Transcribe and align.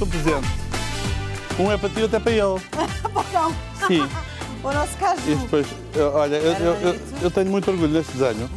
Um 0.00 0.06
presente, 0.06 0.30
um 0.36 0.40
presente. 0.40 1.60
Um 1.60 1.72
é 1.72 1.78
para 1.78 1.88
ti, 1.88 2.02
outro 2.02 2.16
é 2.16 2.20
para 2.20 2.32
ele. 2.32 2.40
Não. 3.32 3.86
Sim. 3.86 4.08
O 4.62 4.72
nosso 4.72 4.96
caju. 4.98 5.22
E 5.30 5.34
depois, 5.36 5.66
eu- 5.94 6.12
olha, 6.12 6.36
eu, 6.36 6.52
eu- 6.52 7.00
eu- 7.22 7.30
tenho 7.30 7.50
muito 7.50 7.70
orgulho 7.70 7.92
deste 7.92 8.12
desenho. 8.12 8.48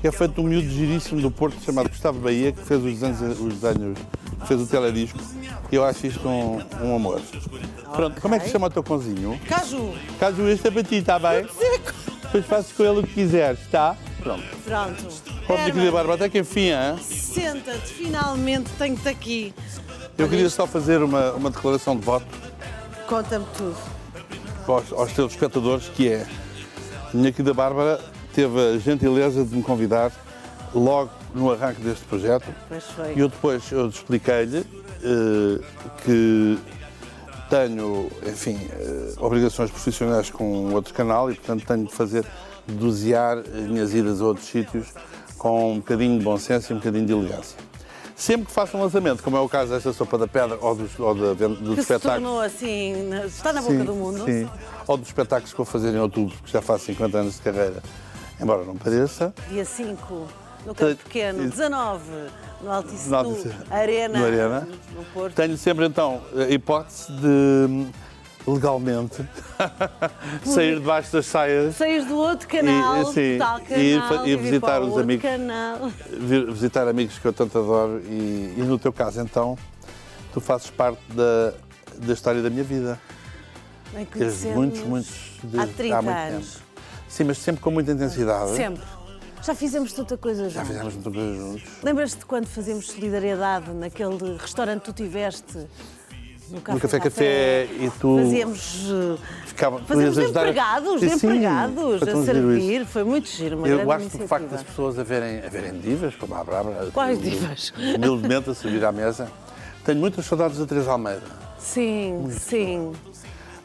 Que 0.00 0.08
é 0.08 0.12
feito 0.12 0.34
de 0.34 0.40
um 0.40 0.44
miúdo 0.44 0.68
giríssimo 0.68 1.20
do 1.20 1.30
Porto 1.30 1.56
chamado 1.64 1.88
Gustavo 1.88 2.18
Bahia, 2.20 2.52
que 2.52 2.62
fez 2.62 2.82
os 2.84 2.98
desenhos, 2.98 3.40
os 3.40 3.54
desenhos 3.54 3.98
fez 4.46 4.60
o 4.60 4.66
teledisco. 4.66 5.18
E 5.72 5.74
eu 5.76 5.84
acho 5.84 6.06
isto 6.06 6.28
um, 6.28 6.60
um 6.82 6.96
amor. 6.96 7.20
Pronto, 7.94 8.20
como 8.20 8.34
é 8.34 8.38
que 8.38 8.46
se 8.46 8.52
chama 8.52 8.66
o 8.66 8.70
teu 8.70 8.82
cãozinho? 8.82 9.38
Caju. 9.48 9.94
Caso 10.20 10.46
este 10.48 10.68
é 10.68 10.70
para 10.70 10.82
ti, 10.84 10.96
está 10.96 11.18
bem? 11.18 11.46
Seco. 11.48 11.92
Depois 12.24 12.46
fazes 12.46 12.72
com 12.72 12.82
ele 12.84 13.00
o 13.00 13.02
que 13.02 13.14
quiseres, 13.14 13.60
está? 13.60 13.96
Pronto. 14.22 14.42
Pronto. 14.64 15.06
Minha 15.48 15.64
querida 15.72 15.92
Bárbara, 15.92 16.14
até 16.14 16.28
que 16.28 16.38
enfim, 16.38 16.70
hein? 16.70 16.98
Senta-te, 17.02 17.86
finalmente 17.94 18.70
tenho-te 18.78 19.08
aqui. 19.08 19.54
Eu 20.18 20.28
queria 20.28 20.48
só 20.50 20.66
fazer 20.66 21.02
uma, 21.02 21.32
uma 21.32 21.50
declaração 21.50 21.96
de 21.96 22.04
voto 22.04 22.26
Conta-me 23.08 23.44
tudo. 23.56 23.76
aos, 24.66 24.92
aos 24.92 25.12
teus 25.12 25.32
espectadores, 25.32 25.88
que 25.88 26.08
é 26.08 26.26
minha 27.12 27.30
querida 27.32 27.52
Bárbara 27.54 28.00
teve 28.32 28.58
a 28.58 28.78
gentileza 28.78 29.44
de 29.44 29.54
me 29.54 29.62
convidar 29.62 30.10
logo 30.74 31.10
no 31.34 31.52
arranque 31.52 31.80
deste 31.80 32.04
projeto 32.06 32.46
Pois 32.68 32.84
foi. 32.84 33.14
e 33.14 33.20
eu 33.20 33.28
depois 33.28 33.70
eu 33.70 33.88
expliquei-lhe 33.88 34.58
eh, 35.02 35.60
que 36.04 36.58
tenho, 37.50 38.10
enfim, 38.26 38.58
eh, 38.72 39.12
obrigações 39.18 39.70
profissionais 39.70 40.30
com 40.30 40.72
outro 40.72 40.92
canal 40.94 41.30
e, 41.30 41.34
portanto, 41.34 41.64
tenho 41.66 41.84
de 41.86 41.92
fazer, 41.92 42.24
dosear 42.66 43.38
as 43.38 43.64
minhas 43.68 43.94
idas 43.94 44.20
a 44.20 44.24
outros 44.24 44.46
sítios 44.46 44.88
com 45.38 45.74
um 45.74 45.76
bocadinho 45.76 46.18
de 46.18 46.24
bom 46.24 46.38
senso 46.38 46.72
e 46.72 46.74
um 46.74 46.78
bocadinho 46.78 47.04
de 47.06 47.12
elegância. 47.12 47.56
Sempre 48.16 48.46
que 48.46 48.52
faço 48.52 48.76
um 48.76 48.80
lançamento, 48.82 49.22
como 49.22 49.36
é 49.36 49.40
o 49.40 49.48
caso 49.48 49.72
desta 49.72 49.92
sopa 49.92 50.16
da 50.16 50.28
pedra 50.28 50.56
ou 50.60 50.74
dos, 50.74 50.98
ou 51.00 51.14
da, 51.14 51.34
dos 51.34 51.58
Que 51.58 51.64
se 51.74 51.80
espetáculos. 51.80 52.02
tornou 52.14 52.40
assim, 52.40 53.10
está 53.24 53.52
na 53.52 53.60
boca 53.60 53.74
Sim, 53.74 53.84
do 53.84 53.94
mundo. 53.94 54.24
Sim. 54.24 54.48
Ou 54.86 54.96
dos 54.96 55.08
espetáculos 55.08 55.50
que 55.50 55.56
vou 55.56 55.66
fazer 55.66 55.92
em 55.92 55.98
outubro, 55.98 56.34
que 56.44 56.52
já 56.52 56.62
faço 56.62 56.84
50 56.86 57.18
anos 57.18 57.34
de 57.34 57.40
carreira. 57.42 57.82
Embora 58.40 58.64
não 58.64 58.76
pareça. 58.76 59.34
Dia 59.48 59.64
5, 59.64 60.28
no 60.64 60.74
Campo 60.74 60.96
Pequeno. 61.04 61.40
isso. 61.42 61.50
19, 61.56 62.02
no 62.62 62.70
Altice 62.72 63.04
No 63.08 63.10
no 63.10 63.16
Altice- 63.30 63.50
Arena. 63.70 64.18
no 64.18 64.24
Arena. 64.26 64.68
No 64.96 65.04
Porto. 65.06 65.34
Tenho 65.34 65.56
sempre 65.58 65.84
então 65.86 66.20
a 66.36 66.50
hipótese 66.52 67.10
de 67.12 67.86
legalmente 68.46 69.26
sair 70.44 70.78
debaixo 70.78 71.12
das 71.12 71.26
saias, 71.26 71.76
Saís 71.76 72.04
do 72.06 72.16
outro 72.16 72.46
canal, 72.48 73.02
E, 73.02 73.06
sim, 73.14 73.38
tal 73.38 73.58
e 73.60 73.98
canal, 73.98 74.26
e 74.26 74.36
vir 74.36 74.38
visitar 74.38 74.82
os 74.82 74.98
amigos. 74.98 75.22
canal. 75.22 75.90
visitar 76.52 76.86
amigos 76.88 77.18
que 77.18 77.26
eu 77.26 77.32
tanto 77.32 77.58
adoro 77.58 78.00
e, 78.04 78.54
e 78.56 78.62
no 78.62 78.78
teu 78.78 78.92
caso 78.92 79.20
então 79.20 79.56
tu 80.32 80.40
fazes 80.40 80.68
parte 80.70 81.00
da, 81.10 81.52
da 82.06 82.12
história 82.12 82.42
da 82.42 82.50
minha 82.50 82.64
vida. 82.64 83.00
Bem 83.92 84.06
Desde 84.14 84.48
muitos, 84.48 84.80
muitos 84.80 85.12
de, 85.42 85.58
Há 85.58 85.66
30 85.68 86.02
muito 86.02 86.16
anos. 86.18 86.52
tempo. 86.54 86.64
Sim, 87.08 87.24
mas 87.24 87.38
sempre 87.38 87.62
com 87.62 87.70
muita 87.70 87.92
intensidade. 87.92 88.50
Sempre. 88.56 88.82
Já 89.40 89.54
fizemos 89.54 89.92
tanta 89.92 90.16
coisa 90.16 90.48
Já 90.50 90.64
juntos. 90.64 90.68
fizemos 90.68 90.94
muita 90.94 91.10
coisa 91.12 91.34
juntos. 91.36 91.62
Lembras-te 91.82 92.26
quando 92.26 92.46
fazíamos 92.46 92.86
solidariedade 92.90 93.70
naquele 93.72 94.36
restaurante 94.38 94.80
que 94.80 94.86
tu 94.86 94.92
tiveste? 94.92 95.66
No 96.54 96.60
Café 96.60 96.74
No 96.74 96.80
Café 96.80 97.00
Café 97.00 97.64
e 97.80 97.90
tu 98.00 98.16
Fazíamos, 98.18 98.84
eh, 98.88 99.18
ficava, 99.46 99.78
fazíamos 99.80 100.18
a- 100.18 100.22
empregados, 100.22 101.00
Sim, 101.00 101.08
sim, 101.08 101.14
empregados 101.26 101.74
tão 101.74 101.88
a 101.88 101.98
giro 101.98 102.18
isso. 102.18 102.24
servir. 102.24 102.86
Foi 102.86 103.04
muito 103.04 103.28
giro, 103.28 103.56
uma 103.58 103.68
Eu 103.68 103.84
gosto 103.84 104.18
do 104.18 104.28
facto 104.28 104.46
das 104.46 104.62
pessoas 104.62 104.98
a 104.98 105.02
verem, 105.02 105.44
a 105.44 105.48
verem 105.48 105.78
divas, 105.80 106.14
como 106.14 106.34
a 106.36 106.44
Bárbara. 106.44 106.90
Quais 106.92 107.20
divas? 107.20 107.72
Humildemente 107.96 108.50
a 108.50 108.54
servir 108.54 108.84
à 108.84 108.92
mesa. 108.92 109.28
Tenho 109.84 109.98
muitas 109.98 110.24
saudades 110.24 110.58
da 110.58 110.64
Teresa 110.66 110.92
Almeida. 110.92 111.22
Sim, 111.58 112.28
sim. 112.30 112.92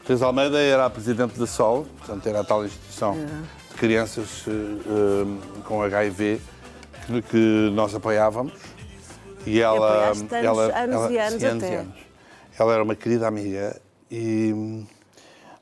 Teresa 0.04 0.26
Almeida 0.26 0.58
era 0.60 0.86
a 0.86 0.90
presidente 0.90 1.38
da 1.38 1.46
SOL, 1.46 1.86
portanto 1.98 2.26
era 2.26 2.40
a 2.40 2.44
tal 2.44 2.64
instituição 2.64 3.14
de 3.70 3.76
crianças 3.76 4.44
eh, 4.48 5.60
com 5.64 5.80
HIV 5.82 6.40
que, 7.06 7.22
que 7.22 7.70
nós 7.72 7.94
apoiávamos. 7.94 8.52
E 9.46 9.60
ela, 9.60 10.08
anos- 10.10 10.32
ela, 10.32 10.62
anos 10.64 10.94
ela- 10.96 11.12
e 11.12 11.18
anos 11.18 11.40
sim, 11.40 11.46
até. 11.46 11.76
anos. 11.76 11.94
Ela 12.60 12.74
era 12.74 12.82
uma 12.82 12.94
querida 12.94 13.26
amiga 13.26 13.80
e 14.10 14.84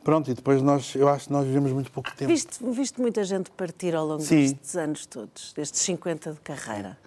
pronto, 0.02 0.28
e 0.32 0.34
depois 0.34 0.60
nós, 0.60 0.96
eu 0.96 1.08
acho 1.08 1.26
que 1.26 1.32
nós 1.32 1.46
vivemos 1.46 1.70
muito 1.70 1.92
pouco 1.92 2.10
tempo. 2.10 2.26
Viste, 2.26 2.58
viste 2.72 3.00
muita 3.00 3.22
gente 3.22 3.52
partir 3.52 3.94
ao 3.94 4.04
longo 4.04 4.20
Sim. 4.20 4.48
destes 4.48 4.74
anos 4.74 5.06
todos, 5.06 5.52
destes 5.52 5.80
50 5.82 6.32
de 6.32 6.40
carreira. 6.40 6.98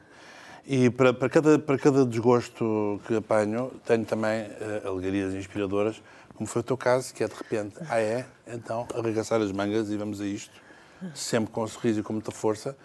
E 0.66 0.90
para, 0.90 1.13
para, 1.13 1.28
cada, 1.28 1.59
para 1.59 1.78
cada 1.78 2.06
desgosto 2.06 3.02
que 3.06 3.18
apanho, 3.18 3.69
tenho 3.85 4.06
também 4.06 4.31
eh, 4.31 4.81
alegrias 4.85 5.34
inspiradoras, 5.34 6.02
como 6.35 6.47
foi 6.47 6.62
o 6.62 6.63
teu 6.63 6.78
caso, 6.78 7.13
que 7.13 7.22
é 7.25 7.28
de 7.28 7.35
repente, 7.35 7.75
ah 7.90 8.00
é? 8.00 8.25
Então, 8.47 8.88
arregaçar 8.96 9.41
as 9.41 9.52
mangas 9.52 9.90
e 9.90 9.97
vamos 9.97 10.22
a 10.22 10.25
isto, 10.25 10.53
sempre 11.13 11.52
com 11.52 11.63
um 11.63 11.68
sorriso 11.68 12.00
e 12.00 12.03
com 12.03 12.13
muita 12.13 12.31
força. 12.31 12.78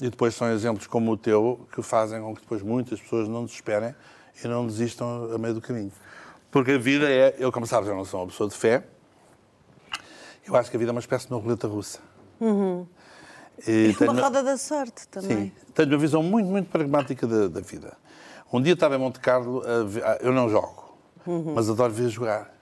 E 0.00 0.08
depois 0.08 0.34
são 0.34 0.50
exemplos 0.50 0.86
como 0.86 1.12
o 1.12 1.16
teu 1.18 1.68
que 1.74 1.82
fazem 1.82 2.22
com 2.22 2.34
que 2.34 2.40
depois 2.40 2.62
muitas 2.62 3.02
pessoas 3.02 3.28
não 3.28 3.44
desesperem 3.44 3.94
e 4.42 4.48
não 4.48 4.66
desistam 4.66 5.30
a 5.34 5.36
meio 5.36 5.52
do 5.52 5.60
caminho. 5.60 5.92
Porque 6.54 6.70
a 6.70 6.78
vida 6.78 7.10
é, 7.10 7.34
eu 7.40 7.50
como 7.50 7.66
sabes, 7.66 7.88
eu 7.88 7.96
não 7.96 8.04
sou 8.04 8.20
uma 8.20 8.28
pessoa 8.28 8.48
de 8.48 8.54
fé, 8.54 8.84
eu 10.46 10.54
acho 10.54 10.70
que 10.70 10.76
a 10.76 10.78
vida 10.78 10.92
é 10.92 10.94
uma 10.94 11.00
espécie 11.00 11.26
de 11.26 11.34
uma 11.34 11.40
roleta 11.42 11.66
russa. 11.66 11.98
E 13.66 13.88
Uma 13.88 13.98
tenho- 13.98 14.12
roda 14.22 14.40
da 14.40 14.56
sorte 14.56 15.08
também. 15.08 15.46
Sim, 15.48 15.52
tenho 15.74 15.88
uma 15.88 15.98
visão 15.98 16.22
muito, 16.22 16.48
muito 16.48 16.70
pragmática 16.70 17.26
da, 17.26 17.48
da 17.48 17.60
vida. 17.60 17.96
Um 18.52 18.62
dia 18.62 18.74
estava 18.74 18.94
em 18.94 18.98
Monte 18.98 19.18
Carlo, 19.18 19.64
a 19.66 20.18
eu 20.24 20.32
não 20.32 20.48
jogo, 20.48 20.96
mas 21.26 21.68
adoro 21.68 21.92
ver 21.92 22.08
jogar. 22.08 22.53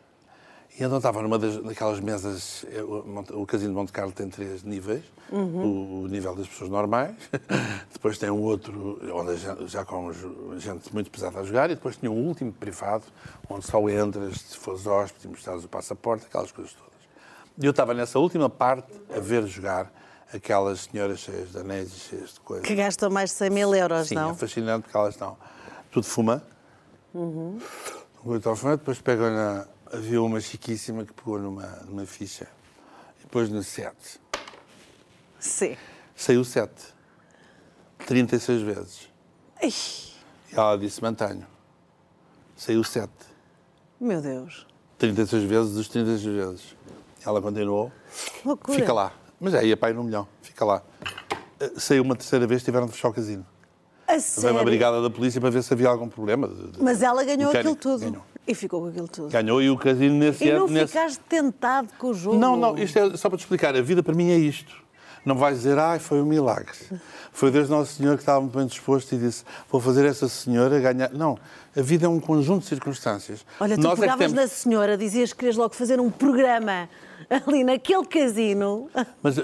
E 0.79 0.83
então 0.85 0.97
estava 0.97 1.21
numa 1.21 1.39
das, 1.39 1.59
daquelas 1.59 2.01
mesas, 2.01 2.65
eh, 2.73 2.83
o, 2.83 3.41
o 3.43 3.47
Casino 3.47 3.71
de 3.71 3.77
Monte 3.77 3.93
Carlo 3.93 4.11
tem 4.11 4.29
três 4.31 4.63
níveis, 4.63 5.05
o, 5.31 6.03
o 6.05 6.09
nível 6.09 6.35
das 6.35 6.49
pessoas 6.49 6.71
normais, 6.71 7.15
depois 7.93 8.17
tem 8.17 8.31
um 8.31 8.41
outro 8.41 8.99
onde 9.15 9.37
gente- 9.37 9.67
já 9.69 9.85
com 9.85 10.11
gente 10.59 10.93
muito 10.93 11.11
pesada 11.11 11.41
a 11.41 11.45
jogar, 11.45 11.71
e 11.71 11.75
depois 11.75 11.97
tinha 11.99 12.11
um 12.11 12.27
último 12.27 12.53
privado, 12.53 13.05
onde 13.51 13.67
só 13.67 13.87
entras 13.91 14.41
se 14.41 14.57
fores 14.57 14.87
hóspede, 14.87 15.29
mostrares 15.29 15.63
o 15.63 15.69
passaporte, 15.69 16.25
aquelas 16.27 16.51
coisas 16.51 16.73
todas. 16.73 16.93
E 17.61 17.67
eu 17.67 17.71
estava 17.71 17.93
nessa 17.93 18.19
última 18.19 18.49
parte 18.49 18.91
a 19.15 19.21
ver 19.21 19.47
jogar 19.47 19.93
aquelas 20.33 20.89
senhoras 20.91 21.19
cheias 21.21 21.53
de 21.53 21.59
anéis 21.59 21.89
e 21.95 22.01
cheias 22.01 22.33
de 22.33 22.41
coisas. 22.41 22.67
Que 22.67 22.75
gastam 22.75 23.11
mais 23.11 23.29
de 23.29 23.37
100 23.37 23.51
mil 23.51 23.75
euros, 23.75 24.09
Sim, 24.09 24.15
não? 24.15 24.31
é 24.31 24.35
fascinante 24.35 24.85
porque 24.85 24.97
elas 24.97 25.13
estão 25.15 25.37
tudo 25.91 26.07
fuma. 26.07 26.43
Uhum. 27.13 27.59
Muito 28.25 28.57
fumar, 28.57 28.79
depois 28.79 28.99
pegam 29.03 29.31
na. 29.31 29.67
Havia 29.93 30.23
uma 30.23 30.41
chiquíssima 30.41 31.05
que 31.05 31.13
pegou 31.13 31.39
numa, 31.39 31.67
numa 31.87 32.07
ficha 32.07 32.49
e 33.19 33.23
depois 33.25 33.51
no 33.51 33.63
7. 33.63 33.95
Sim. 35.39 35.77
Saiu 36.17 36.45
7. 36.45 36.71
36 38.07 38.63
vezes. 38.63 39.09
Ai, 39.63 39.69
E 39.71 40.55
ela 40.57 40.77
disse: 40.79 41.03
mantenho. 41.03 41.47
Saiu 42.57 42.83
7. 42.83 43.11
meu 44.01 44.21
Deus. 44.23 44.67
36 44.99 45.45
vezes, 45.45 45.77
os 45.77 45.89
36 45.89 46.35
vezes. 46.37 46.77
Ela 47.27 47.41
continuou. 47.43 47.93
Loucura. 48.45 48.79
Fica 48.79 48.93
lá. 48.93 49.13
Mas 49.41 49.55
é, 49.55 49.65
ia 49.67 49.77
para 49.77 49.91
ir 49.91 49.95
no 49.95 50.05
milhão. 50.05 50.27
Fica 50.43 50.65
lá. 50.65 50.83
Eh, 51.61 51.73
Saiu 51.77 52.03
uma 52.03 52.15
terceira 52.17 52.47
vez, 52.47 52.63
tiveram 52.63 52.87
de 52.87 52.93
fechar 52.93 53.09
o 53.09 53.13
casino. 53.13 53.45
A 54.07 54.13
Veio 54.13 54.23
sério? 54.23 54.57
uma 54.57 54.65
brigada 54.65 55.03
da 55.03 55.11
polícia 55.11 55.41
para 55.41 55.51
ver 55.51 55.63
se 55.63 55.73
havia 55.73 55.89
algum 55.89 56.09
problema. 56.09 56.47
de- 56.49 56.69
de- 56.73 56.83
Mas 56.83 57.03
ela 57.03 57.23
ganhou 57.25 57.53
mecânico. 57.53 57.59
aquilo 57.59 57.77
tudo. 57.77 58.01
Ganhou. 58.11 58.25
E 58.47 58.55
ficou 58.55 58.81
com 58.83 58.89
aquilo 58.89 59.09
tudo. 59.09 59.29
Ganhou 59.31 59.63
e 59.63 59.71
o 59.71 59.77
casino 59.77 60.17
nesse 60.17 60.45
E 60.45 60.53
não 60.53 60.67
nesse- 60.67 60.89
ficaste 60.93 61.21
tentado 61.29 61.89
com 61.99 62.09
o 62.09 62.15
jogo? 62.15 62.37
Não, 62.39 62.57
não, 62.57 62.77
isto 62.77 62.99
é 62.99 63.17
só 63.17 63.29
para 63.29 63.39
te 63.39 63.43
explicar. 63.43 63.75
A 63.77 63.81
vida 63.83 64.03
para 64.03 64.15
mim 64.15 64.31
é 64.31 64.37
isto. 64.37 64.83
Não 65.25 65.37
vais 65.37 65.59
dizer, 65.59 65.79
ai, 65.79 66.01
foi 66.01 66.21
um 66.21 66.25
milagre. 66.25 66.73
Foi 67.33 67.53
Deus 67.53 67.69
Nosso 67.69 67.93
Senhor 67.95 68.17
que 68.17 68.23
estava 68.23 68.41
muito 68.41 68.59
bem 68.59 68.67
disposto 68.67 69.13
e 69.15 69.19
disse, 69.19 69.45
vou 69.71 69.81
fazer 69.81 70.05
essa 70.05 70.29
senhora 70.29 70.81
ganhar. 70.81 71.11
Não, 71.13 71.39
a 71.77 71.81
vida 71.81 72.07
é 72.07 72.09
um 72.09 72.19
conjunto 72.19 72.63
de 72.63 72.69
circunstâncias. 72.69 73.47
Olha, 73.61 73.77
tu 73.77 73.83
Nós 73.83 73.93
é 73.93 73.95
que 73.95 74.01
pegavas 74.01 74.19
temos- 74.19 74.35
na 74.35 74.49
senhora, 74.49 74.99
dizias 74.99 75.33
que 75.33 75.39
querias 75.39 75.57
logo 75.57 75.75
fazer 75.77 76.01
um 76.01 76.11
programa 76.11 76.89
ali 77.47 77.63
naquele 77.63 78.05
casino. 78.05 78.91
Mas 79.23 79.37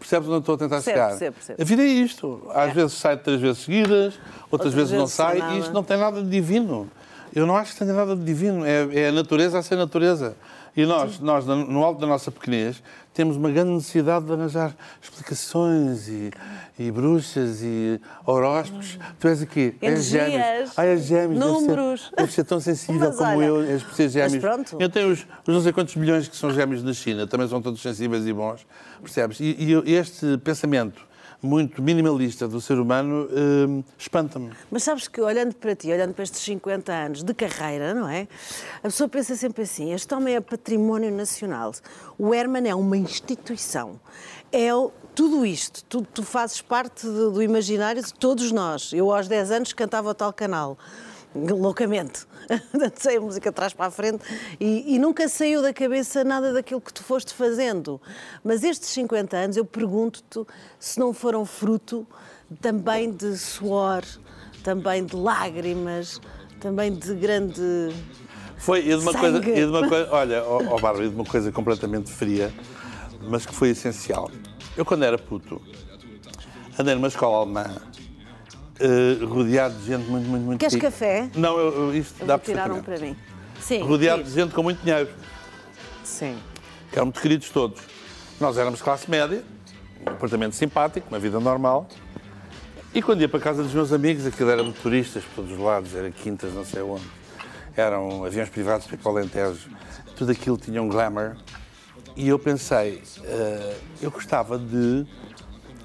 percebes 0.00 0.28
onde 0.28 0.34
eu 0.34 0.38
estou 0.40 0.54
a 0.56 0.58
tentar 0.58 0.76
Percebo, 0.82 0.94
chegar? 0.96 1.08
percebo, 1.10 1.36
percebo. 1.36 1.62
A 1.62 1.64
vida 1.64 1.82
é 1.82 1.86
isto. 1.86 2.42
Às 2.52 2.72
vezes 2.72 2.92
sai 2.94 3.16
três 3.16 3.40
vezes 3.40 3.58
seguidas, 3.62 4.14
outras, 4.14 4.18
Outras 4.50 4.74
vezes, 4.74 4.90
não 4.92 4.98
vezes 5.02 5.14
só 5.14 5.28
sai, 5.30 5.54
e 5.56 5.60
isto 5.60 5.72
não 5.72 5.84
tem 5.84 5.96
nada 5.96 6.20
de 6.20 6.28
divino. 6.28 6.90
Eu 7.34 7.46
não 7.46 7.56
acho 7.56 7.72
que 7.72 7.78
tenha 7.78 7.92
nada 7.92 8.14
de 8.14 8.24
divino. 8.24 8.64
É, 8.64 8.86
é 8.92 9.08
a 9.08 9.12
natureza 9.12 9.58
a 9.58 9.62
ser 9.62 9.76
natureza. 9.76 10.36
E 10.76 10.84
nós, 10.84 11.20
nós, 11.20 11.46
no 11.46 11.84
alto 11.84 12.00
da 12.00 12.06
nossa 12.06 12.32
pequenez, 12.32 12.82
temos 13.12 13.36
uma 13.36 13.48
grande 13.48 13.70
necessidade 13.70 14.24
de 14.24 14.32
arranjar 14.32 14.74
explicações 15.00 16.08
e, 16.08 16.32
e 16.76 16.90
bruxas 16.90 17.62
e 17.62 18.00
horóscopos. 18.26 18.98
Tu 19.20 19.28
és 19.28 19.42
aqui, 19.42 19.74
és 19.80 20.04
gêmeos. 20.04 20.72
Ah, 20.76 20.84
és 20.84 21.04
gêmeos. 21.04 21.38
deve 21.38 21.52
ser- 21.52 21.60
números. 21.60 22.12
Deve 22.16 22.32
ser, 22.32 22.44
tão 22.44 22.58
sensível 22.58 23.06
Mas 23.08 23.16
como 23.16 23.38
olha, 23.38 23.44
eu, 23.46 23.62
és 23.62 23.82
por 23.84 23.94
ser 23.94 24.08
gêmeos. 24.08 24.38
pronto. 24.38 24.76
Eu 24.80 24.88
tenho 24.88 25.12
os, 25.12 25.20
os 25.46 25.54
não 25.54 25.62
sei 25.62 25.72
quantos 25.72 25.94
milhões 25.94 26.26
que 26.26 26.36
são 26.36 26.52
gêmeos 26.52 26.82
na 26.82 26.92
China, 26.92 27.24
também 27.24 27.46
são 27.48 27.62
todos 27.62 27.80
sensíveis 27.80 28.26
e 28.26 28.32
bons, 28.32 28.66
percebes? 29.00 29.38
E, 29.38 29.56
e 29.86 29.94
este 29.94 30.36
pensamento 30.38 31.00
muito 31.44 31.82
minimalista 31.82 32.48
do 32.48 32.60
ser 32.60 32.78
humano 32.78 33.28
hum, 33.30 33.84
espanta-me. 33.98 34.50
Mas 34.70 34.82
sabes 34.82 35.06
que 35.08 35.20
olhando 35.20 35.54
para 35.54 35.74
ti, 35.76 35.92
olhando 35.92 36.14
para 36.14 36.24
estes 36.24 36.40
50 36.40 36.92
anos 36.92 37.22
de 37.22 37.34
carreira, 37.34 37.92
não 37.92 38.08
é? 38.08 38.26
A 38.78 38.82
pessoa 38.82 39.08
pensa 39.08 39.36
sempre 39.36 39.62
assim: 39.62 39.92
este 39.92 40.12
homem 40.14 40.34
é 40.36 40.40
património 40.40 41.10
nacional. 41.12 41.72
O 42.18 42.34
Herman 42.34 42.68
é 42.68 42.74
uma 42.74 42.96
instituição. 42.96 44.00
É 44.50 44.74
o- 44.74 44.90
tudo 45.14 45.44
isto. 45.44 45.84
Tu, 45.84 46.02
tu 46.02 46.22
fazes 46.22 46.60
parte 46.60 47.06
do, 47.06 47.30
do 47.32 47.42
imaginário 47.42 48.02
de 48.02 48.12
todos 48.14 48.50
nós. 48.50 48.92
Eu, 48.92 49.12
aos 49.12 49.28
10 49.28 49.50
anos, 49.50 49.72
cantava 49.72 50.10
o 50.10 50.14
tal 50.14 50.32
canal. 50.32 50.78
Loucamente. 51.34 52.26
Dancei 52.72 53.16
a 53.16 53.20
música 53.20 53.50
atrás 53.50 53.72
para 53.72 53.86
a 53.86 53.90
frente 53.90 54.24
e, 54.60 54.94
e 54.94 54.98
nunca 54.98 55.28
saiu 55.28 55.62
da 55.62 55.72
cabeça 55.72 56.22
nada 56.22 56.52
daquilo 56.52 56.80
que 56.80 56.92
tu 56.92 57.02
foste 57.02 57.34
fazendo. 57.34 58.00
Mas 58.44 58.62
estes 58.62 58.90
50 58.90 59.36
anos, 59.36 59.56
eu 59.56 59.64
pergunto-te 59.64 60.46
se 60.78 61.00
não 61.00 61.12
foram 61.12 61.44
fruto 61.44 62.06
também 62.60 63.10
de 63.10 63.36
suor, 63.36 64.02
também 64.62 65.04
de 65.04 65.16
lágrimas, 65.16 66.20
também 66.60 66.92
de 66.92 67.14
grande. 67.14 67.62
Foi, 68.56 68.80
e 68.80 68.88
de 68.88 68.94
uma 68.94 69.12
Sangue. 69.12 69.18
coisa, 69.18 69.50
e 69.50 69.54
de 69.54 69.64
uma 69.64 69.88
coisa, 69.88 70.08
olha, 70.12 70.44
ó 70.44 70.56
ó, 70.56 70.78
Bárbara, 70.78 71.04
e 71.04 71.08
de 71.08 71.14
uma 71.14 71.24
coisa 71.24 71.50
completamente 71.50 72.10
fria, 72.10 72.52
mas 73.28 73.44
que 73.44 73.54
foi 73.54 73.70
essencial. 73.70 74.30
Eu, 74.76 74.84
quando 74.84 75.04
era 75.04 75.18
puto, 75.18 75.60
andei 76.78 76.94
numa 76.94 77.08
escola 77.08 77.38
alemã, 77.38 77.76
eh, 78.80 79.24
rodeado 79.24 79.74
de 79.78 79.86
gente 79.86 80.04
muito, 80.10 80.26
muito, 80.28 80.42
muito. 80.44 80.60
Queres 80.60 80.74
rica. 80.74 80.90
café? 80.90 81.30
Não, 81.34 81.58
eu, 81.58 81.72
eu- 81.88 81.96
isto 81.96 82.20
Eu 82.20 82.26
dá 82.26 82.38
tirar 82.38 82.70
um 82.70 82.82
para 82.82 82.98
mim. 82.98 83.16
Sim. 83.60 83.80
Rodeado 83.82 84.22
de 84.22 84.28
diz. 84.28 84.34
gente 84.34 84.54
com 84.54 84.62
muito 84.62 84.82
dinheiro, 84.82 85.08
Sim. 86.02 86.36
que 86.90 86.96
eram 86.96 87.06
muito 87.06 87.20
queridos 87.20 87.48
todos. 87.50 87.80
Nós 88.40 88.58
éramos 88.58 88.82
classe 88.82 89.10
média, 89.10 89.42
um 90.06 90.10
apartamento 90.10 90.54
simpático, 90.54 91.06
uma 91.08 91.18
vida 91.18 91.38
normal. 91.40 91.88
E 92.92 93.00
quando 93.02 93.20
ia 93.22 93.28
para 93.28 93.38
a 93.38 93.42
casa 93.42 93.62
dos 93.62 93.72
meus 93.72 93.92
amigos, 93.92 94.26
aquilo 94.26 94.50
era 94.50 94.62
motoristas 94.62 95.24
por 95.24 95.36
todos 95.36 95.52
os 95.52 95.58
lados, 95.58 95.94
era 95.94 96.10
quintas, 96.10 96.52
não 96.52 96.64
sei 96.64 96.82
onde. 96.82 97.04
Eram 97.76 98.24
aviões 98.24 98.48
privados 98.48 98.86
para 98.86 98.98
o 99.02 99.08
Alentejo. 99.08 99.68
Tudo 100.14 100.30
aquilo 100.30 100.56
tinha 100.56 100.80
um 100.80 100.88
glamour. 100.88 101.36
E 102.16 102.28
eu 102.28 102.38
pensei, 102.38 103.02
eh, 103.24 103.76
eu 104.00 104.10
gostava 104.12 104.56
de 104.56 105.04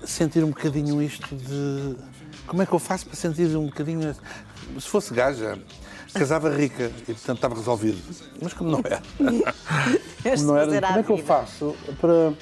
sentir 0.05 0.43
um 0.43 0.49
bocadinho 0.49 1.01
isto 1.01 1.35
de. 1.35 1.95
Como 2.49 2.63
é 2.63 2.65
que 2.65 2.73
eu 2.73 2.79
faço 2.79 3.05
para 3.05 3.15
sentir 3.15 3.55
um 3.55 3.67
bocadinho. 3.67 4.13
Se 4.79 4.87
fosse 4.89 5.13
gaja, 5.13 5.57
casava 6.13 6.49
rica 6.49 6.91
e 7.07 7.13
portanto 7.13 7.35
estava 7.37 7.55
resolvido. 7.55 7.99
Mas 8.41 8.53
como 8.53 8.71
não 8.71 8.79
é. 8.79 8.99
Como 10.35 10.43
não 10.47 10.57
era, 10.57 10.87
como 10.87 10.99
é 10.99 11.03
que 11.03 11.11
eu 11.11 11.17
faço 11.19 11.75
para, 12.01 12.33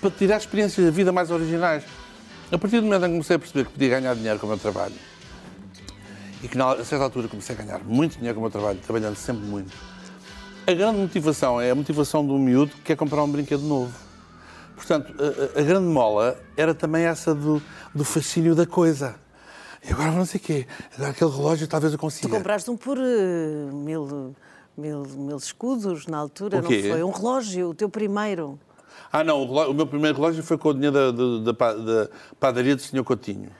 para 0.00 0.10
tirar 0.12 0.36
experiências 0.36 0.84
da 0.86 0.92
vida 0.92 1.10
mais 1.10 1.30
originais? 1.30 1.82
A 2.52 2.58
partir 2.58 2.76
do 2.80 2.84
momento 2.84 3.02
em 3.04 3.08
que 3.08 3.12
comecei 3.12 3.36
a 3.36 3.38
perceber 3.38 3.64
que 3.64 3.72
podia 3.72 3.88
ganhar 3.88 4.14
dinheiro 4.14 4.38
com 4.38 4.46
o 4.46 4.48
meu 4.48 4.58
trabalho 4.58 4.94
e 6.42 6.48
que 6.48 6.56
na- 6.56 6.72
a 6.72 6.84
certa 6.84 7.04
altura 7.04 7.26
comecei 7.28 7.56
a 7.56 7.58
ganhar 7.62 7.80
muito 7.84 8.16
dinheiro 8.16 8.34
com 8.34 8.40
o 8.40 8.42
meu 8.44 8.50
trabalho, 8.50 8.78
trabalhando 8.78 9.16
sempre 9.16 9.44
muito, 9.44 9.72
a 10.66 10.72
grande 10.72 10.98
motivação 10.98 11.60
é 11.60 11.70
a 11.70 11.74
motivação 11.74 12.24
do 12.26 12.38
miúdo 12.38 12.72
que 12.76 12.82
quer 12.82 12.96
comprar 12.96 13.22
um 13.24 13.28
brinquedo 13.30 13.62
novo. 13.62 13.92
Portanto, 14.80 15.12
a, 15.18 15.60
a- 15.60 15.62
grande 15.62 15.86
mola 15.86 16.40
era 16.56 16.74
também 16.74 17.04
essa 17.04 17.34
do, 17.34 17.60
do 17.94 18.02
fascínio 18.04 18.54
da 18.54 18.66
coisa. 18.66 19.14
E 19.86 19.92
agora 19.92 20.10
não 20.12 20.24
sei 20.24 20.40
o 20.40 20.42
quê. 20.42 20.66
Aquele 20.98 21.30
relógio 21.30 21.68
talvez 21.68 21.92
eu 21.92 21.98
Tu 21.98 22.00
consiga. 22.00 22.28
compraste 22.36 22.70
um 22.70 22.76
por 22.76 22.96
eh, 22.98 23.70
mil, 23.72 24.34
mil, 24.76 25.02
mil 25.04 25.36
escudos 25.36 26.06
na 26.06 26.16
altura, 26.18 26.58
O 26.58 26.62
não 26.62 26.68
foi? 26.70 27.02
Um 27.02 27.10
relógio, 27.10 27.68
o 27.70 27.74
teu 27.74 27.88
primeiro. 27.90 28.58
Ah, 29.12 29.22
não, 29.22 29.42
o, 29.42 29.46
relógio- 29.46 29.70
o 29.70 29.74
meu 29.74 29.86
primeiro 29.86 30.16
relógio 30.16 30.42
foi 30.42 30.56
com 30.56 30.70
o 30.70 30.74
dinheiro 30.74 30.94
da, 30.94 31.10
da- 31.52 31.52
da 31.52 31.72
da 32.04 32.08
padaria 32.38 32.74
do 32.74 32.82
Sr. 32.82 33.02
Coutinho. 33.04 33.50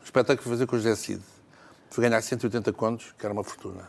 Um 0.00 0.04
espetáculo 0.04 0.38
que 0.38 0.42
fui 0.44 0.52
fazer 0.52 0.66
com 0.66 0.76
o 0.76 0.78
José 0.78 0.94
Cid. 0.96 1.22
Fui 1.90 2.02
ganhar 2.02 2.20
180 2.20 2.72
contos, 2.72 3.14
que 3.16 3.24
era 3.24 3.32
uma 3.32 3.44
fortuna. 3.44 3.88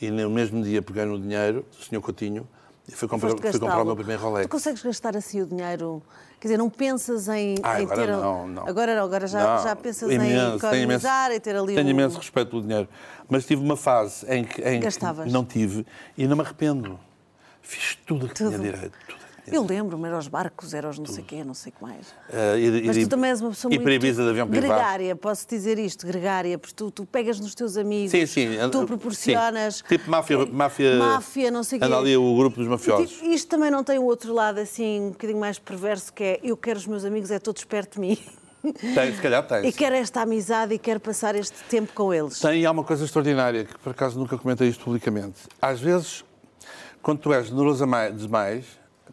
E 0.00 0.10
no 0.10 0.28
mesmo 0.30 0.62
dia 0.62 0.82
peguei 0.82 1.04
no 1.04 1.18
dinheiro 1.20 1.64
do 1.78 1.84
Sr. 1.84 2.00
Coutinho 2.00 2.46
e 2.88 2.92
fui 2.92 3.06
comprar, 3.06 3.30
fui 3.30 3.58
comprar 3.58 3.82
o 3.82 3.84
meu 3.84 3.94
primeiro 3.96 4.22
Rolex. 4.22 4.46
Tu 4.46 4.50
consegues 4.50 4.82
gastar 4.82 5.16
assim 5.16 5.42
o 5.42 5.46
dinheiro? 5.46 6.02
Quer 6.40 6.48
dizer, 6.48 6.56
não 6.58 6.70
pensas 6.70 7.28
em, 7.28 7.56
Ah, 7.62 7.80
em 7.80 7.84
agora 7.84 8.00
ter. 8.06 8.12
não, 8.12 8.46
não. 8.48 8.68
Agora 8.68 8.94
não, 8.96 9.04
agora 9.04 9.26
já, 9.26 9.56
Não, 9.56 9.62
já 9.64 9.76
pensas 9.76 10.10
imenso, 10.10 10.54
em 10.54 10.56
economizar 10.56 11.30
e 11.32 11.40
ter 11.40 11.54
ali 11.56 11.74
Tenho 11.74 11.86
um. 11.86 11.90
imenso 11.90 12.16
respeito 12.16 12.48
pelo 12.50 12.62
dinheiro. 12.62 12.88
Mas 13.28 13.44
tive 13.44 13.62
uma 13.62 13.76
fase 13.76 14.24
em 14.32 14.44
que, 14.44 14.62
em 14.62 14.80
que 14.80 15.30
não 15.30 15.44
tive 15.44 15.84
e 16.16 16.26
não 16.26 16.36
me 16.36 16.42
arrependo. 16.42 16.98
Fiz 17.60 17.96
tudo 18.06 18.26
o 18.26 18.28
que 18.28 18.34
Tudo. 18.36 18.50
tinha 18.50 18.60
direito. 18.72 18.96
Tudo 19.06 19.18
Eu 19.52 19.64
lembro-me, 19.64 20.06
era 20.06 20.18
os 20.18 20.28
barcos, 20.28 20.74
era 20.74 20.88
os 20.88 20.98
não 20.98 21.06
sei 21.06 21.24
quê, 21.24 21.42
não 21.44 21.54
sei 21.54 21.72
o 21.72 21.76
que 21.76 21.82
mais. 21.82 22.06
Eh, 22.32 22.58
e- 22.58 22.82
Mas 22.86 22.96
e- 22.96 23.02
tu 23.04 23.08
também 23.08 23.30
és 23.30 23.40
uma 23.40 23.50
pessoa 23.50 23.72
e 23.74 23.78
muito 23.78 24.00
de 24.00 24.08
avião 24.22 24.46
privado. 24.48 24.50
gregária, 24.72 25.16
posso 25.16 25.46
dizer 25.48 25.78
isto, 25.78 26.06
gregária, 26.06 26.58
porque 26.58 26.74
tu, 26.74 26.90
tu 26.90 27.04
pegas 27.06 27.38
nos 27.40 27.54
teus 27.54 27.76
amigos, 27.76 28.10
Sim, 28.10 28.26
sim. 28.26 28.48
tu 28.70 28.80
Sim. 28.80 28.86
proporcionas... 28.86 29.82
Tipo 29.88 30.10
máfia, 30.10 30.46
máfia, 30.46 30.96
Máfia, 30.98 31.50
não 31.50 31.62
sei 31.62 31.78
o 31.78 31.80
quê. 31.80 31.86
Anda 31.86 31.98
ali 31.98 32.16
o 32.16 32.36
grupo 32.36 32.56
dos 32.58 32.68
mafiosos. 32.68 33.10
ti- 33.18 33.32
Isto 33.34 33.48
também 33.48 33.70
não 33.70 33.82
tem 33.84 33.98
o 33.98 34.04
outro 34.04 34.32
lado 34.32 34.58
assim, 34.58 35.00
um 35.00 35.10
bocadinho 35.10 35.38
mais 35.40 35.58
perverso, 35.58 36.12
que 36.12 36.22
é 36.24 36.40
eu 36.42 36.56
quero 36.56 36.78
os 36.78 36.86
meus 36.86 37.04
amigos, 37.04 37.30
é 37.30 37.38
todos 37.38 37.64
perto 37.64 37.94
de 37.94 38.00
mim. 38.00 38.18
Tem, 38.94 39.14
se 39.14 39.22
calhar 39.22 39.46
tem. 39.46 39.64
E 39.68 39.72
quero 39.72 39.94
esta 39.94 40.22
amizade 40.22 40.74
e 40.74 40.78
quero 40.78 40.98
passar 40.98 41.34
este 41.36 41.56
tempo 41.68 41.92
com 41.94 42.12
eles. 42.12 42.40
Tem 42.40 42.60
e 42.62 42.66
há 42.66 42.70
uma 42.72 42.82
coisa 42.82 43.04
extraordinária, 43.04 43.64
que 43.64 43.78
por 43.78 43.90
acaso 43.90 44.18
nunca 44.18 44.36
comentei 44.36 44.68
isto 44.68 44.84
publicamente. 44.84 45.38
Às 45.62 45.80
vezes, 45.80 46.24
quando 47.00 47.20
tu 47.20 47.32
és 47.32 47.46
generoso 47.46 47.84
a 47.84 47.86
mais- 47.86 48.16
demais, 48.18 48.64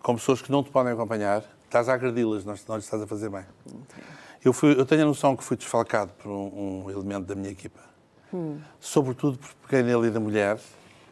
com 0.06 0.14
pessoas 0.14 0.40
que 0.40 0.52
não 0.52 0.62
te 0.64 0.70
podem 0.70 0.94
acompanhar, 0.94 1.44
estás 1.64 1.90
a 1.90 1.96
agredi-las, 1.96 2.46
não 2.46 2.54
não 2.68 2.76
lhes 2.76 2.86
estás 2.86 3.02
a 3.02 3.08
fazer 3.08 3.28
bem. 3.28 3.44
Eu, 4.44 4.54
fui- 4.54 4.80
eu 4.80 4.86
tenho 4.86 5.02
a 5.02 5.06
noção 5.06 5.36
que 5.36 5.44
fui 5.44 5.58
desfalcado 5.58 6.12
por 6.22 6.30
um, 6.30 6.84
um 6.86 6.92
elemento 6.92 7.26
da 7.26 7.34
minha 7.34 7.50
equipa. 7.50 7.80
Sobretudo 8.80 9.40
porque 9.40 9.56
peguei 9.68 9.82
nele 9.82 10.10
e 10.10 10.12
da 10.12 10.20
mulher 10.20 10.60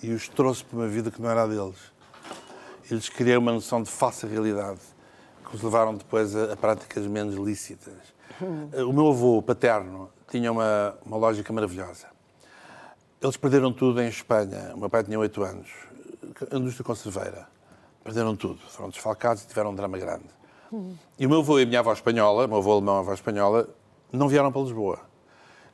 e 0.03 0.11
os 0.11 0.27
trouxe 0.29 0.63
para 0.63 0.77
uma 0.77 0.87
vida 0.87 1.09
que 1.09 1.19
não 1.19 1.27
era 1.27 1.41
a 1.41 1.47
deles. 1.47 1.91
E 2.91 2.93
lhes 2.93 3.09
criei 3.09 3.35
uma 3.35 3.51
noção 3.51 3.81
de 3.81 3.89
falsa 3.89 4.27
realidade 4.27 4.81
que 5.49 5.55
os 5.55 5.63
levaram 5.63 5.95
depois 5.95 6.35
a, 6.35 6.53
a 6.53 6.55
práticas 6.55 7.07
menos 7.07 7.33
lícitas. 7.33 7.95
O 8.87 8.93
meu 8.93 9.07
avô 9.07 9.41
paterno 9.41 10.07
tinha 10.29 10.51
uma, 10.51 10.95
uma 11.03 11.17
lógica 11.17 11.51
maravilhosa. 11.51 12.05
Eles 13.19 13.37
perderam 13.37 13.73
tudo 13.73 13.99
em 14.03 14.07
Espanha. 14.07 14.71
O 14.75 14.77
meu 14.77 14.89
pai 14.89 15.03
tinha 15.03 15.17
8 15.17 15.43
anos. 15.43 15.69
A 16.51 16.55
indústria 16.57 16.85
conserveira. 16.85 17.47
Perderam 18.03 18.35
tudo. 18.35 18.59
Foram 18.69 18.89
desfalcados 18.89 19.43
e 19.43 19.47
tiveram 19.47 19.71
um 19.71 19.75
drama 19.75 19.97
grande. 19.97 20.25
E 21.19 21.25
o 21.25 21.29
meu 21.29 21.39
avô 21.39 21.59
e 21.59 21.63
a 21.63 21.65
minha 21.65 21.79
avó 21.79 21.93
espanhola, 21.93 22.45
o 22.45 22.47
meu 22.47 22.57
avô 22.57 22.71
alemão 22.73 22.95
e 22.95 22.97
a 22.97 22.99
avó 23.01 23.13
espanhola, 23.13 23.69
não 24.11 24.27
vieram 24.27 24.51
para 24.51 24.61
Lisboa. 24.61 24.99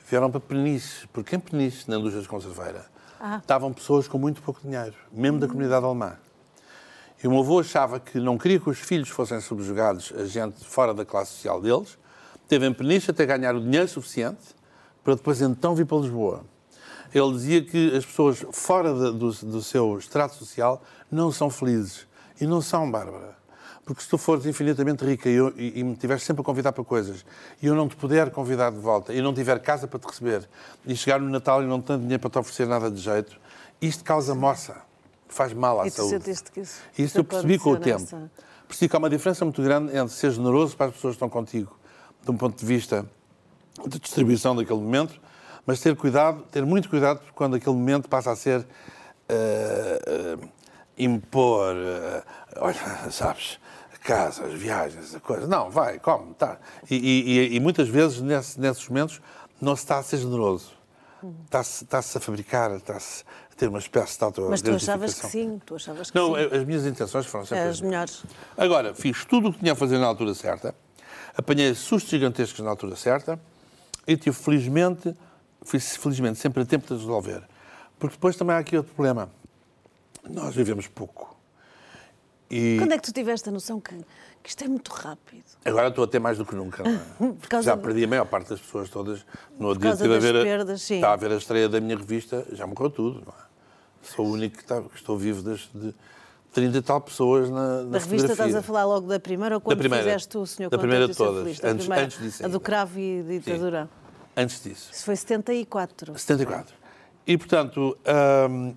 Vieram 0.09 0.29
para 0.29 0.39
Peniche. 0.39 1.07
Porque 1.13 1.35
em 1.35 1.39
Peniche, 1.39 1.89
na 1.89 1.97
indústria 1.97 2.25
conserveira, 2.27 2.85
estavam 3.39 3.71
pessoas 3.73 4.07
com 4.07 4.17
muito 4.17 4.41
pouco 4.41 4.59
dinheiro, 4.61 4.95
mesmo 5.11 5.39
da 5.39 5.47
comunidade 5.47 5.85
alemã. 5.85 6.17
E 7.23 7.27
o 7.27 7.31
meu 7.31 7.39
avô 7.41 7.59
achava 7.59 7.99
que 7.99 8.19
não 8.19 8.37
queria 8.37 8.59
que 8.59 8.69
os 8.69 8.79
filhos 8.79 9.09
fossem 9.09 9.39
subjugados 9.41 10.13
a 10.15 10.25
gente 10.25 10.63
fora 10.65 10.93
da 10.93 11.03
classe 11.05 11.31
social 11.33 11.61
deles. 11.61 11.97
Teve 12.47 12.65
em 12.67 12.73
Peniche 12.73 13.11
até 13.11 13.25
ganhar 13.25 13.55
o 13.55 13.61
dinheiro 13.61 13.87
suficiente 13.87 14.39
para 15.03 15.15
depois 15.15 15.41
então 15.41 15.75
vir 15.75 15.85
para 15.85 15.97
Lisboa. 15.97 16.43
Ele 17.13 17.31
dizia 17.33 17.63
que 17.63 17.95
as 17.95 18.05
pessoas 18.05 18.45
fora 18.51 18.93
de- 18.93 19.17
do, 19.17 19.31
do 19.31 19.61
seu 19.63 19.97
extrato 19.97 20.35
social 20.35 20.81
não 21.11 21.31
são 21.31 21.49
felizes. 21.49 22.07
E 22.39 22.45
não 22.47 22.61
são, 22.61 22.89
Bárbara. 22.89 23.37
Porque 23.85 24.03
se 24.03 24.09
tu 24.09 24.17
fores 24.17 24.45
infinitamente 24.45 25.03
rica 25.03 25.27
e, 25.29 25.33
eu- 25.33 25.53
e- 25.57 25.79
e 25.79 25.83
me 25.83 25.95
tiveres 25.95 26.23
sempre 26.23 26.41
a 26.41 26.45
convidar 26.45 26.71
para 26.71 26.83
coisas 26.83 27.25
e 27.61 27.65
eu 27.65 27.73
não 27.73 27.87
te 27.87 27.95
puder 27.95 28.29
convidar 28.29 28.69
de 28.71 28.77
volta 28.77 29.11
e 29.13 29.21
não 29.21 29.33
tiver 29.33 29.59
casa 29.61 29.87
para 29.87 29.99
te 29.99 30.05
receber 30.07 30.47
e 30.85 30.95
chegar 30.95 31.19
no 31.19 31.27
Natal 31.29 31.63
e 31.63 31.65
não 31.65 31.81
tenho 31.81 31.97
dinheiro 31.99 32.19
para 32.21 32.29
te 32.29 32.37
oferecer 32.37 32.67
nada 32.67 32.91
de 32.91 32.97
jeito, 33.01 33.35
isto 33.81 34.03
causa 34.03 34.35
moça. 34.35 34.75
Faz 35.27 35.53
mal 35.53 35.81
à 35.81 35.87
E 35.87 35.91
saúde. 35.91 36.19
que 36.53 36.59
isso 36.61 36.81
E 36.97 37.03
isso 37.03 37.17
eu 37.17 37.23
percebi 37.23 37.57
com 37.59 37.71
o 37.71 37.77
tempo. 37.79 38.29
Percebi 38.67 38.89
que 38.89 38.95
há 38.95 38.99
uma 38.99 39.09
diferença 39.09 39.43
muito 39.45 39.61
grande 39.63 39.95
entre 39.95 40.13
ser 40.13 40.31
generoso 40.31 40.75
para 40.77 40.87
as 40.87 40.93
pessoas 40.93 41.13
que 41.13 41.15
estão 41.17 41.29
contigo, 41.29 41.75
de 42.23 42.29
um 42.31 42.37
ponto 42.37 42.57
de 42.59 42.65
vista 42.65 43.05
de 43.87 43.99
distribuição 43.99 44.55
daquele 44.55 44.79
momento, 44.79 45.19
mas 45.65 45.79
ter 45.79 45.95
cuidado, 45.95 46.43
ter 46.51 46.63
muito 46.65 46.89
cuidado 46.89 47.21
quando 47.33 47.55
aquele 47.55 47.75
momento 47.75 48.07
passa 48.09 48.31
a 48.31 48.35
ser 48.35 48.65
eh, 49.27 50.01
eh, 50.05 50.37
impor, 50.99 51.75
eh, 51.75 52.23
olha, 52.57 52.75
sabes, 53.11 53.59
a 53.93 53.97
casa, 53.97 54.45
as 54.45 54.53
viagens, 54.53 55.15
a 55.15 55.19
coisa. 55.19 55.47
Não, 55.47 55.69
vai, 55.69 55.99
come, 55.99 56.33
tá. 56.35 56.57
E, 56.89 56.95
e- 56.95 57.55
e- 57.55 57.59
muitas 57.59 57.87
vezes 57.87 58.21
nesse- 58.21 58.59
nesses 58.59 58.87
momentos 58.87 59.21
não 59.61 59.75
se 59.75 59.83
está 59.83 59.97
a 59.99 60.03
ser 60.03 60.17
generoso. 60.17 60.71
Está-se 61.45 61.83
está-se 61.83 62.17
a 62.17 62.21
fabricar, 62.21 62.71
está-se 62.77 63.25
ter 63.57 63.67
uma 63.67 63.79
espécie 63.79 64.17
de 64.17 64.23
auto 64.23 64.47
Mas 64.49 64.61
tu 64.61 64.71
achavas 64.71 65.13
que 65.19 65.27
sim, 65.27 65.59
tu 65.65 65.75
achavas 65.75 66.09
que 66.09 66.17
Não, 66.17 66.33
sim. 66.33 66.55
as 66.55 66.63
minhas 66.63 66.85
intenções 66.85 67.25
foram 67.25 67.45
sempre 67.45 67.59
É 67.59 67.67
as 67.67 67.71
as 67.71 67.81
melhores. 67.81 68.23
Agora, 68.57 68.93
fiz 68.95 69.25
tudo 69.25 69.49
o 69.49 69.53
que 69.53 69.59
tinha 69.59 69.73
a 69.73 69.75
fazer 69.75 69.97
na 69.97 70.05
altura 70.07 70.33
certa, 70.33 70.73
apanhei 71.35 71.75
sustos 71.75 72.09
gigantescos 72.09 72.61
na 72.61 72.69
altura 72.69 72.95
certa 72.95 73.37
e 74.07 74.15
tive, 74.15 74.33
felizmente, 74.35 75.13
fui 75.61 75.77
felizmente 75.81 76.39
sempre 76.39 76.63
a 76.63 76.65
tempo 76.65 76.87
de 76.87 76.93
resolver. 77.01 77.43
Porque 77.99 78.15
depois 78.15 78.37
também 78.37 78.55
há 78.55 78.59
aqui 78.59 78.77
outro 78.77 78.93
problema. 78.93 79.29
Nós 80.29 80.53
vivemos 80.55 80.87
pouco. 80.87 81.37
E 82.49 82.77
Quando 82.79 82.93
é 82.93 82.97
que 82.97 83.03
tu 83.03 83.13
tiveste 83.13 83.47
a 83.49 83.51
noção 83.51 83.79
que, 83.79 83.95
que 84.41 84.49
isto 84.49 84.63
é 84.63 84.67
muito 84.67 84.89
rápido? 84.91 85.43
agora 85.63 85.89
estou 85.89 86.03
a 86.03 86.07
ter 86.07 86.17
mais 86.19 86.37
do 86.37 86.45
que 86.45 86.55
nunca. 86.55 86.83
É? 86.87 87.61
Já 87.61 87.77
perdi 87.77 88.03
a 88.05 88.07
maior 88.07 88.25
parte 88.25 88.49
das 88.49 88.59
pessoas 88.59 88.89
todas. 88.89 89.23
No 89.59 89.73
dia 89.73 89.89
causa 89.89 90.03
estive 90.07 90.15
a 90.15 90.19
ver 90.19 90.35
a, 90.39 90.43
perdas, 90.43 90.81
sim. 90.81 90.95
estava 90.95 91.13
a 91.13 91.17
ver 91.17 91.31
a 91.31 91.35
estreia 91.37 91.69
da 91.69 91.79
minha 91.79 91.95
revista, 91.95 92.45
já 92.51 92.65
morreu 92.65 92.89
tudo. 92.89 93.23
É? 93.27 93.49
Sou 94.01 94.25
o 94.25 94.31
único 94.31 94.55
que, 94.57 94.63
está- 94.63 94.81
que 94.81 94.95
estou 94.95 95.15
vivo 95.17 95.43
desde 95.43 95.67
de 95.75 95.93
30 96.51 96.77
e 96.77 96.81
tal 96.81 97.01
pessoas 97.01 97.49
na, 97.51 97.83
na 97.83 97.83
Da 97.83 97.99
revista 97.99 98.15
estás 98.15 98.29
fotografia. 98.29 98.59
a 98.59 98.63
falar 98.63 98.85
logo 98.85 99.07
da 99.07 99.19
primeira 99.19 99.55
ou 99.55 99.61
quando 99.61 99.77
Da 99.77 99.81
primeira. 99.83 100.03
fizeste 100.05 100.35
o 100.37 100.45
Senhor 100.47 100.69
Da 100.71 100.77
primeira 100.79 101.07
de 101.07 101.15
todas. 101.15 101.45
Antes- 101.63 101.85
primeira. 101.85 102.05
antes 102.05 102.19
disso 102.19 102.43
A 102.43 102.47
do 102.47 102.53
ainda. 102.53 102.59
cravo 102.61 102.97
e 102.99 103.21
ditadura. 103.23 103.87
Antes 104.35 104.63
disso. 104.63 104.89
Isso 104.91 105.03
foi 105.05 105.15
74. 105.15 106.17
74. 106.17 106.73
E, 107.27 107.37
portanto, 107.37 107.95
hum, 108.49 108.73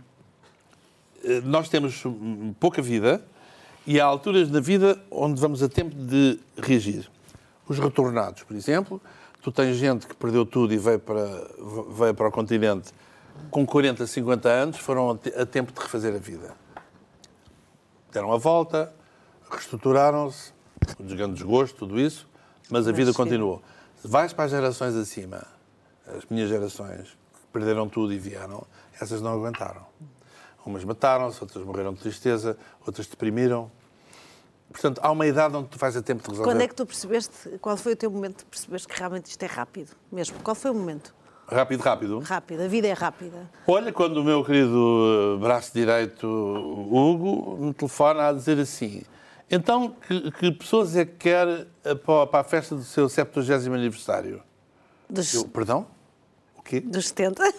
nós 1.44 1.68
temos 1.68 2.02
pouca 2.58 2.80
vida 2.82 3.24
e 3.86 4.00
há 4.00 4.04
alturas 4.04 4.50
na 4.50 4.60
vida 4.60 4.98
onde 5.10 5.40
vamos 5.40 5.62
a 5.62 5.68
tempo 5.68 5.94
de 5.94 6.38
reagir. 6.56 7.10
Os 7.68 7.78
retornados, 7.78 8.42
por 8.42 8.56
exemplo, 8.56 9.00
tu 9.40 9.50
tens 9.52 9.76
gente 9.76 10.06
que 10.06 10.14
perdeu 10.14 10.44
tudo 10.44 10.72
e 10.74 10.78
veio 10.78 10.98
para, 10.98 11.24
veio 11.96 12.14
para 12.14 12.28
o 12.28 12.32
continente 12.32 12.92
com 13.50 13.64
40, 13.64 14.06
50 14.06 14.48
anos, 14.48 14.78
foram 14.78 15.10
a 15.10 15.16
te- 15.16 15.34
a 15.34 15.46
tempo 15.46 15.72
de 15.72 15.80
refazer 15.80 16.14
a 16.14 16.18
vida. 16.18 16.54
Deram 18.12 18.32
a 18.32 18.36
volta, 18.36 18.92
reestruturaram-se, 19.50 20.52
o 20.98 21.02
desgano 21.02 21.34
desgosto, 21.34 21.78
tudo 21.78 21.98
isso, 21.98 22.28
mas 22.70 22.86
a 22.86 22.92
vida 22.92 23.10
sim. 23.10 23.16
continuou. 23.16 23.62
Vais 24.04 24.32
para 24.32 24.44
as 24.44 24.50
gerações 24.50 24.94
acima, 24.94 25.42
as 26.06 26.24
minhas 26.28 26.48
gerações, 26.48 27.08
que 27.08 27.46
perderam 27.52 27.88
tudo 27.88 28.12
e 28.12 28.18
vieram, 28.18 28.64
essas 29.00 29.22
não 29.22 29.32
aguentaram. 29.32 29.86
Umas 30.64 30.84
mataram-se, 30.84 31.40
outras 31.42 31.64
morreram 31.64 31.92
de 31.92 32.00
tristeza, 32.00 32.56
outras 32.86 33.06
deprimiram. 33.06 33.70
Portanto, 34.70 35.00
há 35.02 35.10
uma 35.10 35.26
idade 35.26 35.56
onde 35.56 35.68
tu 35.68 35.78
vais 35.78 35.96
a 35.96 36.02
tempo 36.02 36.22
de 36.22 36.30
resolver. 36.30 36.50
Quando 36.50 36.62
é 36.62 36.68
que 36.68 36.74
tu 36.74 36.86
percebeste, 36.86 37.58
qual 37.60 37.76
foi 37.76 37.92
o 37.92 37.96
teu 37.96 38.10
momento 38.10 38.38
de 38.38 38.44
percebeste 38.46 38.88
que 38.88 38.98
realmente 38.98 39.26
isto 39.26 39.42
é 39.42 39.46
rápido? 39.46 39.90
Mesmo, 40.10 40.38
qual 40.40 40.54
foi 40.54 40.70
o 40.70 40.74
momento? 40.74 41.14
Rápido, 41.46 41.80
rápido. 41.80 42.18
Rápido, 42.20 42.62
a 42.62 42.68
vida 42.68 42.88
é 42.88 42.92
rápida. 42.92 43.50
Olha, 43.66 43.92
quando 43.92 44.16
o 44.18 44.24
meu 44.24 44.42
querido 44.44 45.36
eh, 45.36 45.40
braço 45.40 45.72
direito, 45.74 46.26
Hugo, 46.26 47.58
me 47.60 47.74
telefona 47.74 48.28
a 48.28 48.32
dizer 48.32 48.58
assim: 48.58 49.02
então, 49.50 49.94
que, 50.08 50.30
que 50.30 50.52
pessoas 50.52 50.96
é 50.96 51.04
que 51.04 51.16
quer 51.16 51.66
eh, 51.84 51.94
para 51.94 52.26
para 52.26 52.40
a 52.40 52.44
festa 52.44 52.74
do 52.74 52.82
seu 52.82 53.06
70 53.06 53.74
aniversário? 53.74 54.42
Dos, 55.10 55.34
Eu, 55.34 55.44
perdão? 55.44 55.86
O 56.56 56.62
quê? 56.62 56.80
dos 56.80 57.08
70? 57.08 57.52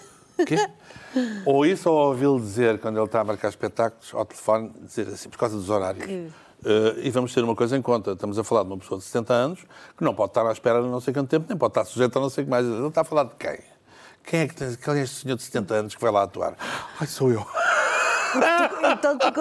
Quê? 0.46 0.58
ou 1.46 1.66
isso, 1.66 1.90
ou 1.90 2.10
ouvi-lo 2.10 2.40
dizer, 2.40 2.80
quando 2.80 2.98
ele 2.98 3.06
está 3.06 3.22
a 3.22 3.24
marcar 3.24 3.50
espetáculos, 3.50 4.14
ao 4.14 4.26
telefone, 4.26 4.72
dizer 4.82 5.08
assim, 5.08 5.30
por 5.30 5.38
causa 5.38 5.56
dos 5.56 5.70
horários. 5.70 6.32
Eh, 6.66 6.96
e 7.04 7.10
vamos 7.10 7.34
ter 7.34 7.44
uma 7.44 7.56
coisa 7.56 7.78
em 7.78 7.82
conta. 7.82 8.12
Estamos 8.12 8.40
a 8.40 8.44
falar 8.44 8.64
de 8.64 8.70
uma 8.70 8.78
pessoa 8.78 9.00
de 9.00 9.06
70 9.06 9.34
anos 9.34 9.60
que 9.98 10.04
não 10.04 10.14
pode 10.14 10.32
estar 10.32 10.48
à 10.48 10.52
espera 10.52 10.82
de 10.82 10.88
não 10.88 11.00
sei 11.00 11.14
quanto 11.14 11.30
tempo, 11.30 11.46
nem 11.50 11.58
pode 11.58 11.72
estar 11.72 11.86
sujeito 11.86 12.18
a 12.18 12.22
não 12.22 12.30
sei 12.30 12.44
o 12.44 12.46
que 12.46 12.52
mais. 12.52 12.66
Ele 12.66 12.88
está 12.88 13.02
a 13.02 13.04
falar 13.04 13.26
de 13.26 13.36
quem? 13.38 13.60
Quem 14.24 14.40
é 14.42 14.48
que 14.48 14.56
tem, 14.56 14.74
quem 14.76 14.94
é 14.94 15.02
este 15.02 15.22
senhor 15.22 15.36
de 15.36 15.44
70 15.44 15.74
anos 15.74 15.96
que 15.96 16.02
vai 16.02 16.12
lá 16.12 16.24
atuar? 16.24 16.56
Ai, 17.00 17.08
sou 17.08 17.32
eu. 17.32 17.46
Então 18.36 19.16
tu, 19.16 19.32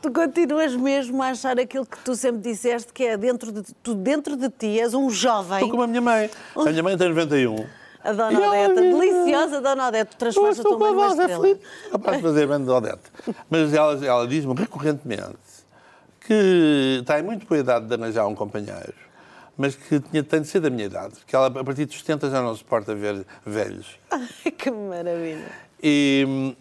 tu 0.00 0.12
continuas 0.12 0.74
mesmo 0.76 1.20
a 1.20 1.30
achar 1.30 1.58
aquilo 1.58 1.84
que 1.84 1.98
tu 1.98 2.14
sempre 2.14 2.42
disseste, 2.42 2.92
que 2.92 3.04
é 3.04 3.16
dentro 3.16 3.50
de 3.50 3.62
tu 3.82 3.92
dentro 3.92 4.36
de 4.36 4.48
ti 4.48 4.78
és 4.78 4.94
um 4.94 5.10
jovem. 5.10 5.56
Estou 5.56 5.70
como 5.70 5.82
a 5.82 5.86
minha 5.88 6.00
mãe. 6.00 6.30
A 6.54 6.70
minha 6.70 6.82
mãe 6.82 6.96
tem 6.96 7.08
91. 7.08 7.66
A 8.06 8.12
Dona 8.12 8.32
E 8.32 8.46
Odete, 8.46 8.78
a 8.78 8.82
deliciosa 8.82 9.60
Dona 9.60 9.88
Odete, 9.88 10.10
tu 10.10 10.14
Eu 10.14 10.18
transformas 10.18 10.60
a 10.60 10.62
tua 10.62 10.72
com 10.72 10.78
mãe 10.78 10.88
a 10.88 10.92
numa 10.92 11.08
voz, 11.08 11.18
é 11.18 11.22
estrela. 11.22 11.58
Capaz 11.90 12.16
de 12.16 12.22
fazer 12.22 12.46
bem 12.46 12.64
de 12.64 12.70
Odete. 12.70 13.12
Mas 13.50 13.74
ela, 13.74 14.06
ela 14.06 14.26
diz-me 14.28 14.54
recorrentemente 14.54 15.56
que 16.20 16.98
está 17.00 17.20
em 17.20 17.22
muito 17.22 17.46
boa 17.46 17.58
idade 17.58 17.86
de 17.86 17.94
arranjar 17.94 18.26
um 18.26 18.34
companheiro, 18.34 18.94
mas 19.56 19.76
que 19.76 20.00
tinha, 20.00 20.22
tem 20.24 20.40
de 20.40 20.48
ser 20.48 20.60
da 20.60 20.68
minha 20.68 20.86
idade, 20.86 21.14
porque 21.14 21.34
ela 21.34 21.46
a 21.46 21.64
partir 21.64 21.86
dos 21.86 21.98
70 21.98 22.30
já 22.30 22.42
não 22.42 22.54
suporta 22.54 22.94
ver 22.94 23.24
velhos. 23.44 23.98
Ai, 24.10 24.50
que 24.50 24.70
maravilha. 24.70 25.46
E, 25.82 26.54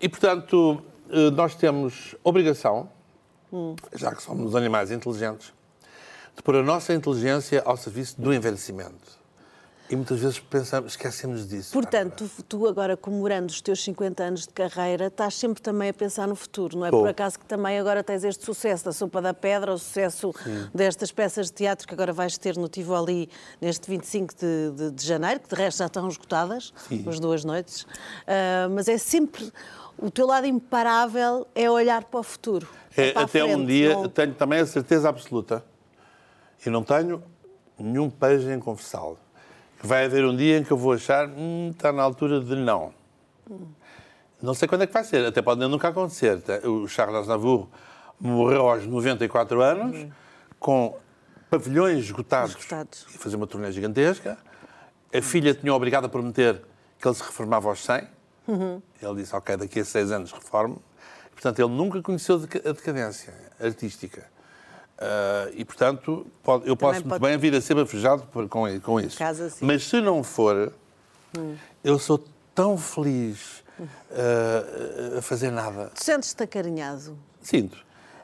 e, 0.00 0.08
portanto, 0.08 0.82
eh, 1.10 1.30
nós 1.30 1.54
temos 1.54 2.14
obrigação, 2.24 2.88
já 3.94 4.14
que 4.14 4.22
somos 4.22 4.54
animais 4.54 4.90
inteligentes, 4.90 5.52
de 6.34 6.42
pôr 6.42 6.56
a 6.56 6.62
nossa 6.62 6.94
inteligência 6.94 7.62
ao 7.66 7.76
serviço 7.76 8.20
do 8.20 8.32
envelhecimento. 8.32 9.19
E 9.90 9.96
muitas 9.96 10.20
vezes 10.20 10.38
pensamos, 10.38 10.92
esquecemos 10.92 11.48
disso. 11.48 11.72
Portanto, 11.72 12.30
tu, 12.36 12.42
tu 12.44 12.68
agora 12.68 12.96
comemorando 12.96 13.48
os 13.50 13.60
teus 13.60 13.82
50 13.82 14.22
anos 14.22 14.46
de 14.46 14.52
carreira, 14.54 15.06
estás 15.08 15.34
sempre 15.34 15.60
também 15.60 15.88
a 15.88 15.92
pensar 15.92 16.28
no 16.28 16.36
futuro, 16.36 16.78
não 16.78 16.86
é? 16.86 16.90
Por 16.90 17.08
acaso 17.08 17.36
que 17.36 17.44
também 17.44 17.76
agora 17.76 18.04
tens 18.04 18.22
este 18.22 18.44
sucesso 18.44 18.84
da 18.84 18.92
Sopa 18.92 19.20
da 19.20 19.34
Pedra, 19.34 19.72
o 19.72 19.78
sucesso 19.78 20.32
destas 20.72 21.10
peças 21.10 21.46
de 21.46 21.54
teatro 21.54 21.88
que 21.88 21.92
agora 21.94 22.12
vais 22.12 22.38
ter 22.38 22.56
no 22.56 22.68
Tivoli 22.68 23.28
neste 23.60 23.90
25 23.90 24.32
de, 24.36 24.70
de, 24.76 24.90
de 24.92 25.04
janeiro, 25.04 25.40
que 25.40 25.48
de 25.48 25.56
resto 25.60 25.78
já 25.78 25.86
estão 25.86 26.06
esgotadas, 26.06 26.72
Sim. 26.88 27.04
as 27.08 27.18
duas 27.18 27.44
noites. 27.44 27.84
Ah, 28.28 28.68
mas 28.70 28.86
é 28.86 28.96
sempre. 28.96 29.52
O 29.98 30.08
teu 30.08 30.24
lado 30.26 30.46
imparável 30.46 31.48
é 31.52 31.68
olhar 31.68 32.04
para 32.04 32.20
o 32.20 32.22
futuro. 32.22 32.68
É, 32.96 33.10
para 33.10 33.22
a 33.22 33.24
até 33.24 33.44
um 33.44 33.48
frente, 33.54 33.66
dia, 33.66 33.94
não- 33.94 34.08
tenho 34.08 34.34
também 34.34 34.60
a 34.60 34.66
certeza 34.66 35.08
absoluta, 35.08 35.64
e 36.64 36.70
não 36.70 36.84
tenho 36.84 37.22
nenhum 37.76 38.08
peixe 38.08 38.52
em 38.52 38.60
confessá-lo, 38.60 39.18
que 39.80 39.86
vai 39.86 40.04
haver 40.04 40.24
um 40.24 40.36
dia 40.36 40.58
em 40.58 40.64
que 40.64 40.70
eu 40.70 40.76
vou 40.76 40.92
achar, 40.92 41.26
hum, 41.28 41.70
está 41.72 41.90
na 41.90 42.02
altura 42.02 42.40
de 42.40 42.54
não. 42.54 42.92
Não 44.40 44.54
sei 44.54 44.68
quando 44.68 44.82
é 44.82 44.86
que 44.86 44.92
vai 44.92 45.04
ser, 45.04 45.24
até 45.26 45.42
pode 45.42 45.60
nunca 45.66 45.88
acontecer. 45.88 46.42
O 46.64 46.86
Charles 46.86 47.16
Aznavour 47.16 47.66
morreu 48.20 48.68
aos 48.68 48.86
94 48.86 49.60
anos, 49.62 50.06
com 50.58 50.96
pavilhões 51.50 52.04
esgotados, 52.04 52.50
Esgotados. 52.56 53.06
e 53.14 53.18
fazer 53.18 53.36
uma 53.36 53.46
turnê 53.46 53.72
gigantesca. 53.72 54.38
A 55.12 55.20
filha 55.22 55.52
tinha 55.54 55.74
obrigado 55.74 56.04
a 56.04 56.08
prometer 56.08 56.62
que 56.98 57.08
ele 57.08 57.14
se 57.14 57.22
reformava 57.22 57.68
aos 57.68 57.82
100. 57.84 58.06
Ele 59.02 59.14
disse, 59.16 59.34
ok, 59.34 59.56
daqui 59.56 59.80
a 59.80 59.84
seis 59.84 60.10
anos 60.12 60.30
reformo. 60.32 60.80
Portanto, 61.32 61.58
ele 61.58 61.70
nunca 61.74 62.00
conheceu 62.02 62.36
a 62.36 62.72
decadência 62.72 63.32
artística. 63.60 64.26
Ah, 65.00 65.48
e, 65.54 65.64
portanto, 65.64 66.26
pode- 66.42 66.68
eu 66.68 66.76
posso 66.76 67.00
muito 67.00 67.08
pode- 67.08 67.22
bem 67.24 67.38
vir 67.38 67.54
a 67.54 67.60
ser 67.60 67.74
bafejado 67.74 68.24
com, 68.48 68.80
com 68.80 69.00
isso. 69.00 69.22
Assim. 69.22 69.64
Mas 69.64 69.84
se 69.88 70.00
não 70.00 70.22
for, 70.22 70.72
eu 71.82 71.98
sou 71.98 72.22
tão 72.54 72.76
feliz 72.76 73.64
ah, 74.12 75.18
a 75.18 75.22
fazer 75.22 75.50
nada. 75.50 75.90
Tu 75.94 76.04
sentes-te 76.04 76.42
acarinhado? 76.42 77.16
Sinto. 77.40 77.76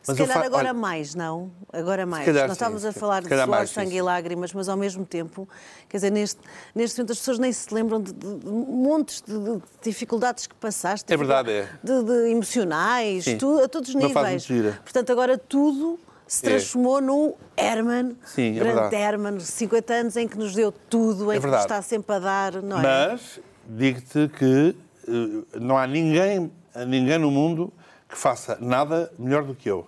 Se 0.03 0.13
Mas 0.13 0.19
calhar 0.19 0.39
fa- 0.39 0.47
agora 0.47 0.65
olha, 0.69 0.75
mais, 0.75 1.17
não? 1.17 1.51
Agora 1.73 2.07
mais. 2.07 2.25
calhar 2.25 2.43
Nós 2.47 2.51
sim, 2.51 2.63
estávamos 2.63 2.85
a 2.85 2.93
se 2.93 2.99
falar 3.01 3.23
de 3.23 3.29
suor, 3.29 3.47
mais, 3.49 3.71
sangue 3.71 3.91
sim. 3.91 3.97
e 3.97 4.03
lágrimas, 4.03 4.53
mas 4.53 4.69
ao 4.69 4.77
mesmo 4.77 5.05
tempo, 5.05 5.49
quer 5.89 5.97
dizer, 5.97 6.11
neste, 6.13 6.39
neste 6.77 6.97
momento 6.99 7.11
as 7.13 7.19
pessoas 7.19 7.39
nem 7.41 7.53
se 7.53 7.75
lembram 7.75 8.01
de, 8.01 8.13
de- 8.13 8.35
de 8.39 8.49
montes 8.49 9.21
de, 9.27 9.37
de 9.37 9.63
dificuldades 9.83 10.47
que 10.47 10.55
passaste. 10.55 11.13
É 11.13 11.17
verdade, 11.17 11.51
é. 11.51 11.69
De, 11.83 12.31
emocionais, 12.31 13.25
Sim. 13.25 13.37
tu- 13.39 13.59
a 13.59 13.67
todos 13.69 13.89
os 13.89 13.95
níveis. 13.97 14.47
Portanto, 14.85 15.11
agora 15.11 15.37
tudo 15.37 15.99
se 16.27 16.45
É. 16.47 16.51
transformou 16.51 17.01
no 17.01 17.35
Herman, 17.57 18.17
Sim, 18.25 18.57
é 18.57 18.59
grande 18.61 18.75
verdade. 18.81 18.97
Herman, 18.97 19.41
50 19.41 19.93
anos 19.95 20.17
em 20.17 20.27
que 20.29 20.37
nos 20.37 20.55
deu 20.55 20.73
tudo, 20.73 21.33
em 21.33 21.37
É 21.37 21.41
que 21.41 21.47
nos 21.47 21.61
está 21.61 21.81
sempre 21.83 22.17
a 22.17 22.19
dar, 22.19 22.63
não 22.63 22.79
é? 22.81 23.09
Mas 23.13 23.41
digo-te 23.67 24.29
que 24.37 24.77
eh, 25.09 25.59
não 25.61 25.77
há 25.79 25.87
ninguém, 25.87 26.51
ninguém 26.87 27.19
no 27.19 27.31
mundo 27.31 27.73
que 28.09 28.17
faça 28.17 28.57
nada 28.61 29.13
melhor 29.19 29.45
do 29.45 29.55
que 29.55 29.69
eu. 29.71 29.87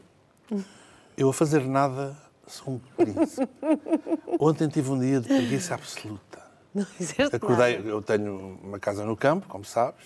Eu 1.17 1.29
a 1.31 1.33
fazer 1.33 1.65
nada 1.67 2.17
sou 2.47 2.75
um 2.75 2.79
príncipe. 2.97 3.49
Ontem 4.39 4.69
tive 4.69 4.91
um 4.91 4.99
dia 4.99 5.21
de 5.21 5.29
preguiça 5.29 5.75
absoluta. 5.75 6.39
Não 6.75 6.85
fizeste 6.85 7.35
Acordei, 7.35 7.79
nada. 7.79 7.89
eu 7.89 8.01
tenho 8.03 8.59
uma 8.63 8.79
casa 8.79 9.05
no 9.05 9.17
campo, 9.17 9.47
como 9.49 9.65
sabes. 9.65 10.05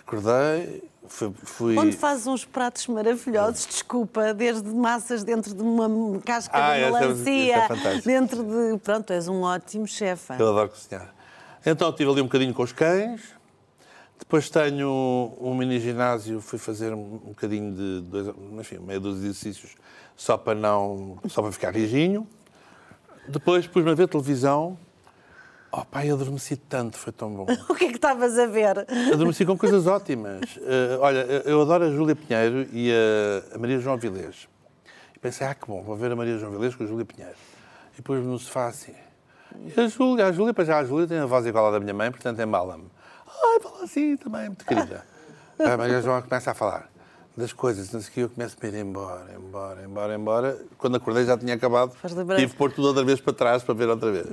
Acordei, 0.00 0.84
fui. 1.08 1.32
fui- 1.42 1.78
Onde 1.78 1.96
fazes 1.96 2.26
uns 2.26 2.44
pratos 2.44 2.86
maravilhosos, 2.86 3.66
desculpa, 3.66 4.32
desde 4.34 4.68
massas 4.68 5.24
dentro 5.24 5.54
de 5.54 5.62
uma 5.62 5.88
casca 6.20 6.56
Ah, 6.56 6.74
de 6.76 6.82
essa 6.84 6.96
é- 6.98 7.00
melancia, 7.00 7.56
essa 7.56 7.88
é 7.88 8.00
dentro 8.00 8.42
de. 8.44 8.78
Pronto, 8.78 9.12
és 9.12 9.28
um 9.28 9.42
ótimo 9.42 9.86
chefe. 9.86 10.32
Eu 10.38 10.48
adoro 10.50 10.68
cozinhar. 10.70 11.12
Então 11.64 11.90
estive 11.90 12.10
ali 12.10 12.20
um 12.20 12.24
bocadinho 12.24 12.54
com 12.54 12.62
os 12.62 12.72
cães. 12.72 13.20
Depois 14.18 14.48
tenho 14.48 15.32
um 15.40 15.54
mini 15.54 15.80
ginásio, 15.80 16.40
fui 16.40 16.58
fazer 16.58 16.92
um 16.94 17.14
um 17.14 17.28
bocadinho 17.30 17.74
de 17.74 18.00
dois, 18.08 18.28
enfim, 18.60 18.78
meia 18.78 19.00
dúzia 19.00 19.20
de 19.22 19.26
exercícios 19.28 19.74
só 20.16 20.36
para 20.36 20.54
não, 20.54 21.18
só 21.28 21.42
para 21.42 21.50
ficar 21.50 21.74
rijinho. 21.74 22.26
Depois 23.26 23.66
pus-me 23.66 23.90
a 23.90 23.94
ver 23.94 24.08
televisão 24.08 24.78
Oh 25.74 25.86
pai, 25.86 26.10
adormeci 26.10 26.54
tanto, 26.56 26.98
foi 26.98 27.12
tão 27.14 27.30
bom. 27.30 27.46
O 27.70 27.74
que 27.74 27.84
é 27.84 27.88
que 27.88 27.94
estavas 27.94 28.38
a 28.38 28.46
ver? 28.46 28.86
Adormeci 29.10 29.46
com 29.46 29.56
coisas 29.56 29.86
ótimas. 29.86 30.42
Uh, 30.56 31.00
olha, 31.00 31.20
eu 31.46 31.62
adoro 31.62 31.84
a 31.84 31.90
Júlia 31.90 32.14
Pinheiro 32.14 32.68
e 32.72 32.92
a, 32.92 33.54
a 33.54 33.58
Maria 33.58 33.78
João 33.78 33.96
Vilês. 33.96 34.48
E 35.16 35.18
pensei, 35.18 35.46
ah, 35.46 35.54
que 35.54 35.66
bom, 35.66 35.82
vou 35.82 35.96
ver 35.96 36.12
a 36.12 36.16
Maria 36.16 36.36
João 36.36 36.52
Vilês 36.52 36.74
com 36.74 36.84
a 36.84 36.86
Júlia 36.86 37.06
Pinheiro. 37.06 37.36
E 37.94 37.96
depois 37.96 38.22
no 38.22 38.38
sofá 38.38 38.66
assim. 38.66 38.92
E 39.74 39.80
a 39.80 39.88
Júlia, 39.88 40.26
a 40.26 40.32
Júlia, 40.32 40.52
para 40.52 40.64
já 40.64 40.78
a 40.78 40.84
Júlia 40.84 41.06
tem 41.06 41.18
a 41.18 41.26
voz 41.26 41.46
igual 41.46 41.68
à 41.68 41.70
da 41.70 41.80
minha 41.80 41.94
mãe, 41.94 42.10
portanto 42.10 42.38
embala-me. 42.42 42.90
Ai, 43.26 43.60
fala 43.60 43.84
assim 43.84 44.16
também, 44.18 44.48
muito 44.48 44.66
querida. 44.66 45.06
A 45.58 45.76
Maria 45.76 46.02
João 46.02 46.20
começa 46.20 46.50
a 46.50 46.54
falar 46.54 46.92
das 47.36 47.52
coisas, 47.52 47.90
não 47.92 48.00
sei 48.00 48.10
o 48.10 48.12
que, 48.12 48.20
eu 48.20 48.28
começo 48.28 48.56
a 48.60 48.66
ir 48.66 48.74
embora, 48.74 49.34
embora, 49.34 49.82
embora, 49.84 50.14
embora. 50.14 50.58
Quando 50.76 50.96
acordei 50.96 51.24
já 51.24 51.36
tinha 51.36 51.54
acabado. 51.54 51.96
Tive 52.36 52.52
que 52.52 52.58
pôr 52.58 52.70
tudo 52.70 52.88
outra 52.88 53.04
vez 53.04 53.20
para 53.20 53.32
trás 53.32 53.62
para 53.62 53.74
ver 53.74 53.88
outra 53.88 54.12
vez. 54.12 54.26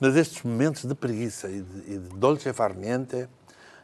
Mas 0.00 0.16
estes 0.16 0.42
momentos 0.42 0.84
de 0.84 0.94
preguiça 0.94 1.48
e 1.48 1.60
de, 1.60 1.94
e 1.94 1.98
de 1.98 2.08
dolce 2.16 2.52
far 2.52 2.74
niente, 2.74 3.28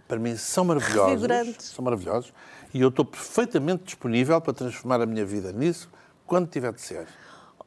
para 0.06 0.18
mim 0.18 0.36
são 0.36 0.64
maravilhosos. 0.64 1.22
São 1.58 1.84
maravilhosos. 1.84 2.32
E 2.72 2.80
eu 2.80 2.88
estou 2.88 3.04
perfeitamente 3.04 3.84
disponível 3.84 4.40
para 4.40 4.52
transformar 4.52 5.00
a 5.00 5.06
minha 5.06 5.24
vida 5.24 5.52
nisso 5.52 5.90
quando 6.26 6.48
tiver 6.48 6.72
de 6.72 6.80
ser. 6.80 7.06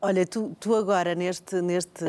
Olha, 0.01 0.25
tu, 0.25 0.55
tu 0.59 0.75
agora, 0.75 1.15
neste, 1.15 1.61
neste, 1.61 2.05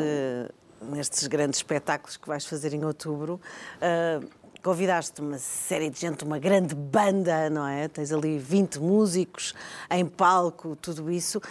nestes 0.81 1.27
grandes 1.27 1.59
espetáculos 1.59 2.17
que 2.17 2.27
vais 2.27 2.45
fazer 2.45 2.73
em 2.73 2.85
outubro, 2.85 3.41
uh, 3.77 4.29
convidaste 4.63 5.21
uma 5.21 5.37
série 5.37 5.89
de 5.89 5.99
gente, 5.99 6.23
uma 6.23 6.37
grande 6.37 6.75
banda, 6.75 7.49
não 7.49 7.65
é? 7.65 7.87
Tens 7.87 8.11
ali 8.11 8.37
20 8.37 8.79
músicos 8.79 9.55
em 9.89 10.05
palco, 10.05 10.75
tudo 10.75 11.09
isso. 11.09 11.41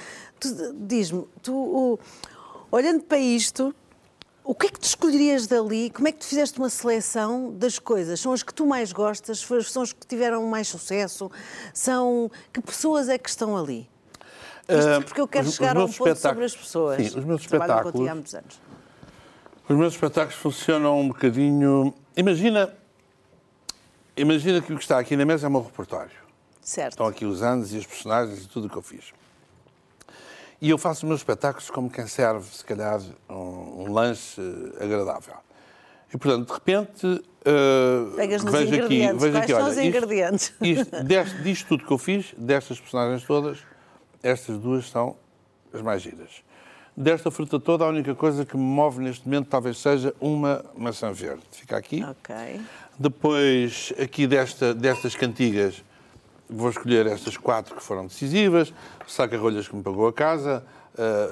Diz-me, 0.75 1.27
tu, 1.43 1.55
o, 1.55 1.99
olhando 2.71 3.03
para 3.03 3.19
isto, 3.19 3.75
o 4.49 4.55
que 4.55 4.69
é 4.69 4.71
que 4.71 4.81
tu 4.81 4.85
escolherias 4.85 5.47
dali? 5.47 5.91
Como 5.91 6.09
é 6.09 6.13
que 6.13 6.21
tu 6.21 6.25
fizeste 6.25 6.59
uma 6.59 6.71
seleção 6.71 7.53
das 7.53 7.79
coisas? 7.79 8.19
São 8.19 8.33
as 8.33 8.43
que 8.43 8.55
tu 8.55 8.67
mais 8.67 8.93
gostas? 8.93 9.47
São 9.67 9.83
as 9.83 9.93
que 9.93 10.07
tiveram 10.07 10.43
mais 10.47 10.69
sucesso? 10.69 11.31
São 11.75 12.31
que 12.51 12.59
pessoas 12.63 13.11
é 13.11 13.19
que 13.19 13.29
estão 13.29 13.55
ali? 13.55 13.87
Isto 14.67 14.89
ah, 14.89 15.03
porque 15.03 15.21
eu 15.21 15.29
quero 15.29 15.47
os, 15.47 15.55
chegar 15.55 15.77
a 15.77 15.85
um 15.85 15.93
ponto 15.93 16.17
sobre 16.17 16.47
as 16.47 16.57
pessoas. 16.57 16.97
Sim, 16.97 17.19
os 17.19 17.25
meus 17.27 17.43
espetáculos. 17.43 18.35
Os 19.69 19.77
meus 19.77 19.93
espetáculos 19.93 20.41
funcionam 20.41 20.99
um 20.99 21.09
bocadinho. 21.09 21.93
Imagina, 22.17 22.75
imagina 24.17 24.63
que 24.63 24.73
o 24.73 24.77
que 24.77 24.83
está 24.83 24.99
aqui 24.99 25.15
na 25.15 25.27
mesa 25.27 25.47
é 25.47 25.49
o 25.49 25.53
meu 25.53 25.61
repertório. 25.61 26.17
Certo. 26.63 26.93
Estão 26.93 27.07
aqui 27.07 27.27
os 27.27 27.43
anos 27.43 27.75
e 27.75 27.77
os 27.77 27.87
personagens 27.87 28.45
e 28.45 28.49
tudo 28.49 28.67
o 28.67 28.71
que 28.71 28.77
eu 28.77 28.83
fiz. 28.83 29.13
E 30.61 30.71
eu 30.71 30.79
faço 30.79 31.05
os 31.05 31.09
meus 31.09 31.21
espetáculos 31.21 31.71
como 31.71 31.89
quem 31.89 32.07
serve, 32.07 32.47
se 32.53 32.65
calhar, 32.65 33.01
um, 33.29 33.35
um 33.85 33.93
lanche 33.93 34.41
agradável. 34.81 35.35
E, 36.13 36.17
portanto, 36.17 36.47
de 36.47 36.53
repente, 36.53 37.07
uh, 37.07 38.51
vejo 38.51 38.85
aqui, 38.85 38.99
vejo 38.99 39.19
Quais 39.19 39.37
aqui, 39.37 39.53
olha, 39.53 39.65
os 39.67 39.79
ingredientes? 39.79 40.53
Isto, 40.61 40.65
isto, 40.65 41.05
deste, 41.05 41.43
disto 41.43 41.69
tudo 41.69 41.85
que 41.85 41.93
eu 41.93 41.99
fiz, 41.99 42.35
destas 42.37 42.81
personagens 42.81 43.25
todas, 43.25 43.59
estas 44.23 44.59
duas 44.59 44.89
são 44.89 45.17
as 45.73 45.83
mais 45.83 46.03
giras. 46.03 46.43
Desta 46.97 47.31
fruta 47.31 47.61
toda, 47.61 47.85
a 47.85 47.89
única 47.89 48.13
coisa 48.15 48.45
que 48.45 48.57
me 48.57 48.63
move 48.63 49.01
neste 49.01 49.25
momento 49.25 49.49
talvez 49.49 49.79
seja 49.79 50.13
uma 50.21 50.65
maçã 50.77 51.13
verde. 51.13 51.43
Fica 51.53 51.77
aqui. 51.77 52.03
Ok. 52.03 52.61
Depois, 52.99 53.93
aqui 54.03 54.27
desta, 54.27 54.75
destas 54.75 55.15
cantigas, 55.15 55.85
vou 56.49 56.71
escolher 56.71 57.07
estas 57.07 57.37
quatro 57.37 57.75
que 57.77 57.83
foram 57.83 58.07
decisivas. 58.07 58.73
O 59.07 59.11
Saca-Rolhas 59.11 59.69
que 59.69 59.77
me 59.77 59.83
pagou 59.83 60.07
a 60.07 60.13
casa, 60.13 60.65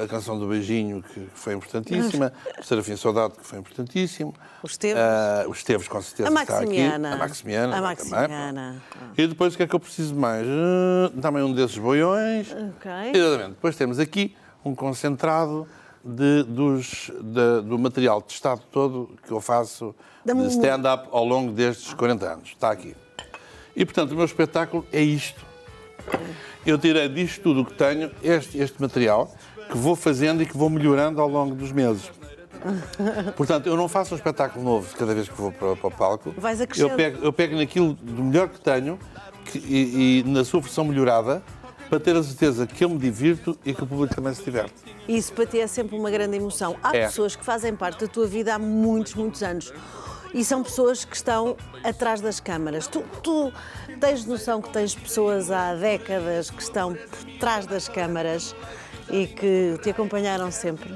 a 0.02 0.06
canção 0.06 0.38
do 0.38 0.46
Beijinho, 0.46 1.02
que 1.02 1.28
foi 1.34 1.54
importantíssima, 1.54 2.32
o 2.58 2.62
Serafim 2.62 2.96
Saudade, 2.96 3.34
que 3.34 3.44
foi 3.44 3.58
importantíssimo. 3.58 4.32
Os 4.62 4.72
Esteves. 4.72 5.02
Uh, 5.02 5.50
os 5.50 5.58
Esteves, 5.58 5.88
com 5.88 6.00
certeza, 6.00 6.28
a 6.28 6.32
Maximiana. 6.32 6.94
está 6.96 7.08
aqui. 7.08 7.14
A 7.14 7.16
Maximiana. 7.18 7.76
A 7.76 7.80
Maximiana. 7.80 8.82
Também. 8.90 9.12
E 9.18 9.26
depois, 9.26 9.54
o 9.54 9.56
que 9.56 9.62
é 9.64 9.66
que 9.66 9.74
eu 9.74 9.80
preciso 9.80 10.14
mais? 10.14 10.46
Uh, 10.46 11.20
também 11.20 11.42
um 11.42 11.52
desses 11.52 11.78
boiões. 11.78 12.52
Ok. 12.52 12.90
Exatamente. 13.14 13.54
Depois 13.54 13.76
temos 13.76 13.98
aqui 13.98 14.36
um 14.64 14.74
concentrado 14.74 15.66
de, 16.04 16.44
dos, 16.44 17.10
de, 17.20 17.62
do 17.62 17.78
material 17.78 18.22
testado 18.22 18.62
todo 18.70 19.16
que 19.26 19.32
eu 19.32 19.40
faço 19.40 19.94
de 20.24 20.46
stand-up 20.48 21.08
ao 21.10 21.24
longo 21.24 21.50
destes 21.50 21.92
40 21.94 22.26
anos. 22.26 22.48
Está 22.50 22.70
aqui. 22.70 22.94
E, 23.76 23.84
portanto, 23.84 24.12
o 24.12 24.16
meu 24.16 24.24
espetáculo 24.24 24.86
é 24.90 25.02
isto. 25.02 25.44
Eu 26.64 26.78
tirei 26.78 27.08
disto 27.10 27.42
tudo 27.42 27.60
o 27.60 27.64
que 27.64 27.74
tenho, 27.74 28.10
este, 28.22 28.58
este 28.58 28.80
material, 28.80 29.32
que 29.70 29.76
vou 29.76 29.94
fazendo 29.94 30.42
e 30.42 30.46
que 30.46 30.56
vou 30.56 30.70
melhorando 30.70 31.20
ao 31.20 31.28
longo 31.28 31.54
dos 31.54 31.70
meses. 31.70 32.10
Portanto, 33.36 33.68
eu 33.68 33.76
não 33.76 33.86
faço 33.86 34.14
um 34.14 34.16
espetáculo 34.16 34.64
novo 34.64 34.96
cada 34.96 35.14
vez 35.14 35.28
que 35.28 35.34
vou 35.34 35.52
para, 35.52 35.76
para 35.76 35.86
o 35.86 35.90
palco. 35.90 36.34
Vais 36.38 36.58
eu 36.76 36.90
pego, 36.90 37.22
eu 37.22 37.32
pego 37.32 37.54
naquilo 37.56 37.92
do 37.92 38.24
melhor 38.24 38.48
que 38.48 38.58
tenho 38.58 38.98
que, 39.44 39.58
e, 39.58 40.20
e, 40.20 40.24
na 40.24 40.44
sua 40.44 40.60
versão 40.60 40.84
melhorada 40.84 41.42
para 41.88 42.00
ter 42.00 42.16
a 42.16 42.22
certeza 42.22 42.66
que 42.66 42.84
eu 42.84 42.88
me 42.88 42.98
divirto 42.98 43.56
e 43.64 43.72
que 43.72 43.82
o 43.84 43.86
público 43.86 44.14
também 44.14 44.34
se 44.34 44.42
diverte. 44.42 44.74
Isso 45.06 45.32
para 45.32 45.46
ti 45.46 45.60
é 45.60 45.66
sempre 45.66 45.96
uma 45.96 46.10
grande 46.10 46.36
emoção. 46.36 46.76
Há 46.82 46.96
é. 46.96 47.06
pessoas 47.06 47.36
que 47.36 47.44
fazem 47.44 47.76
parte 47.76 48.00
da 48.00 48.10
tua 48.10 48.26
vida 48.26 48.54
há 48.54 48.58
muitos, 48.58 49.14
muitos 49.14 49.42
anos 49.42 49.72
e 50.36 50.44
são 50.44 50.62
pessoas 50.62 51.02
que 51.02 51.16
estão 51.16 51.56
atrás 51.82 52.20
das 52.20 52.38
câmaras. 52.40 52.86
Tu, 52.86 53.02
tu, 53.22 53.50
tens 53.98 54.26
noção 54.26 54.60
que 54.60 54.68
tens 54.68 54.94
pessoas 54.94 55.50
há 55.50 55.74
décadas 55.74 56.50
que 56.50 56.62
estão 56.62 56.94
por 56.94 57.38
trás 57.40 57.64
das 57.64 57.88
câmaras 57.88 58.54
e 59.10 59.26
que 59.26 59.78
te 59.82 59.88
acompanharam 59.88 60.50
sempre? 60.50 60.94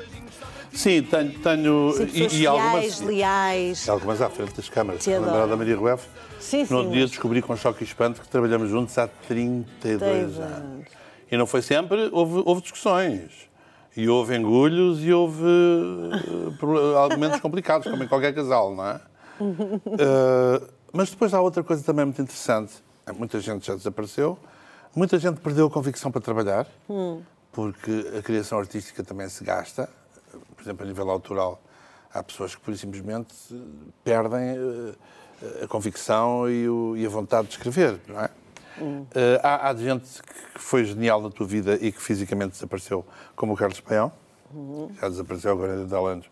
Sim, 0.75 1.03
tenho. 1.03 1.33
tenho 1.39 1.93
Sim, 1.93 2.09
e, 2.13 2.43
e 2.43 2.47
algumas, 2.47 3.01
leais. 3.01 3.89
Algumas 3.89 4.21
à 4.21 4.29
frente 4.29 4.53
das 4.53 4.69
câmaras. 4.69 5.07
Lembrar 5.07 5.47
da 5.47 5.57
Maria 5.57 5.75
Rueff? 5.75 6.07
Sim, 6.39 6.67
sim. 6.67 6.73
No 6.75 6.81
outro 6.81 6.93
dia 6.93 7.07
descobri 7.07 7.41
com 7.41 7.57
choque 7.57 7.83
e 7.83 7.87
espanto 7.87 8.21
que 8.21 8.29
trabalhamos 8.29 8.69
juntos 8.69 8.97
há 8.99 9.09
32 9.09 10.39
anos. 10.39 10.87
E 11.33 11.37
não 11.39 11.47
foi 11.47 11.63
sempre, 11.63 12.11
houve, 12.13 12.43
houve 12.45 12.61
discussões. 12.61 13.49
E 13.97 14.07
houve 14.07 14.37
engulhos 14.37 15.03
e 15.03 15.13
houve 15.13 15.43
uh, 16.63 16.99
argumentos 16.99 17.41
complicados, 17.41 17.91
como 17.91 18.05
em 18.05 18.07
qualquer 18.07 18.35
casal, 18.35 18.75
não 18.75 18.87
é? 18.87 19.01
Uh, 19.41 20.69
mas 20.93 21.11
depois 21.11 21.33
há 21.33 21.41
outra 21.41 21.63
coisa 21.63 21.83
também 21.83 22.05
muito 22.05 22.21
interessante. 22.21 22.75
Muita 23.17 23.41
gente 23.41 23.67
já 23.67 23.75
desapareceu, 23.75 24.39
muita 24.95 25.19
gente 25.19 25.41
perdeu 25.41 25.67
a 25.67 25.71
convicção 25.71 26.13
para 26.13 26.21
trabalhar, 26.21 26.67
hum. 26.89 27.23
porque 27.51 28.07
a 28.17 28.23
criação 28.23 28.59
artística 28.59 29.03
também 29.03 29.29
se 29.29 29.43
gasta. 29.43 29.89
Por 30.55 30.63
exemplo, 30.63 30.85
a 30.85 30.89
nível 30.89 31.11
autoral, 31.11 31.61
há 32.13 32.23
pessoas 32.23 32.55
que, 32.55 32.61
por 32.61 32.77
simplesmente, 32.77 33.35
perdem 34.05 34.57
a 35.63 35.67
convicção 35.67 36.49
e, 36.49 36.69
o, 36.69 36.97
e, 36.97 37.05
a 37.05 37.09
vontade 37.09 37.49
de 37.49 37.55
escrever, 37.55 37.99
não 38.07 38.21
é? 38.21 38.31
Hum. 38.81 39.03
Uh, 39.03 39.41
há, 39.43 39.69
há, 39.69 39.75
gente 39.75 40.23
que 40.55 40.61
foi 40.61 40.85
genial 40.85 41.21
na 41.21 41.31
tua 41.31 41.47
vida 41.47 41.75
e 41.81 41.91
que 41.91 42.01
fisicamente 42.01 42.53
desapareceu, 42.53 43.05
como 43.35 43.55
o 43.55 43.57
Carlos 43.57 43.81
Paião, 43.81 44.13
já 45.01 45.09
desapareceu 45.09 45.53
agora 45.53 45.73
há 45.73 46.13
anos 46.13 46.27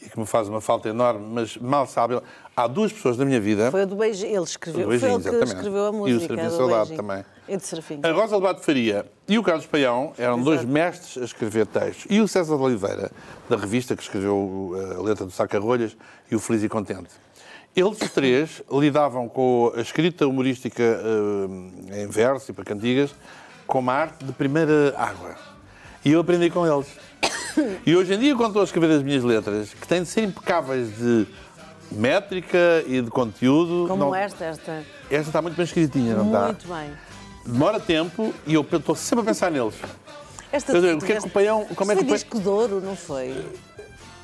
e 0.00 0.08
que 0.08 0.18
me 0.18 0.26
faz 0.26 0.48
uma 0.48 0.60
falta 0.60 0.88
enorme, 0.88 1.26
mas 1.32 1.56
mal 1.56 1.86
sabe. 1.86 2.20
Há 2.56 2.66
duas 2.66 2.92
pessoas 2.92 3.16
na 3.16 3.24
minha 3.24 3.40
vida. 3.40 3.70
Foi 3.70 3.82
o 3.82 3.86
do 3.86 3.96
beijinho, 3.96 4.36
ele 4.36 4.44
escreveu, 4.44 4.88
beijinho, 4.88 5.20
foi 5.20 5.32
ele 5.32 5.38
que 5.38 5.44
escreveu 5.44 5.86
a 5.86 5.92
música. 5.92 6.10
E 6.10 6.16
o 6.16 6.36
Serafim 6.36 6.56
Saudade 6.56 6.96
também. 6.96 7.24
E 7.48 7.56
de 7.56 7.66
Serafim. 7.66 8.00
A 8.02 8.12
Rosa 8.12 8.36
Lobato 8.36 8.60
Faria 8.62 9.06
e 9.28 9.38
o 9.38 9.42
Carlos 9.42 9.66
Paião 9.66 10.12
eram 10.18 10.34
Exato. 10.34 10.44
dois 10.44 10.64
mestres 10.64 11.22
a 11.22 11.24
escrever 11.24 11.66
textos. 11.66 12.06
E 12.10 12.20
o 12.20 12.28
César 12.28 12.56
de 12.56 12.62
Oliveira, 12.62 13.10
da 13.48 13.56
revista 13.56 13.96
que 13.96 14.02
escreveu 14.02 14.72
a 14.98 15.02
letra 15.02 15.24
do 15.24 15.32
Saca-Rolhas 15.32 15.96
e 16.30 16.36
o 16.36 16.38
Feliz 16.38 16.62
e 16.62 16.68
Contente. 16.68 17.10
Eles 17.76 17.98
três 18.12 18.62
lidavam 18.72 19.28
com 19.28 19.72
a 19.76 19.80
escrita 19.80 20.26
humorística 20.26 20.82
uh, 20.82 21.94
em 21.94 22.08
verso 22.08 22.50
e 22.50 22.54
para 22.54 22.64
cantigas 22.64 23.14
como 23.68 23.90
a 23.90 23.94
arte 23.94 24.24
de 24.24 24.32
primeira 24.32 24.94
água. 24.96 25.36
E 26.04 26.10
eu 26.10 26.20
aprendi 26.20 26.50
com 26.50 26.66
eles. 26.66 26.88
E 27.86 27.96
hoje 27.96 28.14
em 28.14 28.18
dia, 28.18 28.34
quando 28.34 28.48
estou 28.48 28.62
a 28.62 28.64
escrever 28.64 28.94
as 28.96 29.02
minhas 29.02 29.24
letras, 29.24 29.70
que 29.70 29.86
têm 29.86 30.02
de 30.02 30.08
ser 30.08 30.24
impecáveis 30.24 30.96
de 30.96 31.26
métrica 31.90 32.84
e 32.86 33.00
de 33.00 33.10
conteúdo. 33.10 33.86
Como 33.88 34.04
não... 34.04 34.14
esta, 34.14 34.44
esta. 34.44 34.84
Esta 35.10 35.28
está 35.28 35.42
muito 35.42 35.56
bem 35.56 35.64
escritinha, 35.64 36.14
não 36.14 36.26
está? 36.26 36.44
Muito 36.46 36.68
bem. 36.68 36.90
Demora 37.44 37.80
tempo 37.80 38.34
e 38.46 38.54
eu 38.54 38.60
estou 38.60 38.94
sempre 38.94 39.22
a 39.22 39.26
pensar 39.26 39.50
neles. 39.50 39.74
Esta 40.52 40.72
dizer, 40.72 40.96
o 40.96 41.00
que 41.00 41.12
é 41.12 41.20
que 41.20 41.26
o 41.26 41.30
paião. 41.30 41.64
Como 41.74 41.92
é 41.92 41.96
que 41.96 42.02
o 42.02 42.06
disco 42.06 42.40
de 42.40 42.48
ouro, 42.48 42.80
não 42.80 42.96
foi? 42.96 43.34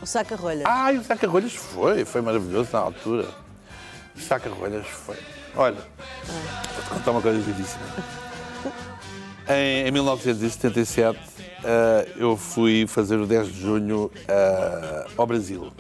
O 0.03 0.07
saca-rolhas. 0.07 0.65
Ah, 0.67 0.93
e 0.93 0.99
o 0.99 1.05
saca-rolhas 1.05 1.55
foi, 1.55 2.05
foi 2.05 2.21
maravilhoso 2.21 2.71
na 2.73 2.81
altura. 2.81 3.29
O 4.17 4.21
saca-rolhas 4.21 4.87
foi. 4.87 5.17
Olha, 5.57 5.79
ah. 5.79 6.63
vou-te 6.75 6.89
contar 6.91 7.11
uma 7.11 7.23
coisa 7.23 7.41
giríssima. 7.41 7.85
Em, 9.49 9.89
em 9.89 9.91
1977, 9.91 11.19
uh, 11.65 12.11
eu 12.17 12.37
fui 12.37 12.87
fazer 12.87 13.17
o 13.17 13.27
10 13.27 13.49
de 13.49 13.61
junho 13.61 14.05
uh, 14.05 15.11
ao 15.17 15.27
Brasil. 15.27 15.73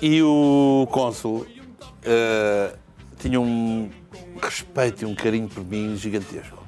E 0.00 0.22
o 0.22 0.86
cônsul 0.90 1.46
uh, 1.46 2.78
tinha 3.18 3.40
um 3.40 3.90
respeito 4.40 5.02
e 5.02 5.06
um 5.06 5.14
carinho 5.14 5.48
por 5.48 5.64
mim 5.64 5.96
gigantesco. 5.96 6.58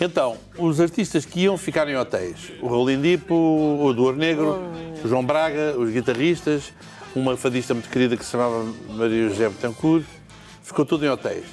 Então, 0.00 0.38
os 0.56 0.80
artistas 0.80 1.26
que 1.26 1.40
iam 1.40 1.58
ficar 1.58 1.86
em 1.86 1.96
hotéis, 1.96 2.52
o 2.62 2.68
Rolindipo, 2.68 3.34
o 3.34 3.92
Duor 3.92 4.16
Negro, 4.16 4.58
o 5.04 5.06
João 5.06 5.22
Braga, 5.22 5.74
os 5.78 5.90
guitarristas, 5.90 6.72
uma 7.14 7.36
fadista 7.36 7.74
muito 7.74 7.90
querida 7.90 8.16
que 8.16 8.24
se 8.24 8.30
chamava 8.30 8.64
Maria 8.88 9.28
José 9.28 9.48
Betancourt. 9.48 10.04
Ficou 10.62 10.86
tudo 10.86 11.04
em 11.04 11.08
hotéis. 11.08 11.44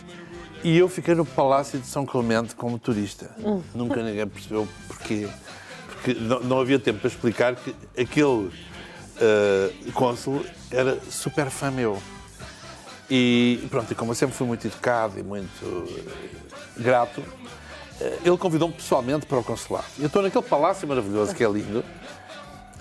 E 0.63 0.77
eu 0.77 0.89
fiquei 0.89 1.15
no 1.15 1.25
Palácio 1.25 1.79
de 1.79 1.87
São 1.87 2.05
Clemente 2.05 2.55
como 2.55 2.77
turista. 2.79 3.29
Nunca 3.73 4.01
ninguém 4.01 4.27
percebeu 4.27 4.67
porquê. 4.87 5.27
Porque 5.87 6.13
não, 6.13 6.39
não 6.41 6.59
havia 6.59 6.79
tempo 6.79 6.99
para 6.99 7.07
explicar 7.07 7.55
que 7.55 7.75
aquele 7.99 8.51
eh, 9.19 9.71
cônsul 9.93 10.45
era 10.71 10.99
super 11.09 11.49
fã 11.49 11.71
meu. 11.71 12.01
E 13.09 13.65
pronto, 13.69 13.91
e 13.91 13.95
como 13.95 14.11
eu 14.11 14.15
sempre 14.15 14.35
fui 14.35 14.45
muito 14.45 14.67
educado 14.67 15.17
e 15.19 15.23
muito 15.23 15.63
eh, 15.65 16.81
grato, 16.81 17.23
eh, 18.01 18.19
ele 18.25 18.37
convidou-me 18.37 18.73
pessoalmente 18.73 19.25
para 19.25 19.37
o 19.37 19.43
consulado. 19.43 19.85
Eu 19.97 20.07
estou 20.07 20.21
naquele 20.21 20.43
palácio 20.43 20.87
maravilhoso 20.87 21.33
que 21.33 21.43
é 21.43 21.49
lindo, 21.49 21.83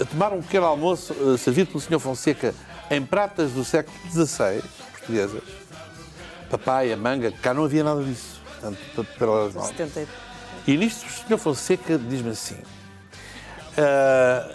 a 0.00 0.04
tomar 0.04 0.32
um 0.32 0.42
pequeno 0.42 0.66
almoço 0.66 1.14
eh, 1.14 1.36
servido 1.36 1.70
pelo 1.70 1.80
Sr. 1.80 2.00
Fonseca 2.00 2.54
em 2.90 3.04
pratas 3.04 3.52
do 3.52 3.64
século 3.64 3.96
XVI, 4.10 4.62
portuguesas. 4.92 5.42
Papaya, 6.58 6.96
manga, 6.96 7.30
cá 7.30 7.52
não 7.52 7.64
havia 7.64 7.84
nada 7.84 8.02
disso. 8.02 8.40
Portanto, 8.44 9.06
pelas 9.18 9.54
mãos. 9.54 9.68
70. 9.68 10.06
E 10.66 10.76
nisto 10.76 11.06
o 11.06 11.10
Sr. 11.10 11.38
Fonseca 11.38 11.98
diz-me 11.98 12.30
assim. 12.30 12.56
ah, 13.78 14.48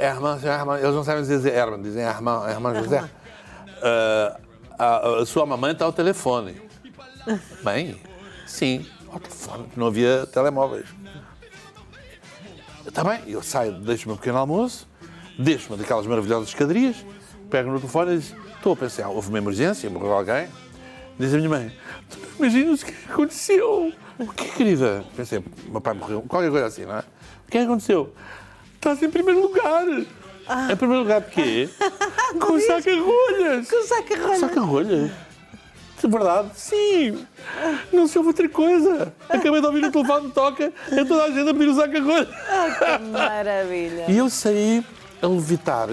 Herman, 0.00 0.38
Herman, 0.42 0.78
eles 0.78 0.94
não 0.94 1.04
sabem 1.04 1.22
dizer 1.22 1.52
Herman, 1.52 1.82
dizem 1.82 2.02
Herman, 2.02 2.48
Herman 2.48 2.74
José. 2.82 3.04
Ah, 3.82 4.38
a, 4.78 5.08
a 5.20 5.26
sua 5.26 5.46
mamãe 5.46 5.72
está 5.72 5.84
ao 5.84 5.92
telefone. 5.92 6.60
Mãe? 7.62 8.00
Sim, 8.46 8.86
ao 9.10 9.18
telefone. 9.20 9.66
Não 9.76 9.86
havia 9.86 10.26
telemóveis. 10.26 10.86
Está 12.86 13.02
bem, 13.02 13.22
eu 13.26 13.42
saio, 13.42 13.72
deixo 13.72 14.04
o 14.04 14.08
meu 14.08 14.16
pequeno 14.16 14.38
almoço, 14.38 14.86
deixo 15.38 15.68
uma 15.68 15.76
daquelas 15.78 16.06
maravilhosas 16.06 16.48
escadarias, 16.50 16.96
pego 17.50 17.70
no 17.70 17.78
telefone 17.78 18.16
e 18.16 18.18
digo, 18.18 18.40
estou 18.56 18.74
a 18.74 18.76
pensar, 18.76 19.08
houve 19.08 19.30
uma 19.30 19.38
emergência, 19.38 19.88
morreu 19.88 20.12
alguém. 20.12 20.48
Diz 21.18 21.32
a 21.32 21.36
minha 21.36 21.48
mãe, 21.48 21.72
tu 22.10 22.18
não 22.18 22.46
imaginas 22.46 22.82
o 22.82 22.86
que 22.86 22.94
aconteceu? 23.08 23.92
O 24.18 24.26
que, 24.26 24.48
querida? 24.48 25.04
Pensei, 25.16 25.44
meu 25.68 25.80
pai 25.80 25.94
morreu, 25.94 26.22
qualquer 26.22 26.50
coisa 26.50 26.66
assim, 26.66 26.84
não 26.84 26.96
é? 26.96 27.00
O 27.46 27.50
que 27.50 27.58
é 27.58 27.60
que 27.60 27.66
aconteceu? 27.66 28.12
Estás 28.74 29.02
em 29.02 29.10
primeiro 29.10 29.40
lugar. 29.40 29.86
Em 29.88 30.76
primeiro 30.76 31.02
lugar 31.02 31.20
de 31.20 31.30
quê? 31.30 31.68
Com 32.40 32.58
saca-rolhas. 32.60 33.70
Com 33.70 33.82
saca-rolhas. 33.84 34.40
Saca-rolhas? 34.40 35.10
De 36.02 36.10
verdade? 36.10 36.50
Sim. 36.54 37.26
Não 37.92 38.06
se 38.06 38.18
ouve 38.18 38.28
outra 38.30 38.48
coisa. 38.48 39.14
Acabei 39.28 39.60
de 39.60 39.66
ouvir 39.66 39.84
o 39.84 39.92
telefone 39.92 40.30
toca, 40.32 40.72
é 40.90 41.04
toda 41.04 41.24
a 41.24 41.30
gente 41.30 41.48
a 41.48 41.54
pedir 41.54 41.68
o 41.68 41.74
saca-rolhas. 41.74 42.28
Que 42.28 43.04
maravilha. 43.10 44.04
E 44.10 44.16
eu 44.18 44.28
saí 44.28 44.84
a 45.22 45.26
levitar, 45.28 45.88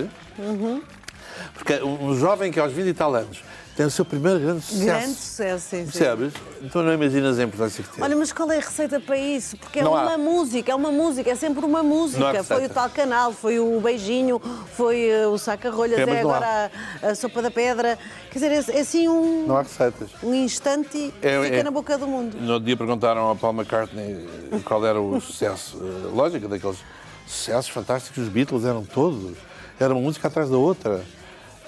porque 1.54 1.76
um 1.76 2.08
um 2.10 2.16
jovem 2.16 2.52
que 2.52 2.60
aos 2.60 2.74
20 2.74 2.88
e 2.88 2.94
tal 2.94 3.14
anos 3.16 3.42
tem 3.76 3.86
o 3.86 3.90
seu 3.90 4.04
primeiro 4.04 4.40
grande 4.40 4.62
sucesso. 4.66 4.86
Grande 4.86 5.14
sucesso, 5.16 5.66
sim, 5.70 5.78
sim. 5.86 5.92
Percebes? 5.92 6.34
Então 6.62 6.84
não 6.84 6.94
imaginas 6.94 7.40
a 7.40 7.44
importância 7.44 7.84
que 7.84 7.90
tem. 7.90 8.04
Olha, 8.04 8.16
mas 8.16 8.32
qual 8.34 8.52
é 8.52 8.58
a 8.58 8.60
receita 8.60 9.00
para 9.00 9.18
isso? 9.18 9.58
Porque 9.58 9.80
é 9.80 9.84
Não 9.84 9.96
há. 9.96 10.02
uma 10.04 10.18
música, 10.18 10.72
é 10.72 10.76
uma 10.76 10.92
música, 10.92 11.30
é 11.32 11.36
sempre 11.36 11.66
uma 11.66 11.80
há 11.80 11.84
música. 11.84 12.44
Foi 12.44 12.66
o 12.66 12.70
tal 12.70 12.90
canal, 12.90 13.32
foi 13.32 13.60
o 13.60 13.80
beijinho, 13.80 14.40
foi 14.76 15.10
eh, 15.10 15.26
o 15.28 15.38
saca-rolhas, 15.38 16.00
É, 16.00 16.04
é 16.04 16.18
há. 16.18 16.20
agora 16.20 16.72
a, 17.02 17.08
a 17.08 17.16
sopa 17.16 17.42
da 17.42 17.50
pedra. 17.50 17.98
Quer 18.30 18.40
dizer, 18.40 18.52
é, 18.74 18.78
é 18.78 18.82
assim 18.82 19.08
um, 19.08 19.48
Não 19.48 19.58
há 19.58 19.62
receitas. 19.64 20.10
um 20.22 20.34
instante 20.34 20.98
e 20.98 21.14
É- 21.22 21.42
fica 21.44 21.56
é- 21.58 21.64
na 21.64 21.72
boca 21.72 21.98
do 21.98 22.08
mundo. 22.08 22.36
No 22.40 22.54
outro 22.54 22.66
dia 22.66 22.76
perguntaram 22.78 23.22
ao 23.22 23.36
Paul 23.36 23.54
McCartney 23.54 24.28
qual 24.66 24.86
era 24.86 25.00
o 25.02 25.20
sucesso. 25.22 25.78
eh, 25.82 26.10
Lógico, 26.14 26.48
daqueles 26.48 26.78
sucessos 27.26 27.70
fantásticos, 27.70 28.24
os 28.24 28.30
Beatles 28.30 28.66
eram 28.66 28.84
todos. 28.84 29.38
Era 29.80 29.94
uma 29.94 30.02
música 30.02 30.28
atrás 30.28 30.50
da 30.50 30.58
outra. 30.58 31.02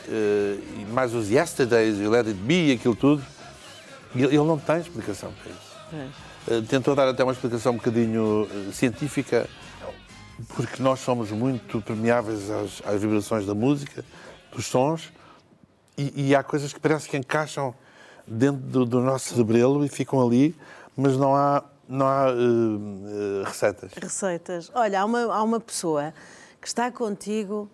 Eh, 0.08 0.58
E 0.82 0.86
mais 0.92 1.14
os 1.14 1.30
Yesterdays 1.30 2.00
e 2.00 2.04
o 2.06 2.10
Let 2.10 2.28
It 2.28 2.40
Be 2.40 2.70
e 2.70 2.72
aquilo 2.74 2.96
tudo. 2.96 3.24
E 4.16 4.20
ele 4.24 4.36
ele 4.36 4.46
não 4.46 4.58
tem 4.60 4.78
explicação 4.80 5.32
para 5.34 5.52
isso. 5.52 6.14
Eh, 6.48 6.62
Tentou 6.68 6.96
dar 6.96 7.08
até 7.08 7.24
uma 7.24 7.34
explicação 7.34 7.74
um 7.74 7.78
bocadinho 7.78 8.48
eh, 8.52 8.72
científica, 8.72 9.48
porque 10.56 10.82
nós 10.84 11.00
somos 11.00 11.32
muito 11.32 11.82
permeáveis 11.82 12.50
às, 12.50 12.82
às 12.86 13.02
vibrações 13.02 13.46
da 13.46 13.54
música, 13.56 14.04
dos 14.56 14.66
sons, 14.66 15.12
e, 15.98 16.30
e 16.30 16.36
há 16.36 16.44
coisas 16.44 16.74
que 16.74 16.80
parece 16.80 17.08
que 17.08 17.16
encaixam 17.18 17.74
dentro 18.28 18.62
do, 18.62 18.86
do 18.86 19.00
nosso 19.00 19.30
cerebelo 19.34 19.86
e 19.86 19.90
ficam 19.90 20.26
ali, 20.26 20.56
mas 20.98 21.16
não 21.18 21.36
há, 21.36 21.64
não 21.88 22.08
há 22.08 22.28
eh, 22.30 23.42
eh, 23.42 23.44
receitas. 23.48 23.92
Receitas. 23.96 24.72
Olha, 24.74 25.02
há 25.02 25.06
uma, 25.06 25.20
há 25.34 25.42
uma 25.44 25.60
pessoa 25.60 26.14
que 26.62 26.68
está 26.68 26.92
contigo 26.92 27.70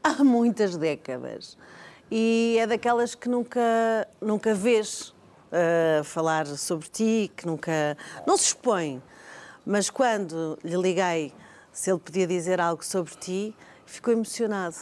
há 0.18 0.24
muitas 0.24 0.76
décadas 0.76 1.56
e 2.10 2.56
é 2.58 2.66
daquelas 2.66 3.14
que 3.14 3.28
nunca, 3.28 3.60
nunca 4.20 4.54
vês 4.54 5.14
eh, 5.52 6.02
falar 6.04 6.46
sobre 6.46 6.88
ti, 6.88 7.30
que 7.36 7.46
nunca. 7.46 7.96
não 8.26 8.36
se 8.36 8.46
expõe. 8.46 9.02
Mas 9.64 9.90
quando 9.90 10.58
lhe 10.64 10.76
liguei 10.76 11.32
se 11.72 11.90
ele 11.90 12.00
podia 12.00 12.26
dizer 12.26 12.60
algo 12.60 12.84
sobre 12.84 13.14
ti, 13.14 13.56
ficou 13.86 14.12
emocionado, 14.12 14.76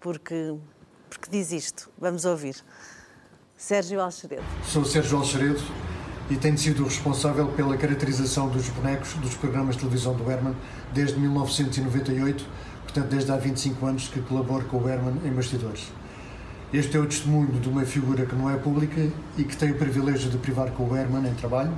porque, 0.00 0.56
porque 1.08 1.30
diz 1.30 1.52
isto. 1.52 1.90
Vamos 1.98 2.24
ouvir. 2.24 2.56
Sérgio 3.56 4.00
Alxeredo. 4.00 4.42
Sou 4.64 4.84
Sérgio 4.84 5.18
Alxeredo 5.18 5.62
e 6.30 6.36
tenho 6.36 6.56
sido 6.56 6.84
responsável 6.84 7.48
pela 7.52 7.76
caracterização 7.76 8.48
dos 8.48 8.68
bonecos 8.68 9.14
dos 9.14 9.34
programas 9.34 9.74
de 9.74 9.82
televisão 9.82 10.14
do 10.14 10.30
Herman 10.30 10.56
desde 10.92 11.18
1998, 11.18 12.46
portanto 12.90 13.10
desde 13.10 13.30
há 13.30 13.36
25 13.36 13.86
anos 13.86 14.08
que 14.08 14.20
colaboro 14.20 14.64
com 14.64 14.78
o 14.78 14.88
Herman 14.88 15.14
em 15.24 15.30
bastidores. 15.30 15.92
Este 16.72 16.96
é 16.96 17.00
o 17.00 17.06
testemunho 17.06 17.60
de 17.60 17.68
uma 17.68 17.84
figura 17.84 18.26
que 18.26 18.34
não 18.34 18.50
é 18.50 18.56
pública 18.56 19.08
e 19.38 19.44
que 19.44 19.56
tem 19.56 19.70
o 19.70 19.76
privilégio 19.76 20.28
de 20.28 20.38
privar 20.38 20.70
com 20.72 20.88
o 20.88 20.96
Herman 20.96 21.28
em 21.28 21.34
trabalho 21.34 21.72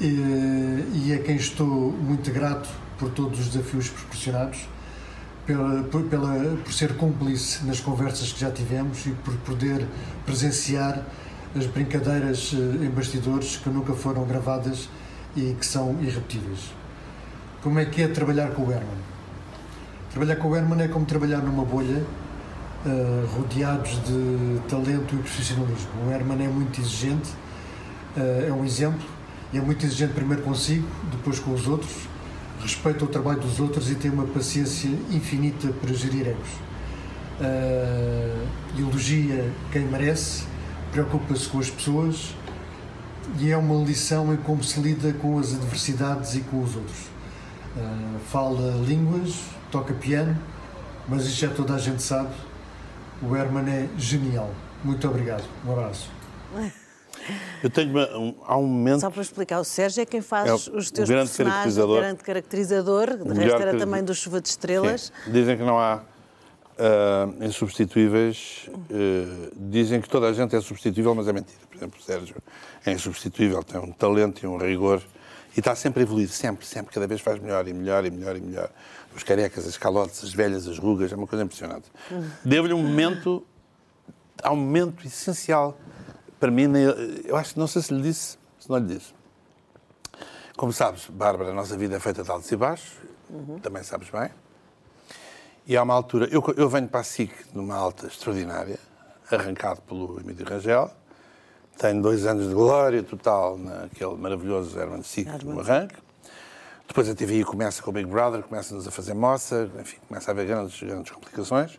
e, 0.00 1.06
e 1.06 1.14
a 1.14 1.18
quem 1.22 1.36
estou 1.36 1.92
muito 1.92 2.30
grato 2.30 2.68
por 2.98 3.10
todos 3.10 3.40
os 3.40 3.48
desafios 3.48 3.88
proporcionados, 3.88 4.68
pela, 5.46 5.82
por, 5.84 6.02
pela, 6.04 6.56
por 6.62 6.72
ser 6.72 6.94
cúmplice 6.96 7.64
nas 7.64 7.80
conversas 7.80 8.32
que 8.32 8.40
já 8.40 8.50
tivemos 8.50 9.06
e 9.06 9.10
por 9.10 9.34
poder 9.38 9.86
presenciar 10.26 11.02
as 11.56 11.66
brincadeiras 11.66 12.52
eh, 12.54 12.84
em 12.84 12.90
bastidores 12.90 13.56
que 13.56 13.68
nunca 13.68 13.92
foram 13.94 14.24
gravadas 14.24 14.88
e 15.36 15.54
que 15.58 15.66
são 15.66 15.98
irrepetíveis. 16.02 16.72
Como 17.62 17.78
é 17.78 17.84
que 17.84 18.02
é 18.02 18.08
trabalhar 18.08 18.50
com 18.52 18.62
o 18.62 18.72
Herman? 18.72 19.11
Trabalhar 20.12 20.36
com 20.36 20.50
o 20.50 20.54
Herman 20.54 20.82
é 20.82 20.88
como 20.88 21.06
trabalhar 21.06 21.38
numa 21.38 21.64
bolha, 21.64 22.04
eh, 22.84 23.24
rodeados 23.34 23.92
de 24.04 24.60
talento 24.68 25.14
e 25.14 25.18
profissionalismo. 25.18 25.88
O 26.06 26.10
Herman 26.10 26.44
é 26.44 26.48
muito 26.48 26.78
exigente, 26.78 27.30
eh, 28.14 28.48
é 28.50 28.52
um 28.52 28.62
exemplo, 28.62 29.00
e 29.54 29.56
é 29.56 29.60
muito 29.62 29.86
exigente 29.86 30.12
primeiro 30.12 30.42
consigo, 30.42 30.86
depois 31.10 31.38
com 31.38 31.54
os 31.54 31.66
outros, 31.66 32.06
respeita 32.60 33.06
o 33.06 33.08
trabalho 33.08 33.40
dos 33.40 33.58
outros 33.58 33.90
e 33.90 33.94
tem 33.94 34.10
uma 34.10 34.26
paciência 34.26 34.90
infinita 35.10 35.68
para 35.80 35.94
gerir 35.94 36.28
egos. 36.28 36.50
Eh, 37.40 38.44
elogia 38.78 39.50
quem 39.72 39.86
merece, 39.86 40.44
preocupa-se 40.92 41.48
com 41.48 41.58
as 41.58 41.70
pessoas 41.70 42.34
e 43.38 43.50
é 43.50 43.56
uma 43.56 43.82
lição 43.82 44.34
em 44.34 44.36
como 44.36 44.62
se 44.62 44.78
lida 44.78 45.10
com 45.14 45.38
as 45.38 45.54
adversidades 45.54 46.34
e 46.34 46.40
com 46.40 46.62
os 46.62 46.76
outros. 46.76 46.98
Eh, 47.78 48.18
fala 48.30 48.76
línguas, 48.86 49.61
toca 49.72 49.94
piano, 49.94 50.38
mas 51.08 51.24
isso 51.24 51.36
já 51.40 51.48
toda 51.48 51.74
a 51.74 51.78
gente 51.78 52.02
sabe. 52.02 52.28
O 53.22 53.34
Herman 53.34 53.68
é 53.68 53.88
genial. 53.98 54.50
Muito 54.84 55.08
obrigado. 55.08 55.44
Um 55.66 55.72
abraço. 55.72 56.10
Eu 57.62 57.70
tenho 57.70 57.90
uma, 57.90 58.18
um, 58.18 58.34
há 58.44 58.56
um 58.56 58.66
momento. 58.66 59.00
Só 59.00 59.10
para 59.10 59.22
explicar, 59.22 59.60
o 59.60 59.64
Sérgio 59.64 60.02
é 60.02 60.06
quem 60.06 60.20
faz 60.20 60.48
É 60.48 60.52
os 60.54 60.90
teus 60.90 61.08
grande 61.08 61.28
personagens, 61.30 61.36
caracterizador. 61.36 61.96
o 61.96 62.00
grande 62.00 62.22
caracterizador, 62.22 63.06
de 63.16 63.38
resto 63.40 63.62
era 63.62 63.72
que- 63.72 63.78
também 63.78 64.04
do 64.04 64.14
Chuva 64.14 64.40
de 64.40 64.48
Estrelas. 64.48 65.12
Sim. 65.24 65.32
Dizem 65.32 65.56
que 65.56 65.62
não 65.62 65.78
há 65.78 66.00
ah, 66.78 67.28
insubstituíveis. 67.40 68.68
eh, 68.90 69.50
dizem 69.56 70.00
que 70.00 70.08
toda 70.08 70.26
a 70.28 70.32
gente 70.32 70.54
é 70.56 70.60
substituível, 70.60 71.14
mas 71.14 71.28
é 71.28 71.32
mentira. 71.32 71.58
Por 71.70 71.76
exemplo, 71.76 71.98
o 72.00 72.02
Sérgio 72.02 72.36
é 72.84 72.92
insubstituível, 72.92 73.62
tem 73.62 73.80
um 73.80 73.92
talento 73.92 74.42
e 74.42 74.46
um 74.48 74.56
rigor 74.58 75.00
e 75.56 75.60
está 75.60 75.74
sempre 75.74 76.00
a 76.00 76.02
evoluir, 76.02 76.28
sempre, 76.28 76.64
sempre, 76.66 76.92
cada 76.92 77.06
vez 77.06 77.20
faz 77.20 77.38
melhor 77.38 77.66
e 77.68 77.72
melhor 77.72 78.04
e 78.04 78.10
melhor 78.10 78.36
e 78.36 78.40
melhor. 78.40 78.70
Os 79.14 79.22
carecas, 79.22 79.66
as 79.66 79.76
calotes, 79.76 80.24
as 80.24 80.32
velhas, 80.32 80.66
as 80.66 80.78
rugas, 80.78 81.12
é 81.12 81.16
uma 81.16 81.26
coisa 81.26 81.44
impressionante. 81.44 81.90
Devo-lhe 82.44 82.72
um 82.72 82.82
momento, 82.82 83.44
há 84.42 84.52
um 84.52 84.56
momento 84.56 85.06
essencial 85.06 85.78
para 86.42 86.50
mim, 86.50 86.72
eu 87.24 87.36
acho 87.36 87.54
que 87.54 87.60
não 87.60 87.68
sei 87.68 87.80
se 87.82 87.94
lhe 87.94 88.02
disse, 88.02 88.36
se 88.58 88.68
não 88.68 88.78
lhe 88.78 88.96
disse. 88.96 89.14
Como 90.56 90.72
sabes, 90.72 91.06
Bárbara, 91.06 91.50
a 91.50 91.54
nossa 91.54 91.76
vida 91.76 91.94
é 91.94 92.00
feita 92.00 92.24
de 92.24 92.30
altos 92.32 92.50
e 92.50 92.56
baixos, 92.56 92.94
também 93.62 93.84
sabes 93.84 94.10
bem. 94.10 94.28
E 95.64 95.76
há 95.76 95.84
uma 95.84 95.94
altura, 95.94 96.28
eu, 96.32 96.42
eu 96.56 96.68
venho 96.68 96.88
para 96.88 96.98
a 96.98 97.04
SIC 97.04 97.32
numa 97.54 97.76
alta 97.76 98.08
extraordinária, 98.08 98.76
arrancado 99.30 99.82
pelo 99.82 100.18
Emílio 100.18 100.44
Rangel, 100.44 100.90
tenho 101.82 102.00
dois 102.00 102.24
anos 102.26 102.48
de 102.48 102.54
glória 102.54 103.02
total 103.02 103.58
naquele 103.58 104.14
maravilhoso 104.14 104.78
Herman 104.78 105.02
SIC 105.02 105.26
no 105.44 105.60
arranque. 105.60 105.96
Depois 106.86 107.08
a 107.08 107.14
TVI 107.14 107.44
começa 107.44 107.82
com 107.82 107.90
o 107.90 107.92
Big 107.92 108.06
Brother, 108.08 108.42
começa-nos 108.42 108.86
a 108.86 108.90
fazer 108.90 109.14
moça, 109.14 109.68
enfim, 109.80 109.96
começa 110.08 110.30
a 110.30 110.32
haver 110.32 110.46
grandes, 110.46 110.80
grandes 110.80 111.10
complicações. 111.10 111.78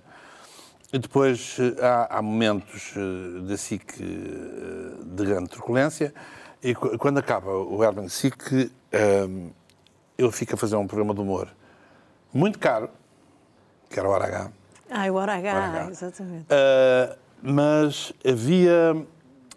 e 0.91 0.99
depois 0.99 1.55
eh, 1.59 1.85
há, 1.85 2.17
há 2.17 2.21
momentos 2.21 2.93
eh, 2.95 3.47
da 3.47 3.55
SIC 3.57 3.83
eh, 3.99 4.03
de 5.05 5.25
grande 5.25 5.49
truculência 5.49 6.13
e 6.61 6.75
qu- 6.75 6.97
quando 6.97 7.17
acaba 7.19 7.51
o 7.51 7.83
Herman 7.83 8.09
SIC, 8.09 8.71
ehm, 8.91 9.49
eu 10.17 10.31
fico 10.31 10.55
a 10.55 10.57
fazer 10.57 10.75
um 10.75 10.85
programa 10.87 11.13
de 11.13 11.21
humor 11.21 11.47
muito 12.33 12.59
caro, 12.59 12.89
que 13.89 13.99
era 13.99 14.07
o 14.07 14.11
Hora 14.11 14.25
H, 14.25 14.51
Ai, 14.89 15.09
o 15.09 15.15
hora 15.15 15.33
H, 15.35 15.53
Hora 15.55 15.65
H. 15.83 15.89
exatamente. 15.91 16.45
Uh, 16.51 17.15
mas 17.41 18.13
havia. 18.25 18.95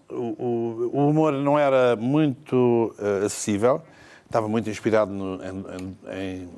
O, 0.08 0.90
o- 0.94 1.08
humor 1.08 1.32
não 1.32 1.58
era 1.58 1.96
muito 1.96 2.94
uh, 2.98 3.24
acessível, 3.26 3.82
estava 4.24 4.48
muito 4.48 4.70
inspirado 4.70 5.10
no- 5.12 5.40
em, 5.42 5.64
em- 6.12 6.48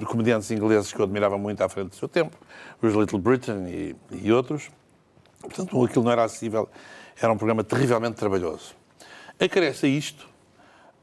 em 0.00 0.04
comediantes 0.04 0.50
ingleses 0.50 0.92
que 0.92 0.98
eu 0.98 1.04
admirava 1.04 1.38
muito 1.38 1.62
à 1.62 1.68
frente 1.68 1.90
do 1.90 1.94
seu 1.96 2.08
tempo, 2.08 2.36
os 2.82 2.92
Little 2.92 3.20
Britain 3.20 3.66
e, 3.68 3.96
e 4.10 4.32
outros. 4.32 4.68
Portanto, 5.40 5.84
aquilo 5.84 6.04
não 6.04 6.10
era 6.10 6.24
acessível, 6.24 6.68
era 7.20 7.32
um 7.32 7.36
programa 7.36 7.62
terrivelmente 7.62 8.16
trabalhoso. 8.16 8.74
Acresce 9.38 9.86
a 9.86 9.88
isto 9.88 10.26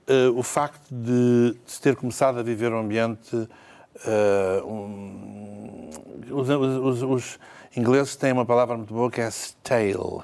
uh, 0.09 0.37
o 0.37 0.43
facto 0.43 0.89
de 0.93 1.55
se 1.65 1.79
ter 1.79 1.95
começado 1.95 2.39
a 2.39 2.43
viver 2.43 2.73
um 2.73 2.79
ambiente. 2.79 3.35
uh, 3.35 4.65
um- 4.67 5.89
os, 6.29 6.49
os- 6.49 7.03
os 7.03 7.39
ingleses 7.75 8.15
têm 8.15 8.31
uma 8.33 8.45
palavra 8.45 8.75
muito 8.77 8.93
boa 8.93 9.09
que 9.11 9.21
é 9.21 9.27
stale. 9.29 10.23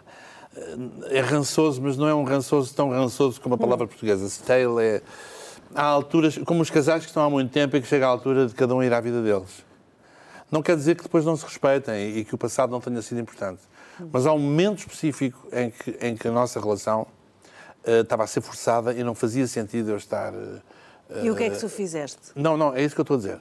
Uh, 0.58 1.06
É 1.10 1.20
rançoso, 1.20 1.82
mas 1.82 1.98
não 1.98 2.08
é 2.08 2.14
um 2.16 2.24
rançoso 2.24 2.74
tão 2.74 2.90
rançoso 2.90 3.40
como 3.40 3.56
a 3.56 3.58
palavra 3.58 3.88
portuguesa. 3.88 4.26
Stale 4.28 4.82
é. 4.82 5.02
Há 5.76 5.84
alturas, 5.84 6.38
como 6.40 6.62
os 6.62 6.70
casais 6.70 7.04
que 7.04 7.10
estão 7.10 7.24
há 7.24 7.30
muito 7.30 7.52
tempo 7.52 7.76
e 7.76 7.82
que 7.82 7.88
chega 7.88 8.06
a 8.08 8.10
altura 8.10 8.48
de 8.48 8.56
cada 8.56 8.74
um 8.74 8.82
ir 8.82 8.92
à 8.94 9.00
vida 9.02 9.22
deles. 9.22 9.66
Não 10.50 10.62
quer 10.64 10.76
dizer 10.78 10.96
que 10.96 11.04
depois 11.04 11.26
não 11.26 11.36
se 11.36 11.44
respeitem 11.46 12.18
e 12.18 12.24
que 12.26 12.34
o 12.34 12.38
passado 12.38 12.72
não 12.72 12.80
tenha 12.80 13.02
sido 13.02 13.20
importante. 13.20 13.60
Mas 14.12 14.26
há 14.26 14.32
um 14.34 14.40
momento 14.40 14.80
específico 14.80 15.46
em 15.52 15.70
que, 15.72 15.98
em 16.02 16.16
que 16.16 16.28
a 16.28 16.32
nossa 16.32 16.60
relação 16.60 17.06
eh, 17.84 18.00
estava 18.00 18.24
a 18.24 18.28
ser 18.28 18.42
forçada 18.42 18.94
e 18.94 19.04
não 19.04 19.14
fazia 19.14 19.46
sentido 19.46 19.92
eu 19.92 19.98
estar. 19.98 20.34
eh, 20.34 21.24
E 21.26 21.30
o 21.32 21.36
que 21.36 21.44
é 21.44 21.50
que 21.50 21.58
tu 21.60 21.68
fizeste? 21.68 22.18
não, 22.36 22.56
não, 22.56 22.74
é 22.74 22.82
isso 22.84 22.96
que 22.96 23.02
eu 23.02 23.04
estou 23.04 23.16
a 23.16 23.18
dizer. 23.18 23.40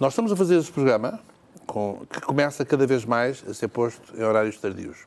Nós 0.00 0.12
estamos 0.12 0.32
a 0.32 0.36
fazer 0.36 0.56
este 0.58 0.72
programa 0.72 1.20
com- 1.66 2.00
que 2.10 2.20
começa 2.22 2.64
cada 2.64 2.86
vez 2.86 3.04
mais 3.04 3.42
a 3.48 3.54
ser 3.54 3.68
posto 3.68 4.00
em 4.18 4.22
horários 4.24 4.58
tardios. 4.58 4.98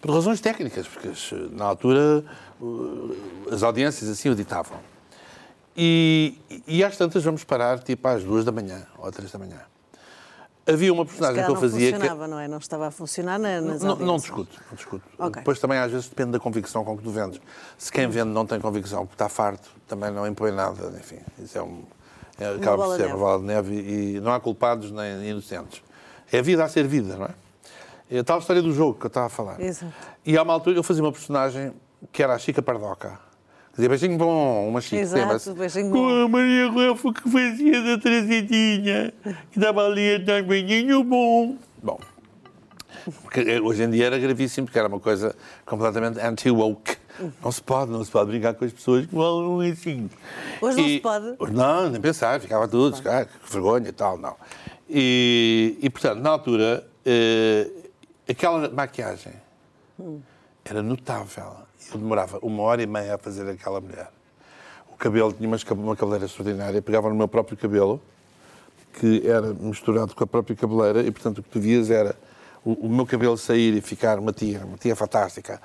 Por 0.00 0.12
razões 0.12 0.40
técnicas, 0.40 0.86
porque 0.86 1.10
na 1.52 1.64
altura 1.64 2.24
uh, 2.60 3.16
as 3.52 3.62
audiências 3.62 4.08
assim 4.08 4.28
o 4.30 4.34
ditavam. 4.34 4.78
E, 5.76 6.34
e 6.66 6.82
às 6.82 6.96
tantas 6.96 7.22
vamos 7.22 7.44
parar 7.44 7.78
tipo 7.80 8.06
às 8.08 8.22
duas 8.24 8.44
da 8.44 8.52
manhã 8.52 8.86
ou 8.96 9.06
às 9.06 9.14
três 9.14 9.30
da 9.30 9.38
manhã. 9.38 9.60
Havia 10.66 10.92
uma 10.92 11.06
personagem 11.06 11.42
que 11.42 11.50
eu 11.50 11.54
não 11.54 11.60
fazia 11.60 11.92
que. 11.92 11.98
funcionava, 11.98 12.28
não 12.28 12.38
é? 12.38 12.46
Não 12.46 12.58
estava 12.58 12.88
a 12.88 12.90
funcionar 12.90 13.38
na- 13.38 13.60
nas 13.60 13.82
Não, 13.82 13.96
não 13.96 14.16
discuto, 14.16 14.60
não 14.68 14.76
discuto. 14.76 15.04
Ok. 15.18 15.36
Depois 15.40 15.58
também 15.58 15.78
às 15.78 15.90
vezes 15.90 16.08
depende 16.08 16.32
da 16.32 16.38
convicção 16.38 16.84
com 16.84 16.96
que 16.96 17.02
tu 17.02 17.10
vendes. 17.10 17.40
Se 17.78 17.90
quem 17.90 18.06
vende 18.08 18.28
não 18.30 18.44
tem 18.44 18.60
convicção 18.60 19.06
porque 19.06 19.14
está 19.14 19.28
farto, 19.30 19.70
também 19.86 20.10
não 20.10 20.26
impõe 20.26 20.50
nada, 20.52 20.92
enfim. 20.98 21.20
Isso 21.38 21.56
é 21.56 21.62
um. 21.62 21.84
É, 22.38 22.54
acaba 22.54 22.84
por 22.84 22.96
ser 22.96 23.06
uma 23.06 23.16
bola 23.16 23.38
de 23.38 23.44
neve 23.46 23.74
e, 23.74 24.16
e 24.16 24.20
não 24.20 24.32
há 24.32 24.38
culpados 24.38 24.90
nem 24.92 25.28
inocentes. 25.30 25.82
É 26.30 26.42
vida 26.42 26.62
a 26.64 26.68
ser 26.68 26.86
vida, 26.86 27.16
não 27.16 27.24
é? 27.26 27.30
É 28.10 28.18
a 28.20 28.24
tal 28.24 28.38
história 28.38 28.62
do 28.62 28.72
jogo 28.72 28.98
que 28.98 29.06
eu 29.06 29.08
estava 29.08 29.26
a 29.26 29.30
falar. 29.30 29.60
Exato. 29.60 29.92
E 30.24 30.36
há 30.36 30.42
uma 30.42 30.52
altura 30.54 30.76
eu 30.78 30.82
fazia 30.82 31.02
uma 31.02 31.12
personagem 31.12 31.72
que 32.10 32.22
era 32.22 32.34
a 32.34 32.38
Chica 32.38 32.62
Pardoca. 32.62 33.18
Dizia 33.72 33.88
beijinho 33.88 34.16
bom, 34.18 34.68
uma 34.68 34.80
Chica. 34.80 34.96
Exato, 35.02 35.54
beijinho 35.54 35.90
Com 35.90 35.98
bom. 35.98 36.24
a 36.24 36.28
Maria 36.28 36.70
Rafa 36.70 37.12
que 37.12 37.30
fazia 37.30 37.82
da 37.82 37.98
trazidinha, 37.98 39.12
que 39.52 39.58
dava 39.60 39.84
ali 39.86 40.14
a 40.14 40.18
dar 40.18 40.42
beijinho 40.42 41.04
bom. 41.04 41.56
Bom, 41.82 42.00
porque 43.22 43.60
hoje 43.60 43.82
em 43.84 43.90
dia 43.90 44.06
era 44.06 44.18
gravíssimo, 44.18 44.66
porque 44.66 44.78
era 44.78 44.88
uma 44.88 44.98
coisa 44.98 45.34
completamente 45.64 46.18
anti-woke. 46.18 46.96
Não 47.42 47.52
se 47.52 47.60
pode, 47.62 47.90
não 47.90 48.04
se 48.04 48.10
pode 48.10 48.30
brincar 48.30 48.54
com 48.54 48.64
as 48.64 48.72
pessoas 48.72 49.04
que 49.06 49.12
falam 49.14 49.60
assim. 49.60 50.08
Hoje 50.62 50.76
não 50.76 50.84
E- 50.86 50.94
se 50.94 51.00
pode? 51.00 51.34
Hoje 51.38 51.52
Não, 51.52 51.90
nem 51.90 52.00
pensar, 52.00 52.40
ficava 52.40 52.66
tudo, 52.68 52.96
ah, 53.08 53.24
que 53.26 53.52
vergonha 53.52 53.88
e 53.88 53.92
tal, 53.92 54.16
não. 54.18 54.34
E, 54.88 55.76
e, 55.82 55.90
portanto, 55.90 56.20
na 56.20 56.30
altura, 56.30 56.86
eh, 57.04 57.68
aquela 58.28 58.68
maquiagem 58.68 59.32
era 60.64 60.82
notável. 60.82 61.56
Eu 61.92 61.98
demorava 61.98 62.38
uma 62.42 62.62
hora 62.62 62.82
e 62.82 62.86
meia 62.86 63.14
a 63.14 63.18
fazer 63.18 63.48
aquela 63.48 63.80
mulher. 63.80 64.10
O 64.92 64.96
cabelo 64.96 65.32
tinha 65.32 65.48
uma 65.48 65.96
cabeleira 65.96 66.26
extraordinária, 66.26 66.82
pegava 66.82 67.08
no 67.08 67.14
meu 67.14 67.28
próprio 67.28 67.56
cabelo, 67.56 68.00
que 68.94 69.26
era 69.26 69.54
misturado 69.54 70.14
com 70.14 70.24
a 70.24 70.26
própria 70.26 70.56
cabeleira, 70.56 71.02
e 71.02 71.10
portanto 71.10 71.38
o 71.38 71.42
que 71.42 71.48
tu 71.48 71.60
vias 71.60 71.88
era 71.90 72.16
o, 72.64 72.86
o 72.86 72.88
meu 72.88 73.06
cabelo 73.06 73.38
sair 73.38 73.74
e 73.76 73.80
ficar 73.80 74.18
uma 74.18 74.32
tia, 74.32 74.64
uma 74.64 74.76
tia 74.76 74.96
fantástica, 74.96 75.60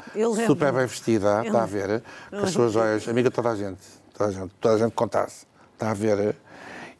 super 0.46 0.72
bem 0.72 0.86
vestida, 0.86 1.44
está 1.46 1.64
a 1.64 1.66
ver, 1.66 2.04
com 2.30 2.38
as 2.38 2.52
suas 2.52 2.72
joias, 2.74 3.08
amiga 3.08 3.30
de 3.30 3.36
toda 3.36 3.50
a 3.50 3.56
gente, 3.56 3.82
toda 4.14 4.30
a 4.30 4.34
gente, 4.34 4.54
toda 4.62 4.76
a 4.76 4.78
gente 4.78 4.94
contasse, 4.94 5.46
está 5.74 5.92
a 5.92 5.94
ver. 5.94 6.36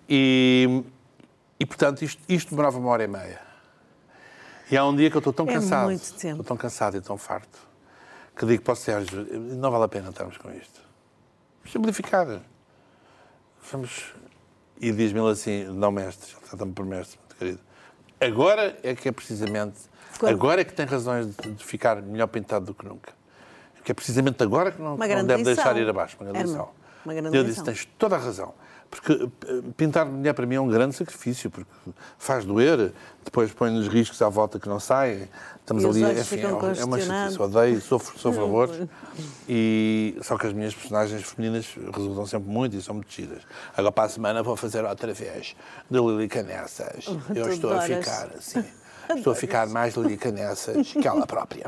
E, 0.10 0.84
e 1.60 1.66
portanto 1.66 2.02
isto, 2.02 2.22
isto 2.28 2.50
demorava 2.50 2.80
uma 2.80 2.90
hora 2.90 3.04
e 3.04 3.08
meia. 3.08 3.53
E 4.72 4.78
há 4.78 4.86
um 4.86 4.96
dia 4.96 5.10
que 5.10 5.16
eu 5.18 5.20
estou 5.20 5.34
tão 5.34 5.48
É 5.48 5.54
cansado, 5.54 5.86
muito 5.86 6.14
tempo. 6.14 6.42
estou 6.42 6.44
tão 6.46 6.58
cansado 6.58 6.98
e 6.98 7.02
tão 7.02 7.18
farto, 7.18 7.60
que 8.36 8.46
digo 8.46 8.64
para 8.64 8.74
o 8.74 8.76
Sérgio, 8.76 9.26
não 9.40 9.70
vale 9.72 9.84
a 9.84 9.88
pena 9.88 10.10
estarmos 10.10 10.38
com 10.38 10.50
isto. 10.52 10.82
Simplificar. 11.70 12.42
Vamos. 13.72 14.14
E 14.80 14.92
diz-me 14.92 15.20
ele 15.20 15.30
assim, 15.32 15.64
não 15.66 15.92
mestre, 15.92 16.36
trata-me 16.50 16.74
por 16.74 16.86
mestre, 16.86 17.18
muito 17.20 17.36
querido. 17.38 17.60
Agora 18.20 18.78
é 18.84 18.96
que 18.96 19.08
é 19.08 19.12
precisamente, 19.12 19.78
Quando- 20.20 20.32
agora 20.34 20.62
é 20.62 20.64
que 20.64 20.74
tem 20.74 20.86
razões 20.86 21.28
de, 21.36 21.64
ficar 21.64 22.02
melhor 22.02 22.28
pintado 22.28 22.66
do 22.66 22.74
que 22.74 22.86
nunca. 22.86 23.14
Porque 23.76 23.92
é 23.92 23.96
precisamente 23.96 24.42
agora 24.42 24.72
que 24.72 24.82
não, 24.82 24.98
não 24.98 24.98
deve 24.98 25.44
lição. 25.44 25.44
deixar 25.56 25.78
ir 25.78 25.88
abaixo. 25.90 26.18
Uma 26.20 26.32
grande 26.32 26.48
lição. 26.50 26.70
uma 27.06 27.14
grande 27.14 27.38
Eu 27.38 27.44
disse, 27.44 27.64
tens 27.64 27.86
toda 27.98 28.16
a 28.16 28.20
razão. 28.20 28.54
Porque 28.94 29.14
eh, 29.48 29.62
pintar 29.76 30.06
mulher 30.06 30.34
para 30.34 30.46
mim 30.46 30.56
é 30.56 30.62
um 30.62 30.68
grande 30.68 30.96
sacrifício, 30.96 31.50
porque 31.50 31.70
faz 32.20 32.46
doer, 32.46 32.92
depois 33.26 33.52
põe-nos 33.52 33.88
riscos 33.88 34.22
à 34.22 34.30
volta 34.30 34.60
que 34.60 34.70
não 34.70 34.80
saem. 34.80 35.28
Estamos 35.60 35.84
os 35.84 35.96
ali, 35.96 36.20
enfim, 36.20 36.42
é, 36.42 36.48
uma- 36.48 36.60
é 36.82 36.86
uma 36.86 36.98
chatice. 37.00 37.42
Odeio, 37.42 37.82
sofro, 37.82 38.20
sofro 38.20 38.44
horrores. 38.46 38.88
E, 39.50 40.18
só 40.22 40.38
que 40.38 40.46
as 40.48 40.54
minhas 40.54 40.76
personagens 40.76 41.24
femininas 41.24 41.66
resultam 41.94 42.26
sempre 42.26 42.50
muito 42.50 42.76
e 42.76 42.82
são 42.82 42.96
muito 42.96 43.12
giras. 43.12 43.42
Agora 43.76 43.92
para 43.92 44.04
a 44.06 44.10
semana 44.10 44.44
vou 44.44 44.56
fazer 44.56 44.86
outra 44.86 45.12
vez 45.14 45.56
de 45.90 46.00
Lili 46.00 46.28
Canessas. 46.28 47.06
Eu 47.36 47.50
estou 47.50 47.72
a 47.74 47.82
ficar 47.82 48.30
assim. 48.38 48.64
Estou 49.18 49.34
a 49.34 49.36
ficar 49.36 49.68
mais 49.68 49.96
Lili 49.96 50.16
Canessas 50.16 50.94
que 50.94 51.06
ela 51.06 51.28
própria. 51.28 51.66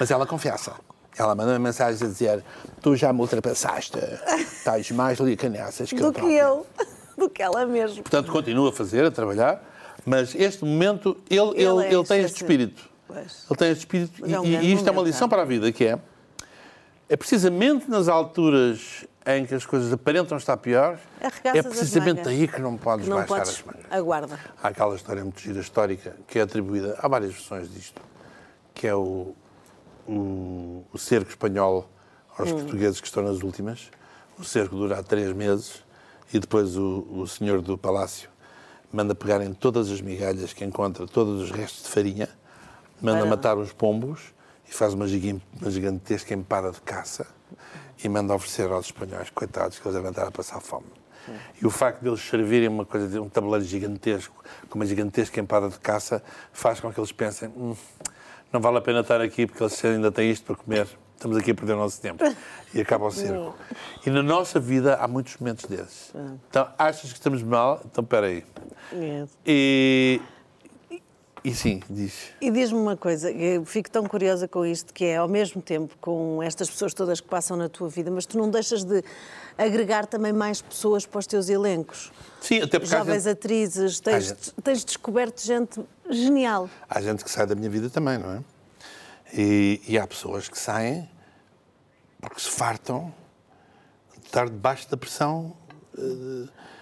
Mas 0.00 0.10
ela 0.10 0.26
confessa. 0.26 0.72
Ela 1.16 1.34
manda 1.34 1.58
mensagem 1.58 2.06
a 2.06 2.10
dizer: 2.10 2.44
Tu 2.80 2.96
já 2.96 3.12
me 3.12 3.20
ultrapassaste. 3.20 3.98
Estás 4.38 4.90
mais 4.90 5.18
Lili 5.18 5.36
Canessas 5.36 5.90
que 5.90 5.96
eu 5.96 6.06
Do 6.06 6.12
que 6.12 6.20
própria." 6.20 6.40
eu, 6.40 6.66
do 7.16 7.30
que 7.30 7.42
ela 7.42 7.64
mesmo. 7.66 8.02
Portanto, 8.02 8.30
continua 8.32 8.70
a 8.70 8.72
fazer, 8.72 9.04
a 9.04 9.10
trabalhar, 9.10 9.62
mas 10.04 10.34
este 10.34 10.64
momento, 10.64 11.16
ele, 11.30 11.40
ele, 11.50 11.62
Ele 11.62 11.84
é 11.84 11.94
ele, 11.94 12.04
tem 12.04 12.20
este 12.20 12.42
espírito. 12.42 12.90
Pois. 13.06 13.46
Ele 13.48 13.58
tem 13.58 13.70
este 13.70 13.80
espírito 13.80 14.26
é 14.26 14.40
um 14.40 14.44
e, 14.44 14.56
e 14.56 14.72
isto 14.72 14.88
é 14.88 14.90
uma 14.92 15.02
lição 15.02 15.22
não? 15.22 15.28
para 15.28 15.42
a 15.42 15.44
vida, 15.44 15.70
que 15.70 15.84
é, 15.84 15.98
é 17.08 17.16
precisamente 17.16 17.88
nas 17.88 18.08
alturas 18.08 19.06
em 19.26 19.46
que 19.46 19.54
as 19.54 19.64
coisas 19.64 19.92
aparentam 19.92 20.36
estar 20.36 20.56
piores, 20.56 21.00
Arregaças 21.20 21.54
é 21.54 21.62
precisamente 21.62 22.28
aí 22.28 22.46
que 22.46 22.60
não 22.60 22.76
podes 22.76 23.08
não 23.08 23.16
baixar 23.16 23.36
podes. 23.36 23.50
as 23.50 23.62
mangas. 23.62 23.84
Aguarda. 23.90 24.38
Há 24.62 24.68
aquela 24.68 24.94
história 24.94 25.22
muito 25.22 25.40
gira 25.40 25.60
histórica 25.60 26.14
que 26.26 26.38
é 26.38 26.42
atribuída, 26.42 26.98
há 26.98 27.08
várias 27.08 27.32
versões 27.32 27.72
disto, 27.72 28.02
que 28.74 28.86
é 28.86 28.94
o, 28.94 29.34
o, 30.08 30.84
o 30.92 30.98
cerco 30.98 31.30
espanhol 31.30 31.88
aos 32.36 32.50
Hum. 32.50 32.56
portugueses 32.56 33.00
que 33.00 33.06
estão 33.06 33.22
nas 33.22 33.42
últimas. 33.42 33.90
O 34.38 34.44
cerco 34.44 34.74
dura 34.76 35.02
três 35.02 35.32
meses 35.32 35.82
e 36.32 36.38
depois 36.38 36.76
o, 36.76 37.06
o 37.10 37.26
senhor 37.28 37.60
do 37.62 37.78
palácio 37.78 38.28
manda 38.92 39.14
pegar 39.14 39.40
em 39.42 39.52
todas 39.52 39.90
as 39.90 40.00
migalhas 40.00 40.52
que 40.52 40.64
encontra, 40.64 41.06
todos 41.06 41.42
os 41.42 41.50
restos 41.50 41.84
de 41.84 41.88
farinha, 41.88 42.28
manda 43.00 43.18
Para- 43.20 43.30
matar 43.30 43.58
os 43.58 43.72
pombos 43.72 44.20
e 44.68 44.72
faz 44.72 44.94
uma, 44.94 45.06
gigantesca 45.06 46.32
empada 46.34 46.70
de 46.70 46.80
caça 46.80 47.26
e 48.02 48.08
manda 48.08 48.34
oferecer 48.34 48.70
aos 48.70 48.86
espanhóis, 48.86 49.30
coitados, 49.30 49.78
que 49.78 49.86
eles 49.86 49.94
devem 49.96 50.10
estar 50.10 50.26
a 50.26 50.30
passar 50.30 50.60
fome. 50.60 50.86
E 51.60 51.66
o 51.66 51.70
facto 51.70 52.02
de 52.02 52.08
eles 52.08 52.20
servirem 52.20 52.68
uma 52.68 52.84
coisa, 52.84 53.20
um 53.20 53.28
tabuleiro 53.28 53.64
gigantesco, 53.64 54.44
com 54.68 54.78
uma 54.78 54.84
gigantesca 54.84 55.40
empada 55.40 55.68
de 55.70 55.78
caça, 55.78 56.22
faz 56.52 56.80
com 56.80 56.92
que 56.92 57.00
eles 57.00 57.12
pensem: 57.12 57.48
"Hum, 57.56 57.74
não 58.54 58.60
vale 58.60 58.78
a 58.78 58.80
pena 58.80 59.00
estar 59.00 59.20
aqui 59.20 59.48
porque 59.48 59.60
eles 59.64 59.84
ainda 59.84 60.12
têm 60.12 60.30
isto 60.30 60.46
para 60.46 60.54
comer. 60.54 60.86
Estamos 61.16 61.36
aqui 61.36 61.50
a 61.50 61.54
perder 61.54 61.72
o 61.72 61.76
nosso 61.76 62.00
tempo. 62.00 62.22
E 62.72 62.80
acaba 62.80 63.06
o 63.06 63.10
cerco. 63.10 63.56
E 64.06 64.10
na 64.10 64.22
nossa 64.22 64.60
vida 64.60 64.94
há 64.94 65.08
muitos 65.08 65.36
momentos 65.38 65.64
desses. 65.64 66.12
Então, 66.48 66.68
achas 66.78 67.12
que 67.12 67.18
estamos 67.18 67.42
mal? 67.42 67.82
Então, 67.84 68.04
espera 68.04 68.28
aí. 68.28 68.44
E, 69.44 70.20
E 71.44 71.54
sim, 71.54 71.82
diz. 71.90 72.30
E 72.40 72.50
diz-me 72.50 72.78
uma 72.78 72.96
coisa, 72.96 73.30
eu 73.30 73.66
fico 73.66 73.90
tão 73.90 74.06
curiosa 74.06 74.48
com 74.48 74.64
isto, 74.64 74.94
que 74.94 75.04
é 75.04 75.18
ao 75.18 75.28
mesmo 75.28 75.60
tempo 75.60 75.94
com 76.00 76.42
estas 76.42 76.70
pessoas 76.70 76.94
todas 76.94 77.20
que 77.20 77.28
passam 77.28 77.54
na 77.54 77.68
tua 77.68 77.86
vida, 77.90 78.10
mas 78.10 78.24
tu 78.24 78.38
não 78.38 78.48
deixas 78.50 78.82
de 78.82 79.04
agregar 79.58 80.06
também 80.06 80.32
mais 80.32 80.62
pessoas 80.62 81.04
para 81.04 81.18
os 81.18 81.26
teus 81.26 81.50
elencos. 81.50 82.10
Sim, 82.40 82.62
até 82.62 82.78
porque 82.78 82.96
Jovens 82.96 83.24
gente, 83.24 83.32
atrizes, 83.32 84.00
tens, 84.00 84.28
gente. 84.28 84.52
tens 84.62 84.84
descoberto 84.86 85.42
gente 85.42 85.84
genial. 86.08 86.70
há 86.88 86.98
gente 87.02 87.22
que 87.22 87.30
sai 87.30 87.46
da 87.46 87.54
minha 87.54 87.68
vida 87.68 87.90
também, 87.90 88.16
não 88.16 88.32
é? 88.32 88.42
E, 89.34 89.82
e 89.86 89.98
há 89.98 90.06
pessoas 90.06 90.48
que 90.48 90.58
saem 90.58 91.06
porque 92.22 92.40
se 92.40 92.48
fartam 92.48 93.12
de 94.18 94.26
estar 94.26 94.46
debaixo 94.46 94.88
da 94.88 94.96
pressão. 94.96 95.54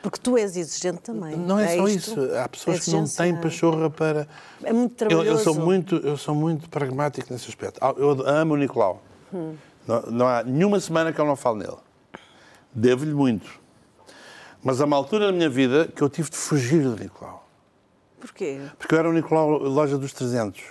Porque 0.02 0.18
tu 0.20 0.36
és 0.36 0.56
exigente 0.56 0.98
também. 1.00 1.36
Não 1.36 1.58
é, 1.58 1.76
só 1.76 1.86
isto? 1.88 2.20
isso. 2.20 2.34
Há 2.36 2.48
pessoas 2.48 2.80
que 2.84 2.90
não 2.90 3.04
têm 3.04 3.36
pachorra 3.36 3.88
para. 3.88 4.26
É 4.64 4.72
muito 4.72 4.92
Eu, 5.04 5.08
trabalhoso. 5.08 5.28
eu 5.30 5.38
sou 5.38 5.54
muito, 5.54 5.96
eu 5.96 6.16
sou 6.16 6.34
muito 6.34 6.68
pragmático 6.68 7.32
nesse 7.32 7.48
aspecto. 7.48 7.78
Ah, 7.80 7.94
Eu 7.96 8.26
amo 8.26 8.54
o 8.54 8.56
Nicolau. 8.56 9.00
Hum. 9.32 9.54
Não, 9.86 10.02
não 10.02 10.28
há 10.28 10.42
nenhuma 10.42 10.80
semana 10.80 11.12
que 11.12 11.20
eu 11.20 11.24
não 11.24 11.36
falo 11.36 11.56
nele. 11.56 11.76
Devo-lhe 12.74 13.14
muito. 13.14 13.48
Mas 14.62 14.80
há 14.80 14.84
uma 14.84 14.96
altura 14.96 15.26
na 15.26 15.32
minha 15.32 15.48
vida 15.50 15.88
que 15.94 16.02
eu 16.02 16.08
tive 16.08 16.30
de 16.30 16.36
fugir 16.36 16.82
do 16.82 16.96
Nicolau. 16.96 17.48
Porquê? 18.20 18.60
Porque 18.78 18.94
eu 18.94 18.98
era 18.98 19.08
o 19.08 19.12
Nicolau 19.12 19.50
Loja 19.58 19.98
dos 19.98 20.12
300. 20.12 20.62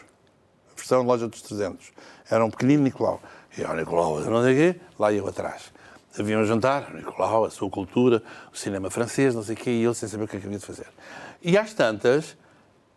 A 0.72 0.76
versão 0.76 1.04
Loja 1.04 1.28
dos 1.28 1.42
300. 1.42 1.92
Era 2.30 2.44
um 2.46 2.50
pequenino 2.50 2.84
Nicolau. 2.84 3.22
E 3.58 3.62
o 3.64 3.74
Nicolau, 3.74 4.20
eu 4.22 4.32
não 4.32 4.42
sei 4.44 4.54
o 4.54 4.74
quê, 4.74 4.80
lá 4.98 5.12
eu 5.12 5.28
atrás. 5.28 5.74
Havia 6.18 6.38
um 6.38 6.46
jantar, 6.46 6.92
o 6.92 6.98
Nicolau, 6.98 7.46
a 7.46 7.50
sua 7.50 7.70
cultura, 7.70 8.22
o 8.54 8.58
cinema 8.58 8.90
francês, 8.90 9.34
não 9.34 9.44
sei 9.44 9.56
o 9.56 9.58
quê, 9.58 9.70
e 9.70 9.84
ele 9.84 9.94
sem 9.94 10.10
saber 10.10 10.26
o 10.26 10.28
que 10.28 10.36
é 10.36 10.40
que 10.40 10.46
havia 10.46 10.60
de 10.60 10.66
fazer. 10.66 10.88
E 11.42 11.58
às 11.58 11.74
tantas, 11.74 12.36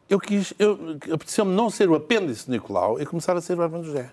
eu 0.08 0.18
quis, 0.18 0.52
eu, 0.58 0.98
apeteceu-me 1.12 1.54
não 1.54 1.70
ser 1.70 1.88
o 1.88 1.94
apêndice 1.94 2.46
de 2.46 2.50
Nicolau 2.50 3.00
e 3.00 3.06
começar 3.06 3.36
a 3.36 3.40
ser 3.40 3.56
o 3.58 3.62
Armando 3.62 3.84
José. 3.84 4.10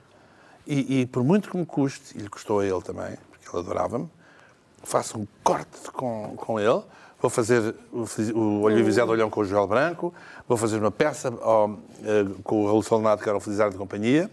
E, 0.67 1.01
e 1.01 1.05
por 1.07 1.23
muito 1.23 1.49
que 1.49 1.57
me 1.57 1.65
custe, 1.65 2.15
e 2.17 2.21
lhe 2.21 2.29
custou 2.29 2.59
a 2.59 2.65
ele 2.65 2.81
também, 2.81 3.17
porque 3.29 3.49
ele 3.49 3.63
adorava-me, 3.63 4.07
faço 4.83 5.19
um 5.19 5.27
corte 5.43 5.91
com, 5.91 6.33
com 6.37 6.59
ele, 6.59 6.81
vou 7.19 7.29
fazer 7.29 7.75
o, 7.91 8.05
o 8.37 8.61
Olho 8.61 8.79
Avisado 8.79 9.11
Olhão 9.11 9.29
com 9.29 9.41
o 9.41 9.45
Joel 9.45 9.67
Branco, 9.67 10.13
vou 10.47 10.57
fazer 10.57 10.77
uma 10.77 10.91
peça 10.91 11.29
eh, 12.03 12.25
com 12.43 12.63
o 12.63 12.65
Raul 12.67 12.81
Solnato, 12.81 13.23
que 13.23 13.29
era 13.29 13.37
o 13.37 13.41
Felizardo 13.41 13.73
de 13.73 13.77
Companhia, 13.77 14.29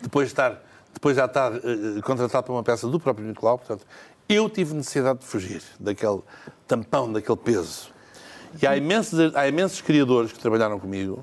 depois, 0.00 0.28
de 0.28 0.32
estar, 0.32 0.62
depois 0.94 1.16
já 1.16 1.26
estar 1.26 1.52
eh, 1.54 2.00
contratado 2.02 2.44
para 2.44 2.52
uma 2.54 2.62
peça 2.62 2.88
do 2.88 2.98
próprio 2.98 3.26
Nicolau, 3.26 3.58
portanto, 3.58 3.84
eu 4.28 4.48
tive 4.48 4.72
necessidade 4.74 5.18
de 5.18 5.26
fugir 5.26 5.62
daquele 5.78 6.20
tampão, 6.66 7.12
daquele 7.12 7.36
peso. 7.36 7.90
E 8.62 8.66
há 8.66 8.76
imensos, 8.76 9.34
há 9.34 9.46
imensos 9.48 9.80
criadores 9.80 10.32
que 10.32 10.38
trabalharam 10.38 10.78
comigo 10.80 11.22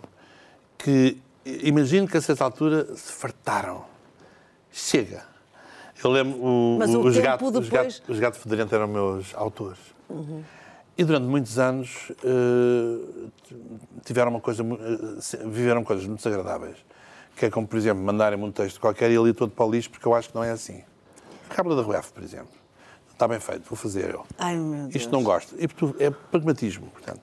que, 0.78 1.18
imagino 1.46 2.08
que 2.08 2.18
a 2.18 2.22
certa 2.22 2.44
altura 2.44 2.94
se 2.96 3.12
fartaram. 3.14 3.86
Chega. 4.72 5.24
Eu 6.04 6.10
lembro, 6.12 6.40
o, 6.44 6.78
Mas 6.80 6.90
o 6.94 7.00
os, 7.02 7.14
tempo 7.16 7.26
gatos, 7.26 7.48
os, 7.48 7.54
depois- 7.54 7.70
gatos, 7.70 8.02
os 8.10 8.20
Gato 8.20 8.38
Fedorento 8.38 8.76
eram 8.76 8.88
meus 8.88 9.34
autores. 9.36 9.80
E 10.98 11.04
durante 11.04 11.26
muitos 11.26 11.58
anos 11.58 12.12
eh, 12.24 13.30
tiveram 14.04 14.32
uma 14.32 14.42
coisa, 14.42 14.62
eh, 14.64 15.22
se- 15.22 15.38
viveram 15.38 15.84
coisas 15.84 16.06
muito 16.06 16.22
desagradáveis. 16.24 16.78
Que 17.36 17.46
é 17.46 17.50
como, 17.50 17.68
por 17.68 17.78
exemplo, 17.78 18.04
mandarem-me 18.04 18.44
um 18.44 18.52
texto 18.52 18.80
qualquer 18.80 19.12
e 19.12 19.18
ali 19.18 19.34
todo 19.34 19.52
para 19.52 19.66
o 19.66 19.72
lixo, 19.72 19.90
porque 19.90 20.08
eu 20.08 20.14
acho 20.14 20.30
que 20.30 20.36
não 20.36 20.44
é 20.44 20.52
assim. 20.52 20.84
A 21.50 21.54
Cábula 21.54 21.76
da 21.76 21.82
Ruef, 21.82 22.12
por 22.12 22.24
exemplo. 22.24 22.50
Está 23.12 23.28
bem 23.28 23.40
feito, 23.40 23.64
vou 23.70 23.78
fazer 23.78 24.14
eu. 24.14 24.26
Ai, 24.38 24.56
meu 24.56 24.84
Deus. 24.84 24.96
Isto 24.96 25.12
não 25.12 25.24
gosto. 25.24 25.56
E 25.60 25.68
é 26.04 26.10
pragmatismo, 26.10 26.88
portanto. 26.88 27.22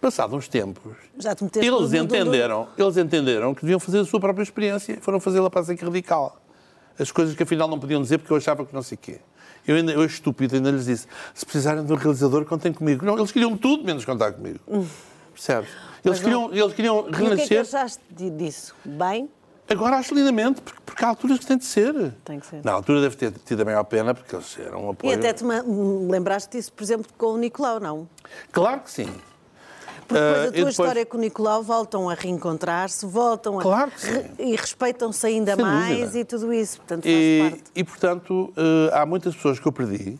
Passado 0.00 0.36
uns 0.36 0.46
tempos, 0.46 0.92
Já 1.18 1.34
te 1.34 1.42
meteste 1.42 1.66
eles 1.66 1.92
entenderam, 1.94 2.68
eles 2.76 2.96
entenderam 2.98 3.54
que 3.54 3.62
deviam 3.62 3.80
fazer 3.80 4.00
a 4.00 4.04
sua 4.04 4.20
própria 4.20 4.42
experiência 4.42 4.92
e 4.92 4.96
foram 5.00 5.18
fazê-la 5.18 5.48
para 5.48 5.62
a 5.62 5.74
radical. 5.84 6.38
As 6.98 7.10
coisas 7.10 7.34
que 7.34 7.42
afinal 7.42 7.66
não 7.66 7.78
podiam 7.80 8.02
dizer 8.02 8.18
porque 8.18 8.32
eu 8.32 8.36
achava 8.36 8.64
que 8.66 8.74
não 8.74 8.82
sei 8.82 8.96
o 8.96 8.98
quê. 8.98 9.20
Eu, 9.66 9.74
ainda, 9.76 9.92
eu 9.92 10.04
estúpido, 10.04 10.54
ainda 10.54 10.70
lhes 10.70 10.84
disse: 10.84 11.06
se 11.34 11.44
precisarem 11.46 11.84
de 11.84 11.92
um 11.92 11.96
realizador, 11.96 12.44
contem 12.44 12.72
comigo. 12.72 13.04
Não, 13.04 13.16
eles 13.16 13.32
queriam 13.32 13.56
tudo 13.56 13.84
menos 13.84 14.04
contar 14.04 14.32
comigo. 14.32 14.60
Percebes? 15.32 15.70
Eles 16.04 16.20
queriam, 16.20 16.52
eles 16.52 16.72
queriam 16.74 16.96
E 16.96 17.00
o 17.00 17.04
que 17.04 17.10
é 17.10 17.18
que 17.18 17.24
renascer. 17.24 17.60
achaste 17.60 18.02
di- 18.10 18.30
disso? 18.30 18.74
Bem? 18.84 19.28
Agora 19.68 19.96
acho 19.96 20.14
lindamente, 20.14 20.60
porque, 20.60 20.80
porque 20.86 21.04
há 21.04 21.08
alturas 21.08 21.38
que 21.40 21.46
tem 21.46 21.56
de 21.58 21.64
ser. 21.64 22.12
Tem 22.24 22.38
que 22.38 22.46
ser. 22.46 22.64
Na 22.64 22.72
altura 22.72 23.00
deve 23.00 23.16
ter 23.16 23.32
tido 23.44 23.62
a 23.62 23.64
maior 23.64 23.84
pena, 23.84 24.14
porque 24.14 24.34
eles 24.36 24.56
eram 24.58 24.84
um 24.84 24.88
E 24.88 24.92
apoio. 24.92 25.14
até 25.18 25.32
te 25.32 25.44
me 25.44 25.60
lembraste 26.10 26.56
disso, 26.56 26.72
por 26.72 26.84
exemplo, 26.84 27.06
com 27.18 27.26
o 27.32 27.36
Nicolau, 27.36 27.80
não? 27.80 28.08
Claro 28.52 28.80
que 28.82 28.90
sim. 28.90 29.08
Porque 30.06 30.22
depois 30.22 30.36
Ah, 30.36 30.42
a 30.42 30.42
e 30.42 30.44
tua 30.44 30.52
depois- 30.52 30.70
história 30.74 31.06
com 31.06 31.16
o 31.16 31.20
Nicolau 31.20 31.62
voltam 31.64 32.08
a 32.08 32.14
reencontrar-se, 32.14 33.04
voltam 33.06 33.58
a. 33.58 33.62
Claro 33.62 33.90
que 33.90 34.00
sim. 34.00 34.12
re- 34.12 34.30
e 34.38 34.54
respeitam-se 34.54 35.26
ainda 35.26 35.56
Sem 35.56 35.64
mais 35.64 35.98
dúvida. 35.98 36.18
e 36.20 36.24
tudo 36.24 36.52
isso. 36.52 36.76
Portanto, 36.76 37.02
faz 37.02 37.14
E, 37.14 37.48
parte. 37.50 37.64
e, 37.74 37.84
portanto, 37.84 38.52
eh, 38.56 38.90
há 38.92 39.04
muitas 39.04 39.34
pessoas 39.34 39.58
que 39.58 39.66
eu 39.66 39.72
perdi 39.72 40.16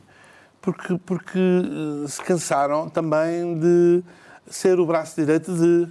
porque, 0.61 0.99
porque 1.07 1.39
eh, 1.39 2.09
se 2.09 2.21
cansaram 2.21 2.89
também 2.89 3.61
de 3.61 4.03
ser 4.51 4.81
o 4.81 4.87
braço 4.87 5.15
direito 5.15 5.53
de, 5.55 5.89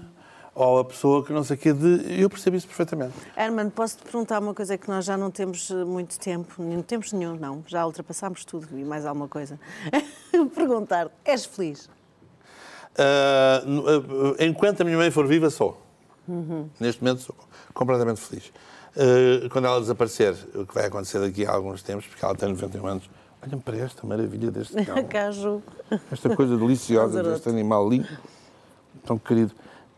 ou 0.55 0.79
a 0.79 0.85
pessoa 0.85 1.23
que 1.23 1.33
não 1.33 1.43
sei 1.43 1.57
o 1.57 1.59
quê 1.59 1.73
de. 1.73 2.21
Eu 2.21 2.29
percebo 2.29 2.55
isso 2.55 2.65
perfeitamente. 2.65 3.13
Herman, 3.35 3.69
posso-te 3.69 4.03
perguntar 4.03 4.39
uma 4.39 4.53
coisa 4.53 4.77
que 4.77 4.87
nós 4.87 5.03
já 5.03 5.17
não 5.17 5.29
temos 5.29 5.69
eh, 5.69 5.83
muito 5.83 6.17
tempo, 6.17 6.63
não 6.63 6.81
temos 6.81 7.11
nenhum, 7.11 7.35
não, 7.35 7.61
já 7.67 7.85
ultrapassámos 7.85 8.45
tudo 8.45 8.67
e 8.79 8.83
mais 8.85 9.05
alguma 9.05 9.27
coisa. 9.27 9.59
Perguntar, 10.55 11.09
és 11.25 11.45
feliz? 11.45 11.89
Ah, 12.97 13.61
enquanto 14.39 14.81
a 14.81 14.83
minha 14.85 14.97
mãe 14.97 15.11
for 15.11 15.27
viva, 15.27 15.49
sou. 15.49 15.81
Neste 16.79 17.03
momento 17.03 17.21
sou 17.21 17.35
completamente 17.73 18.21
feliz. 18.21 18.51
Ah, 18.97 19.49
quando 19.49 19.65
ela 19.65 19.79
desaparecer, 19.81 20.35
o 20.55 20.65
que 20.65 20.73
vai 20.73 20.85
acontecer 20.85 21.19
daqui 21.19 21.45
a 21.45 21.51
alguns 21.51 21.83
tempos, 21.83 22.07
porque 22.07 22.23
ela 22.23 22.33
tem 22.35 22.47
91 22.49 22.87
anos, 22.87 23.09
olhem 23.45 23.59
para 23.59 23.77
esta 23.77 24.07
maravilha 24.07 24.49
deste 24.51 24.73
cão. 24.85 25.03
Caju. 25.03 25.61
Esta 26.11 26.33
coisa 26.35 26.57
deliciosa 26.57 27.17
Lazarote. 27.17 27.33
deste 27.33 27.49
animal 27.49 27.89
lindo, 27.89 28.07
tão 29.05 29.17
querido. 29.17 29.53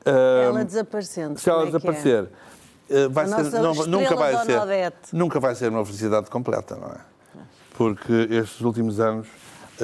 Ela 0.10 0.65
desaparecendo. 0.65 1.39
se 1.39 1.50
ela 1.50 1.62
é 1.62 1.63
é? 1.63 1.65
desaparecer, 1.67 2.30
eh, 2.89 3.08
vai 3.10 3.28
ser, 3.28 3.52
não- 3.60 3.74
nunca 3.74 4.15
vai 4.15 4.46
ser, 4.46 4.60
Odete. 4.60 4.98
nunca 5.15 5.39
vai 5.39 5.56
ser 5.56 5.70
uma 5.70 5.86
felicidade 5.86 6.30
completa, 6.30 6.76
não 6.76 6.88
é? 6.89 6.98
Porque 7.78 8.28
estes 8.32 8.62
últimos 8.62 9.00
anos 9.00 9.28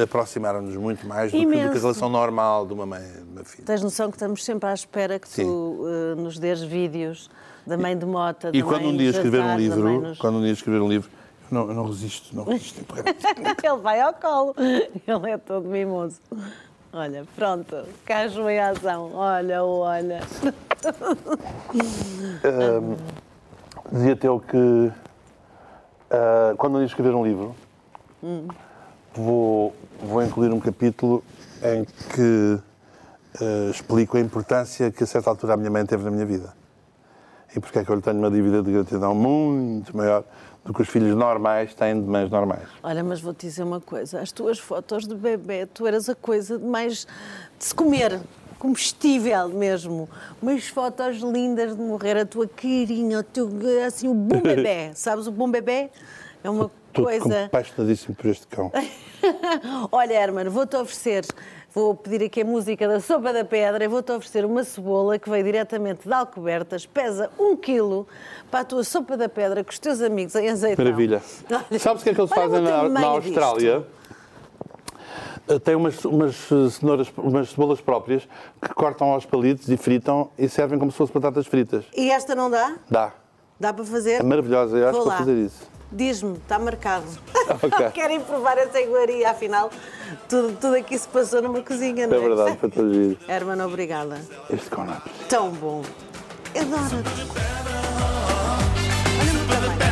aproximaram-nos 0.02 0.76
muito 0.76 1.06
mais 1.08 1.32
do 1.32 1.38
que, 1.38 1.46
do 1.46 1.52
que 1.52 1.60
a 1.60 1.72
relação 1.82 2.10
normal 2.10 2.66
de 2.66 2.74
uma 2.74 2.86
mãe 2.86 3.02
e 3.04 3.22
de 3.24 3.30
uma 3.32 3.44
filha. 3.44 3.64
Tens 3.66 3.82
noção 3.84 4.10
que 4.10 4.16
estamos 4.16 4.44
sempre 4.44 4.68
à 4.70 4.74
espera 4.74 5.20
que 5.20 5.28
Sim. 5.30 5.44
tu 5.46 5.86
eh, 5.88 6.16
nos 6.16 6.40
dês 6.40 6.62
vídeos 6.62 7.30
da 7.68 7.78
mãe 7.78 7.96
de 7.98 8.06
Mota, 8.06 8.50
E 8.54 8.62
da 8.62 8.68
quando 8.68 8.82
mãe 8.84 8.94
um 8.94 8.98
dia 8.98 9.10
escrever 9.12 9.42
um 9.42 9.56
livro, 9.58 10.02
nos- 10.02 10.18
quando 10.18 10.38
um 10.38 10.42
dia 10.42 10.52
escrever 10.52 10.82
um 10.82 10.90
livro, 10.90 11.10
eu 11.52 11.56
não, 11.56 11.68
eu 11.68 11.74
não 11.76 11.86
resisto, 11.86 12.36
não 12.36 12.44
resisto. 12.46 12.84
Ele 13.64 13.78
vai 13.82 14.02
ao 14.02 14.14
colo. 14.14 14.56
Ele 14.58 15.30
é 15.32 15.38
todo 15.38 15.70
mimoso. 15.70 16.20
Olha, 16.96 17.26
pronto. 17.36 17.86
Caju 18.06 18.48
em 18.50 18.60
ação. 18.60 19.12
Olha, 19.16 19.64
olha. 19.64 20.20
Dizia-te 23.92 24.28
eu 24.28 24.40
que 24.40 24.92
ah, 26.12 26.54
quando 26.56 26.76
um 26.76 26.78
dia 26.78 26.86
escrever 26.86 27.16
um 27.16 27.26
livro, 27.26 27.56
vou, 29.16 29.74
vou 30.00 30.24
incluir 30.24 30.54
um 30.54 30.60
capítulo 30.60 31.24
em 31.64 31.84
que 31.84 32.60
ah, 33.42 33.72
explico 33.72 34.18
a 34.18 34.20
importância 34.20 34.92
que 34.92 35.04
a 35.04 35.08
certa 35.08 35.32
altura 35.32 35.56
a 35.56 35.58
minha 35.58 35.72
mãe 35.72 35.84
teve 35.88 36.04
na 36.04 36.12
minha 36.12 36.28
vida. 36.28 36.54
E 37.56 37.60
porque 37.60 37.80
é 37.80 37.84
que 37.84 37.90
eu 37.90 37.96
lhe 37.96 38.04
tenho 38.04 38.20
uma 38.20 38.30
dívida 38.30 38.62
de 38.62 38.72
gratidão 38.72 39.16
muito 39.16 39.98
maior 39.98 40.24
do 40.66 40.74
que 40.74 40.82
os 40.82 40.88
filhos 40.90 41.16
normais 41.16 41.74
têm 41.74 42.00
de 42.02 42.08
mães 42.08 42.30
normais. 42.30 42.68
Olha, 42.82 43.04
mas 43.04 43.20
vou-te 43.20 43.46
dizer 43.48 43.64
uma 43.64 43.82
coisa. 43.82 44.22
As 44.22 44.32
tuas 44.32 44.58
fotos 44.60 45.06
de 45.08 45.14
bebê, 45.16 45.66
tu 45.66 45.86
eras 45.86 46.08
a 46.08 46.16
coisa 46.16 46.58
de 46.58 46.66
mais 46.66 47.06
de 47.58 47.66
se 47.66 47.76
comer. 47.76 48.22
Comestível 48.58 49.50
mesmo. 49.50 50.10
Umas 50.42 50.68
fotos 50.70 51.18
lindas 51.18 51.76
de 51.76 51.82
morrer, 51.82 52.18
a 52.18 52.26
tua 52.26 52.48
carinha, 52.48 53.20
o 53.20 53.24
teu, 53.24 53.50
assim, 53.86 54.08
o 54.08 54.14
bom 54.14 54.40
bebê. 54.42 54.92
Sabes, 54.96 55.28
o 55.28 55.32
bom 55.32 55.52
bebê 55.52 55.90
é 56.42 56.50
uma 56.50 56.72
Estou 56.88 57.06
coisa... 57.06 57.46
apaixonadíssimo 57.46 58.16
por 58.16 58.28
este 58.28 58.48
cão. 58.48 58.72
Olha, 59.92 60.14
Hermano, 60.14 60.50
vou-te 60.50 60.78
oferecer, 60.78 61.26
vou 61.74 61.96
pedir 61.96 62.24
aqui 62.26 62.42
a 62.42 62.46
música 62.46 62.88
da 62.88 63.00
Sopa 63.00 63.34
da 63.34 63.44
Pedra 63.44 63.84
e 63.84 63.88
vou-te 63.88 64.12
oferecer 64.12 64.46
uma 64.46 64.64
cebola 64.64 65.18
que 65.18 65.30
veio 65.30 65.44
diretamente 65.44 66.08
de 66.08 66.14
Alcobertas, 66.14 66.86
pesa 66.86 67.30
um 67.40 67.56
quilo, 67.56 68.08
para 68.52 68.60
a 68.62 68.66
tua 68.66 68.84
Sopa 68.84 69.18
da 69.18 69.28
Pedra 69.28 69.64
com 69.64 69.72
os 69.72 69.80
teus 69.80 70.02
amigos 70.02 70.36
em 70.36 70.50
azeitão. 70.50 70.84
Maravilha. 70.86 71.22
Olha, 71.52 71.80
Sabes 71.80 72.02
o 72.02 72.04
que 72.04 72.12
é 72.12 72.14
que 72.14 72.22
eles 72.22 72.30
fazem 72.32 72.62
na, 72.62 72.90
na 72.90 73.06
Austrália? 73.08 73.86
Eh, 75.48 75.60
Tem 75.60 75.76
umas, 75.76 76.06
umas 76.06 76.36
eh, 76.52 76.70
cenouras, 76.70 77.12
umas 77.18 77.50
cebolas 77.50 77.82
próprias 77.82 78.28
que 78.62 78.74
cortam 78.74 79.12
aos 79.12 79.26
palitos 79.26 79.68
e 79.70 79.76
fritam 79.76 80.30
e 80.38 80.48
servem 80.48 80.78
como 80.80 80.92
se 80.92 80.98
fossem 80.98 81.14
batatas 81.14 81.48
fritas. 81.48 81.86
E 81.96 82.12
esta 82.12 82.36
não 82.36 82.50
dá? 82.50 82.76
Dá. 82.90 83.12
Dá 83.60 83.74
para 83.74 83.86
fazer? 83.86 84.20
É 84.20 84.24
maravilhosa. 84.24 84.78
Eu 84.78 84.90
acho 84.90 84.94
Vou 85.00 85.04
que 85.04 85.10
vou 85.10 85.12
lá. 85.14 85.18
fazer 85.18 85.38
isso. 85.38 85.73
Diz-me, 85.94 86.38
está 86.38 86.58
marcado. 86.58 87.06
Ok. 87.62 87.92
Querem 87.94 88.20
provar 88.20 88.58
essa 88.58 88.82
iguaria, 88.82 89.30
afinal, 89.30 89.70
tudo, 90.28 90.58
tudo 90.60 90.76
aqui 90.76 90.98
se 90.98 91.08
passou 91.08 91.42
numa 91.42 91.62
cozinha, 91.62 92.08
não 92.08 92.16
É 92.16 92.20
é? 92.20 92.22
verdade, 92.28 92.58
foi 92.58 92.70
todo 92.70 92.94
giro. 92.94 93.18
Hermano, 93.30 93.66
obrigada. 93.68 94.20
Este 94.50 94.68
é 94.68 94.98
Tão 95.30 95.50
bom. 95.52 95.84
Adoro-te. 96.56 97.22
Olha-me 99.20 99.46
para 99.48 99.68
bem. 99.70 99.84